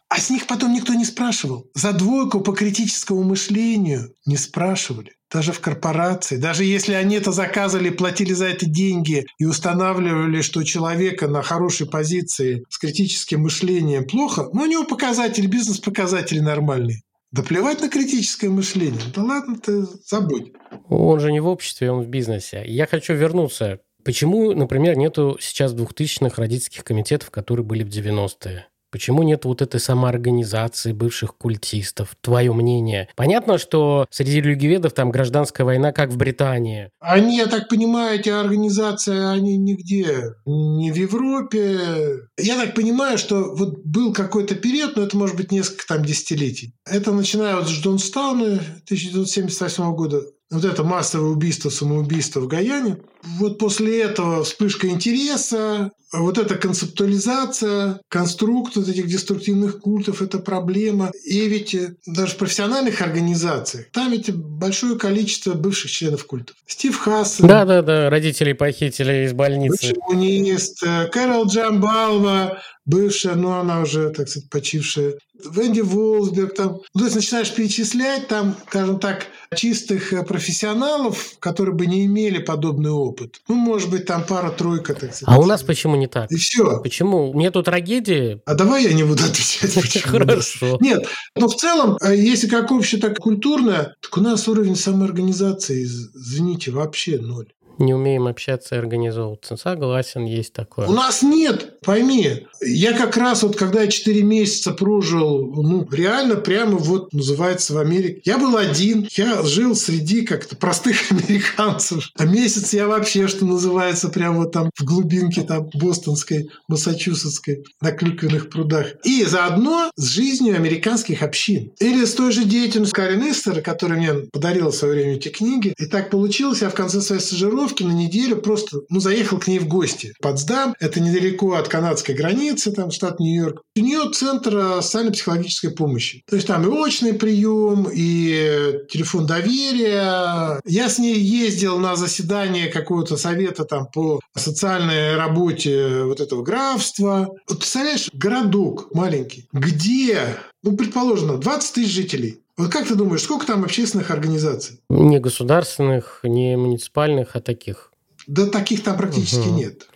а 0.09 0.19
с 0.19 0.29
них 0.29 0.47
потом 0.47 0.73
никто 0.73 0.93
не 0.93 1.05
спрашивал. 1.05 1.69
За 1.73 1.93
двойку 1.93 2.41
по 2.41 2.53
критическому 2.53 3.23
мышлению 3.23 4.13
не 4.25 4.37
спрашивали 4.37 5.13
даже 5.31 5.51
в 5.51 5.59
корпорации, 5.59 6.37
даже 6.37 6.63
если 6.63 6.93
они 6.93 7.17
это 7.17 7.33
заказывали, 7.33 7.89
платили 7.89 8.31
за 8.31 8.45
это 8.45 8.65
деньги 8.65 9.25
и 9.37 9.43
устанавливали, 9.43 10.41
что 10.41 10.63
человека 10.63 11.27
на 11.27 11.41
хорошей 11.41 11.87
позиции 11.87 12.63
с 12.69 12.77
критическим 12.77 13.41
мышлением 13.41 14.05
плохо, 14.05 14.47
но 14.53 14.63
у 14.63 14.65
него 14.65 14.85
показатели, 14.85 15.47
бизнес-показатели 15.47 16.39
нормальные. 16.39 17.01
Да 17.31 17.43
плевать 17.43 17.81
на 17.81 17.89
критическое 17.89 18.47
мышление. 18.47 19.01
Да 19.13 19.23
ладно 19.23 19.57
ты, 19.57 19.85
забудь. 20.05 20.53
Он 20.87 21.19
же 21.19 21.33
не 21.33 21.41
в 21.41 21.47
обществе, 21.47 21.91
он 21.91 22.03
в 22.03 22.07
бизнесе. 22.07 22.63
Я 22.65 22.87
хочу 22.87 23.13
вернуться. 23.13 23.81
Почему, 24.05 24.53
например, 24.53 24.95
нету 24.95 25.37
сейчас 25.41 25.73
двухтысячных 25.73 26.37
родительских 26.37 26.85
комитетов, 26.85 27.31
которые 27.31 27.65
были 27.65 27.83
в 27.83 27.89
90-е? 27.89 28.67
Почему 28.95 29.23
нет 29.23 29.43
вот 29.43 29.61
этой 29.61 29.81
самоорганизации 29.81 30.93
бывших 30.93 31.35
культистов? 31.35 32.15
Твое 32.21 32.53
мнение. 32.53 33.09
Понятно, 33.17 33.57
что 33.57 34.07
среди 34.09 34.39
религиоведов 34.39 34.93
там 34.93 35.11
гражданская 35.11 35.65
война, 35.65 35.91
как 35.91 36.11
в 36.11 36.15
Британии. 36.15 36.91
Они, 37.01 37.35
я 37.35 37.47
так 37.47 37.67
понимаю, 37.67 38.17
эти 38.17 38.29
организации, 38.29 39.35
они 39.35 39.57
нигде, 39.57 40.35
не 40.45 40.93
в 40.93 40.95
Европе. 40.95 42.21
Я 42.39 42.55
так 42.55 42.73
понимаю, 42.73 43.17
что 43.17 43.53
вот 43.53 43.79
был 43.83 44.13
какой-то 44.13 44.55
период, 44.55 44.95
но 44.95 45.03
это 45.03 45.17
может 45.17 45.35
быть 45.35 45.51
несколько 45.51 45.85
там 45.85 46.05
десятилетий. 46.05 46.73
Это 46.89 47.11
начиная 47.11 47.57
вот 47.57 47.67
с 47.67 47.71
Джонстауна 47.71 48.45
1978 48.85 49.93
года, 49.93 50.21
вот 50.51 50.63
это 50.63 50.85
массовое 50.85 51.31
убийство, 51.31 51.69
самоубийство 51.69 52.39
в 52.39 52.47
Гаяне. 52.47 52.97
Вот 53.26 53.57
после 53.57 54.01
этого 54.01 54.43
вспышка 54.43 54.88
интереса, 54.88 55.91
вот 56.13 56.38
эта 56.38 56.55
концептуализация, 56.55 57.99
конструкт 58.07 58.76
вот 58.76 58.88
этих 58.88 59.07
деструктивных 59.07 59.80
культов– 59.80 60.21
это 60.23 60.39
проблема. 60.39 61.11
И 61.26 61.47
ведь 61.47 61.76
даже 62.05 62.34
в 62.34 62.38
профессиональных 62.38 63.01
организациях 63.01 63.88
там 63.91 64.11
ведь 64.11 64.34
большое 64.34 64.97
количество 64.97 65.53
бывших 65.53 65.91
членов 65.91 66.26
культов. 66.26 66.55
Стив 66.67 66.97
Хассен. 66.97 67.47
Да-да-да, 67.47 68.09
родителей 68.09 68.53
похитили 68.53 69.26
из 69.26 69.34
больницы. 69.34 69.71
Бывший 69.71 69.95
коммунист. 69.95 70.84
Кэрол 71.11 71.47
Джамбалва, 71.47 72.61
бывшая, 72.86 73.36
но 73.36 73.59
она 73.59 73.82
уже, 73.82 74.09
так 74.11 74.30
сказать, 74.30 74.49
почившая. 74.49 75.15
Венди 75.51 75.82
Волсберг, 75.82 76.55
там, 76.55 76.80
ну, 76.93 76.99
то 76.99 77.03
есть 77.05 77.15
начинаешь 77.15 77.53
перечислять 77.53 78.28
там, 78.30 78.55
скажем 78.67 78.99
так, 78.99 79.28
чистых 79.53 80.13
профессионалов, 80.26 81.34
которые 81.39 81.76
бы 81.76 81.86
не 81.88 82.05
имели 82.05 82.39
подобный 82.39 82.91
опыт. 82.91 83.14
Ну, 83.47 83.55
может 83.55 83.89
быть, 83.89 84.05
там 84.05 84.24
пара-тройка, 84.24 84.93
так 84.93 85.16
сказать. 85.16 85.24
А 85.26 85.39
у 85.39 85.45
нас 85.45 85.63
почему 85.63 85.95
не 85.95 86.07
так? 86.07 86.32
И 86.32 86.36
все. 86.36 86.82
Почему? 86.82 87.34
Нету 87.34 87.63
трагедии? 87.63 88.41
А 88.45 88.53
давай 88.53 88.84
я 88.84 88.93
не 88.93 89.03
буду 89.03 89.24
отвечать, 89.24 89.74
почему. 89.82 90.20
Хорошо. 90.20 90.78
Нет, 90.82 91.07
но 91.36 91.47
в 91.47 91.55
целом, 91.55 91.97
э, 92.01 92.16
если 92.16 92.47
как 92.47 92.72
общее, 92.72 92.99
так 92.99 93.20
культурное, 93.20 93.95
так 94.01 94.18
у 94.18 94.22
нас 94.22 94.47
уровень 94.47 94.76
самоорганизации, 94.76 95.84
извините, 95.84 96.72
вообще 96.72 97.20
ноль 97.20 97.47
не 97.78 97.93
умеем 97.93 98.28
общаться 98.28 98.76
и 98.76 98.78
организовываться. 98.78 99.57
Согласен, 99.57 100.26
есть 100.26 100.53
такое. 100.53 100.88
У 100.88 100.93
нас 100.93 101.21
нет, 101.21 101.80
пойми. 101.82 102.47
Я 102.61 102.93
как 102.93 103.17
раз 103.17 103.43
вот, 103.43 103.55
когда 103.55 103.82
я 103.82 103.88
4 103.88 104.23
месяца 104.23 104.71
прожил, 104.71 105.51
ну, 105.53 105.88
реально 105.91 106.36
прямо 106.36 106.78
вот 106.78 107.13
называется 107.13 107.73
в 107.73 107.78
Америке. 107.78 108.21
Я 108.26 108.38
был 108.38 108.57
один, 108.57 109.07
я 109.11 109.43
жил 109.43 109.76
среди 109.76 110.26
как-то 110.26 110.55
простых 110.55 110.97
американцев. 111.11 112.09
А 112.17 112.26
месяц 112.26 112.73
я 112.73 112.88
вообще, 112.88 113.28
что 113.28 113.45
называется, 113.45 114.09
прямо 114.09 114.39
вот 114.39 114.51
там 114.51 114.69
в 114.76 114.84
глубинке 114.84 115.41
там 115.41 115.69
бостонской, 115.73 116.49
массачусетской, 116.67 117.63
на 117.82 117.91
клюквенных 117.91 118.49
прудах. 118.49 118.88
И 119.03 119.23
заодно 119.26 119.91
с 119.95 120.05
жизнью 120.05 120.55
американских 120.55 121.21
общин. 121.21 121.71
Или 121.80 122.05
с 122.05 122.13
той 122.13 122.32
же 122.32 122.45
деятельностью 122.45 122.95
Карен 122.95 123.30
Эстера, 123.30 123.61
которая 123.61 123.99
мне 123.99 124.13
подарила 124.32 124.71
в 124.71 124.76
свое 124.76 124.93
время 124.93 125.15
эти 125.15 125.30
книги. 125.30 125.73
И 125.78 125.86
так 125.86 126.09
получилось, 126.09 126.61
я 126.61 126.69
в 126.69 126.73
конце 126.73 127.01
своей 127.01 127.21
стажировки 127.21 127.64
командировки 127.66 127.84
на 127.84 127.91
неделю 127.91 128.38
просто, 128.38 128.80
ну, 128.89 128.99
заехал 128.99 129.39
к 129.39 129.47
ней 129.47 129.59
в 129.59 129.68
гости. 129.68 130.13
Потсдам, 130.22 130.76
это 130.80 130.99
недалеко 130.99 131.53
от 131.53 131.68
канадской 131.68 132.16
границы, 132.16 132.72
там, 132.72 132.91
штат 132.91 133.20
Нью-Йорк. 133.20 133.61
У 133.76 133.80
нее 133.80 134.11
центр 134.11 134.55
э, 134.57 134.82
социально-психологической 134.82 135.72
помощи. 135.72 136.24
То 136.28 136.36
есть 136.36 136.47
там 136.47 136.63
и 136.63 136.68
очный 136.68 137.13
прием, 137.13 137.88
и 137.91 138.86
телефон 138.89 139.26
доверия. 139.26 140.61
Я 140.66 140.89
с 140.89 140.99
ней 140.99 141.18
ездил 141.20 141.80
на 141.80 141.95
заседание 141.95 142.68
какого-то 142.68 143.18
совета 143.18 143.66
там 143.66 143.88
по 143.88 144.20
социальной 144.36 145.16
работе 145.16 146.03
вот 146.03 146.20
этого 146.20 146.43
графства. 146.43 147.30
Вот 147.47 147.59
представляешь, 147.59 148.09
городок 148.13 148.93
маленький, 148.93 149.47
где, 149.53 150.38
ну, 150.63 150.76
предположим, 150.76 151.39
20 151.39 151.74
тысяч 151.74 151.91
жителей. 151.91 152.39
Вот 152.57 152.71
как 152.71 152.87
ты 152.87 152.95
думаешь, 152.95 153.21
сколько 153.23 153.45
там 153.45 153.63
общественных 153.63 154.11
организаций? 154.11 154.79
Не 154.89 155.19
государственных, 155.19 156.21
не 156.23 156.55
муниципальных, 156.55 157.35
а 157.35 157.41
таких. 157.41 157.91
Да 158.27 158.47
таких 158.47 158.83
там 158.83 158.97
практически 158.97 159.47
Мгм. 159.47 159.55
нет. 159.57 159.87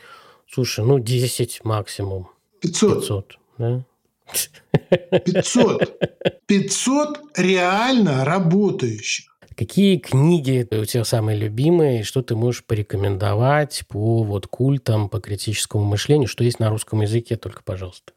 Слушай, 0.52 0.84
ну 0.86 1.00
10 1.00 1.62
максимум. 1.64 2.30
500. 2.62 3.00
500, 3.00 3.38
да? 3.58 3.86
500. 5.26 6.00
500 6.46 7.20
реально 7.38 8.26
работающих. 8.26 9.26
Какие 9.56 9.98
книги 9.98 10.68
у 10.72 10.86
тебя 10.86 11.04
самые 11.04 11.38
любимые, 11.38 12.04
что 12.04 12.22
ты 12.22 12.36
можешь 12.36 12.64
порекомендовать 12.64 13.84
по 13.90 14.24
вот 14.24 14.48
культам, 14.48 15.10
по 15.10 15.20
критическому 15.20 15.84
мышлению, 15.84 16.28
что 16.30 16.44
есть 16.44 16.60
на 16.60 16.70
русском 16.70 17.02
языке, 17.02 17.36
только, 17.36 17.62
пожалуйста. 17.64 18.14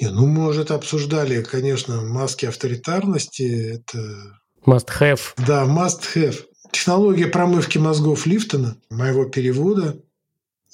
Не, 0.00 0.08
ну, 0.10 0.50
это 0.52 0.74
обсуждали, 0.74 1.42
конечно, 1.42 2.00
маски 2.02 2.46
авторитарности. 2.46 3.76
Это, 3.76 4.38
Must 4.66 4.88
have. 5.00 5.20
да, 5.46 5.64
must 5.64 6.02
have. 6.14 6.44
Технология 6.72 7.26
промывки 7.26 7.78
мозгов 7.78 8.26
Лифтона, 8.26 8.76
моего 8.90 9.26
перевода, 9.26 10.00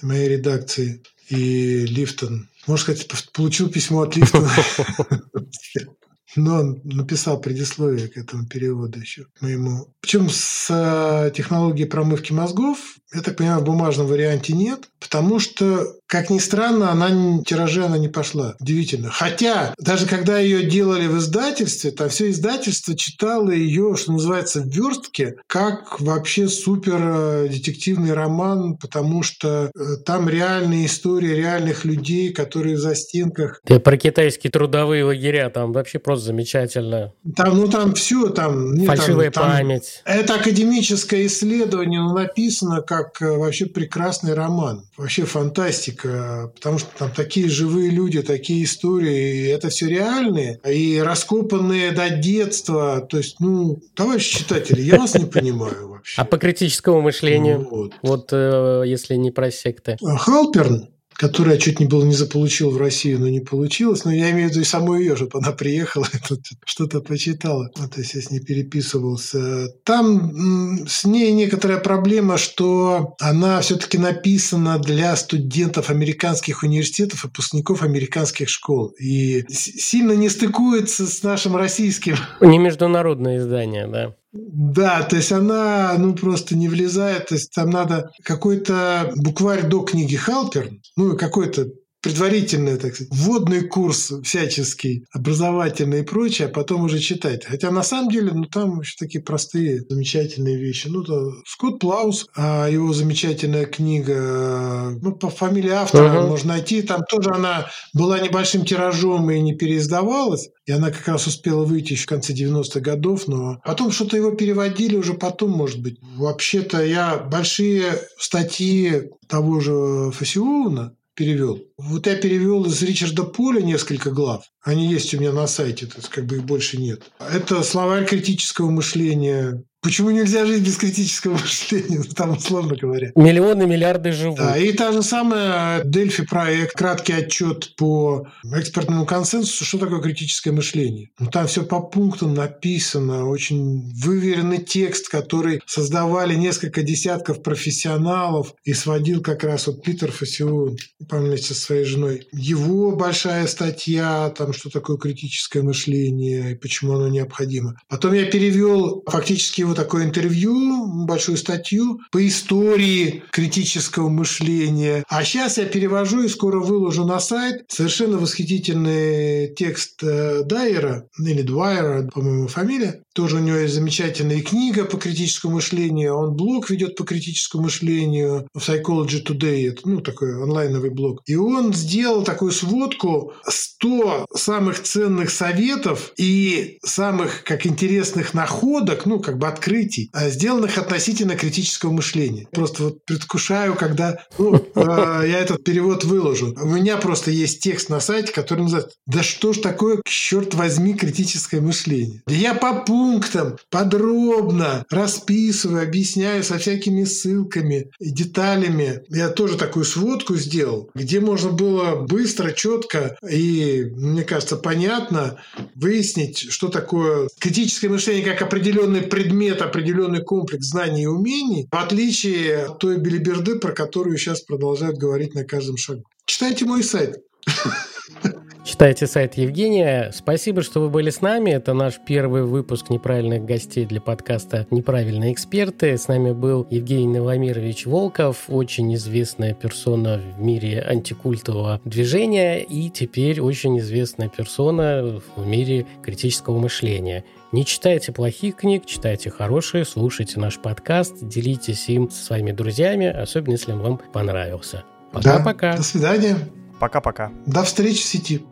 моей 0.02 0.28
редакции. 0.28 1.02
И 1.28 1.84
Лифтон, 1.86 2.48
можно 2.66 2.94
сказать, 2.94 3.32
получил 3.32 3.68
письмо 3.68 4.02
от 4.02 4.16
Лифтона. 4.16 4.50
Но 6.36 6.60
он 6.60 6.80
написал 6.84 7.40
предисловие 7.40 8.08
к 8.08 8.16
этому 8.16 8.46
переводу 8.46 9.00
еще 9.00 9.26
моему. 9.40 9.88
Причем 10.00 10.28
с 10.30 10.66
э, 10.70 11.32
технологией 11.34 11.88
промывки 11.88 12.32
мозгов, 12.32 12.78
я 13.14 13.22
так 13.22 13.36
понимаю, 13.36 13.60
в 13.60 13.64
бумажном 13.64 14.06
варианте 14.06 14.52
нет, 14.52 14.88
потому 15.00 15.38
что, 15.38 15.97
как 16.08 16.30
ни 16.30 16.38
странно, 16.38 16.90
она 16.90 17.42
тиражи 17.44 17.84
она 17.84 17.98
не 17.98 18.08
пошла. 18.08 18.56
Удивительно. 18.60 19.10
Хотя, 19.10 19.74
даже 19.78 20.06
когда 20.06 20.38
ее 20.38 20.64
делали 20.64 21.06
в 21.06 21.18
издательстве, 21.18 21.90
там 21.90 22.08
все 22.08 22.30
издательство 22.30 22.96
читало 22.96 23.50
ее, 23.50 23.94
что 23.96 24.12
называется, 24.12 24.62
в 24.62 24.68
верстке, 24.68 25.36
как 25.46 26.00
вообще 26.00 26.48
супер 26.48 26.98
э, 26.98 27.48
детективный 27.50 28.14
роман, 28.14 28.78
потому 28.78 29.22
что 29.22 29.70
э, 29.74 29.96
там 30.06 30.30
реальные 30.30 30.86
истории 30.86 31.34
реальных 31.34 31.84
людей, 31.84 32.32
которые 32.32 32.76
в 32.76 32.80
застенках 32.80 33.60
Ты 33.66 33.78
про 33.78 33.98
китайские 33.98 34.50
трудовые 34.50 35.04
лагеря, 35.04 35.50
там 35.50 35.72
вообще 35.72 35.98
просто 35.98 36.26
замечательно. 36.26 37.12
Там, 37.36 37.56
ну 37.56 37.68
там 37.68 37.92
все, 37.92 38.30
там... 38.30 38.74
нет, 38.74 38.86
там- 38.86 38.96
Фальшивая 38.96 39.30
там- 39.30 39.50
память. 39.50 40.02
Это 40.06 40.36
академическое 40.36 41.26
исследование, 41.26 42.00
но 42.00 42.14
написано 42.14 42.80
как 42.80 43.20
э, 43.20 43.30
вообще 43.36 43.66
прекрасный 43.66 44.32
роман. 44.32 44.86
Вообще 44.96 45.24
фантастика, 45.24 45.97
потому 46.02 46.78
что 46.78 46.88
там 46.98 47.10
такие 47.12 47.48
живые 47.48 47.90
люди, 47.90 48.22
такие 48.22 48.64
истории, 48.64 49.48
это 49.48 49.68
все 49.68 49.86
реальные, 49.88 50.60
и 50.66 50.98
раскопанные 50.98 51.92
до 51.92 52.10
детства. 52.10 53.00
То 53.00 53.18
есть, 53.18 53.40
ну, 53.40 53.80
товарищи 53.94 54.38
читатели, 54.38 54.80
я 54.80 54.98
вас 54.98 55.14
не 55.14 55.26
понимаю 55.26 55.90
вообще. 55.90 56.20
А 56.20 56.24
по 56.24 56.38
критическому 56.38 57.00
мышлению? 57.00 57.66
Вот. 57.70 57.92
Вот 58.02 58.28
э, 58.32 58.82
если 58.86 59.14
не 59.16 59.30
про 59.30 59.50
секты. 59.50 59.96
А 60.04 60.16
Халперн, 60.16 60.88
который 61.18 61.54
я 61.54 61.58
чуть 61.58 61.80
не 61.80 61.86
был 61.86 62.04
не 62.04 62.14
заполучил 62.14 62.70
в 62.70 62.76
Россию, 62.76 63.18
но 63.18 63.28
не 63.28 63.40
получилось, 63.40 64.04
но 64.04 64.12
я 64.12 64.30
имею 64.30 64.48
в 64.48 64.50
виду 64.52 64.60
и 64.60 64.64
саму 64.64 64.94
ее, 64.94 65.16
чтобы 65.16 65.40
она 65.40 65.50
приехала 65.50 66.06
что-то 66.64 67.00
почитала. 67.00 67.70
Вот 67.76 67.98
если 67.98 68.18
я 68.18 68.24
с 68.24 68.30
ней 68.30 68.38
переписывался. 68.38 69.68
Там 69.82 70.86
с 70.86 71.04
ней 71.04 71.32
некоторая 71.32 71.78
проблема, 71.78 72.38
что 72.38 73.16
она 73.18 73.60
все-таки 73.62 73.98
написана 73.98 74.78
для 74.78 75.16
студентов 75.16 75.90
американских 75.90 76.62
университетов, 76.62 77.24
выпускников 77.24 77.82
американских 77.82 78.48
школ. 78.48 78.94
И 79.00 79.44
сильно 79.50 80.12
не 80.12 80.28
стыкуется 80.28 81.08
с 81.08 81.24
нашим 81.24 81.56
российским 81.56 82.14
Не 82.40 82.58
международное 82.58 83.38
издание, 83.38 83.88
да. 83.88 84.14
Да, 84.32 85.02
то 85.02 85.16
есть 85.16 85.32
она 85.32 85.94
ну 85.98 86.14
просто 86.14 86.56
не 86.56 86.68
влезает, 86.68 87.28
то 87.28 87.34
есть 87.34 87.52
там 87.52 87.70
надо 87.70 88.10
какой-то 88.22 89.12
букварь 89.16 89.66
до 89.66 89.82
книги 89.82 90.16
Халперн, 90.16 90.82
ну 90.96 91.16
какой-то 91.16 91.68
предварительный, 92.00 92.76
так 92.76 92.94
сказать, 92.94 93.12
вводный 93.12 93.62
курс 93.62 94.12
всяческий, 94.22 95.04
образовательный 95.12 96.00
и 96.00 96.04
прочее, 96.04 96.48
а 96.48 96.50
потом 96.50 96.84
уже 96.84 96.98
читать. 96.98 97.44
Хотя 97.44 97.70
на 97.70 97.82
самом 97.82 98.10
деле, 98.10 98.32
ну 98.32 98.44
там 98.44 98.80
еще 98.80 98.94
такие 98.98 99.22
простые, 99.22 99.82
замечательные 99.88 100.56
вещи. 100.56 100.88
Ну, 100.88 101.02
то 101.02 101.32
Скотт 101.46 101.80
Плаус, 101.80 102.26
а, 102.36 102.68
его 102.68 102.92
замечательная 102.92 103.66
книга, 103.66 104.14
э, 104.16 104.90
ну, 105.02 105.12
по 105.12 105.28
фамилии 105.28 105.70
автора 105.70 106.20
Мгм. 106.20 106.28
можно 106.28 106.54
найти, 106.54 106.82
там 106.82 107.02
тоже 107.08 107.30
она 107.30 107.66
была 107.94 108.18
небольшим 108.20 108.64
тиражом 108.64 109.30
и 109.30 109.40
не 109.40 109.54
переиздавалась, 109.54 110.48
и 110.66 110.72
она 110.72 110.90
как 110.90 111.06
раз 111.08 111.26
успела 111.26 111.64
выйти 111.64 111.92
еще 111.92 112.04
в 112.04 112.06
конце 112.06 112.32
90-х 112.32 112.80
годов, 112.80 113.26
но 113.26 113.58
потом 113.64 113.90
что-то 113.90 114.16
его 114.16 114.30
переводили 114.32 114.96
уже 114.96 115.14
потом, 115.14 115.50
может 115.50 115.80
быть. 115.82 115.98
Вообще-то 116.16 116.84
я 116.84 117.16
большие 117.18 117.92
статьи 118.18 119.10
того 119.28 119.60
же 119.60 120.10
Фасиоуна 120.12 120.92
перевел. 121.18 121.60
Вот 121.76 122.06
я 122.06 122.14
перевел 122.14 122.64
из 122.66 122.80
Ричарда 122.80 123.24
Поля 123.24 123.60
несколько 123.60 124.12
глав. 124.12 124.44
Они 124.62 124.86
есть 124.86 125.12
у 125.12 125.18
меня 125.18 125.32
на 125.32 125.48
сайте, 125.48 125.86
то 125.86 125.96
есть 125.96 126.08
как 126.10 126.26
бы 126.26 126.36
их 126.36 126.44
больше 126.44 126.78
нет. 126.78 127.10
Это 127.18 127.64
словарь 127.64 128.06
критического 128.06 128.70
мышления. 128.70 129.64
Почему 129.80 130.10
нельзя 130.10 130.44
жить 130.44 130.64
без 130.64 130.76
критического 130.76 131.34
мышления? 131.34 132.02
Там 132.16 132.36
условно 132.36 132.76
говоря. 132.76 133.12
Миллионы, 133.14 133.66
миллиарды 133.66 134.10
живут. 134.10 134.38
Да, 134.38 134.56
и 134.56 134.72
та 134.72 134.90
же 134.90 135.02
самая 135.02 135.84
Дельфи 135.84 136.24
проект, 136.24 136.74
краткий 136.74 137.12
отчет 137.12 137.76
по 137.76 138.26
экспертному 138.44 139.06
консенсусу, 139.06 139.64
что 139.64 139.78
такое 139.78 140.00
критическое 140.00 140.50
мышление. 140.50 141.10
Ну, 141.18 141.30
там 141.30 141.46
все 141.46 141.62
по 141.62 141.80
пунктам 141.80 142.34
написано, 142.34 143.28
очень 143.28 143.92
выверенный 143.94 144.58
текст, 144.58 145.08
который 145.08 145.60
создавали 145.66 146.34
несколько 146.34 146.82
десятков 146.82 147.42
профессионалов 147.42 148.54
и 148.64 148.72
сводил 148.72 149.22
как 149.22 149.44
раз 149.44 149.68
вот 149.68 149.82
Питер 149.82 150.10
Фасион, 150.10 150.76
вместе 150.98 151.54
со 151.54 151.60
своей 151.60 151.84
женой. 151.84 152.26
Его 152.32 152.92
большая 152.92 153.46
статья, 153.46 154.30
там, 154.30 154.52
что 154.52 154.70
такое 154.70 154.96
критическое 154.96 155.62
мышление 155.62 156.52
и 156.52 156.54
почему 156.54 156.94
оно 156.94 157.08
необходимо. 157.08 157.76
Потом 157.88 158.12
я 158.12 158.24
перевел 158.24 159.02
фактически 159.06 159.62
его 159.68 159.74
такое 159.74 160.04
интервью, 160.04 161.04
большую 161.04 161.36
статью 161.36 162.00
по 162.10 162.26
истории 162.26 163.22
критического 163.30 164.08
мышления. 164.08 165.04
А 165.08 165.24
сейчас 165.24 165.58
я 165.58 165.66
перевожу 165.66 166.22
и 166.22 166.28
скоро 166.28 166.58
выложу 166.58 167.04
на 167.04 167.20
сайт 167.20 167.64
совершенно 167.68 168.18
восхитительный 168.18 169.54
текст 169.54 170.02
э, 170.02 170.42
Дайера, 170.44 171.06
или 171.18 171.42
Дуайера, 171.42 172.08
по-моему, 172.08 172.48
фамилия. 172.48 173.02
Тоже 173.18 173.38
у 173.38 173.40
него 173.40 173.56
есть 173.56 173.74
замечательная 173.74 174.42
книга 174.42 174.84
по 174.84 174.96
критическому 174.96 175.56
мышлению. 175.56 176.14
Он 176.14 176.36
блог 176.36 176.70
ведет 176.70 176.94
по 176.94 177.02
критическому 177.02 177.64
мышлению 177.64 178.46
в 178.54 178.60
Psychology 178.60 179.26
Today. 179.26 179.70
Это, 179.70 179.88
ну, 179.88 180.00
такой 180.00 180.40
онлайновый 180.40 180.90
блог. 180.90 181.22
И 181.26 181.34
он 181.34 181.74
сделал 181.74 182.22
такую 182.22 182.52
сводку 182.52 183.32
100 183.44 184.26
самых 184.32 184.80
ценных 184.84 185.30
советов 185.30 186.12
и 186.16 186.78
самых, 186.84 187.42
как 187.42 187.66
интересных 187.66 188.34
находок, 188.34 189.04
ну, 189.04 189.18
как 189.18 189.38
бы 189.38 189.48
открытий, 189.48 190.10
а, 190.12 190.30
сделанных 190.30 190.78
относительно 190.78 191.34
критического 191.34 191.90
мышления. 191.90 192.46
Просто 192.52 192.84
вот 192.84 193.04
предвкушаю, 193.04 193.74
когда 193.74 194.20
ну, 194.38 194.64
э, 194.76 195.24
я 195.26 195.40
этот 195.40 195.64
перевод 195.64 196.04
выложу. 196.04 196.54
У 196.60 196.68
меня 196.68 196.96
просто 196.98 197.32
есть 197.32 197.58
текст 197.64 197.88
на 197.88 197.98
сайте, 197.98 198.32
который 198.32 198.60
называется 198.60 198.94
«Да 199.06 199.24
что 199.24 199.52
ж 199.52 199.58
такое, 199.58 200.00
черт 200.04 200.54
возьми, 200.54 200.94
критическое 200.94 201.60
мышление?» 201.60 202.22
Я 202.28 202.54
по 202.54 202.74
пунктам 203.08 203.56
подробно 203.70 204.84
расписываю, 204.90 205.82
объясняю 205.82 206.44
со 206.44 206.58
всякими 206.58 207.04
ссылками 207.04 207.90
и 207.98 208.10
деталями. 208.10 209.02
Я 209.08 209.30
тоже 209.30 209.56
такую 209.56 209.86
сводку 209.86 210.36
сделал, 210.36 210.90
где 210.94 211.20
можно 211.20 211.50
было 211.50 211.96
быстро, 212.06 212.52
четко 212.52 213.16
и, 213.26 213.86
мне 213.94 214.24
кажется, 214.24 214.56
понятно 214.56 215.40
выяснить, 215.74 216.50
что 216.50 216.68
такое 216.68 217.28
критическое 217.40 217.88
мышление 217.88 218.24
как 218.24 218.42
определенный 218.42 219.02
предмет, 219.02 219.62
определенный 219.62 220.22
комплекс 220.22 220.66
знаний 220.66 221.04
и 221.04 221.06
умений, 221.06 221.66
в 221.70 221.76
отличие 221.76 222.66
от 222.66 222.78
той 222.78 222.98
белиберды, 222.98 223.58
про 223.58 223.72
которую 223.72 224.18
сейчас 224.18 224.42
продолжают 224.42 224.98
говорить 224.98 225.34
на 225.34 225.44
каждом 225.44 225.78
шагу. 225.78 226.04
Читайте 226.26 226.66
мой 226.66 226.82
сайт. 226.82 227.16
Читайте 228.68 229.06
сайт 229.06 229.38
Евгения. 229.38 230.10
Спасибо, 230.12 230.60
что 230.60 230.80
вы 230.80 230.90
были 230.90 231.08
с 231.08 231.22
нами. 231.22 231.52
Это 231.52 231.72
наш 231.72 231.98
первый 232.04 232.42
выпуск 232.42 232.90
неправильных 232.90 233.46
гостей 233.46 233.86
для 233.86 233.98
подкаста 233.98 234.66
«Неправильные 234.70 235.32
эксперты». 235.32 235.96
С 235.96 236.06
нами 236.06 236.32
был 236.32 236.66
Евгений 236.68 237.06
Новомирович 237.18 237.86
Волков, 237.86 238.44
очень 238.48 238.94
известная 238.94 239.54
персона 239.54 240.20
в 240.36 240.42
мире 240.42 240.82
антикультового 240.82 241.80
движения 241.86 242.58
и 242.58 242.90
теперь 242.90 243.40
очень 243.40 243.78
известная 243.78 244.28
персона 244.28 245.18
в 245.34 245.46
мире 245.46 245.86
критического 246.02 246.58
мышления. 246.58 247.24
Не 247.52 247.64
читайте 247.64 248.12
плохих 248.12 248.56
книг, 248.56 248.84
читайте 248.84 249.30
хорошие, 249.30 249.86
слушайте 249.86 250.38
наш 250.38 250.58
подкаст, 250.58 251.26
делитесь 251.26 251.88
им 251.88 252.10
со 252.10 252.22
своими 252.22 252.52
друзьями, 252.52 253.06
особенно 253.06 253.52
если 253.52 253.72
он 253.72 253.80
вам 253.80 254.00
понравился. 254.12 254.84
Да. 255.14 255.38
Пока-пока. 255.38 255.76
До 255.78 255.82
свидания. 255.82 256.36
Пока-пока. 256.78 257.32
До 257.46 257.64
встречи 257.64 258.02
в 258.02 258.04
сети. 258.04 258.44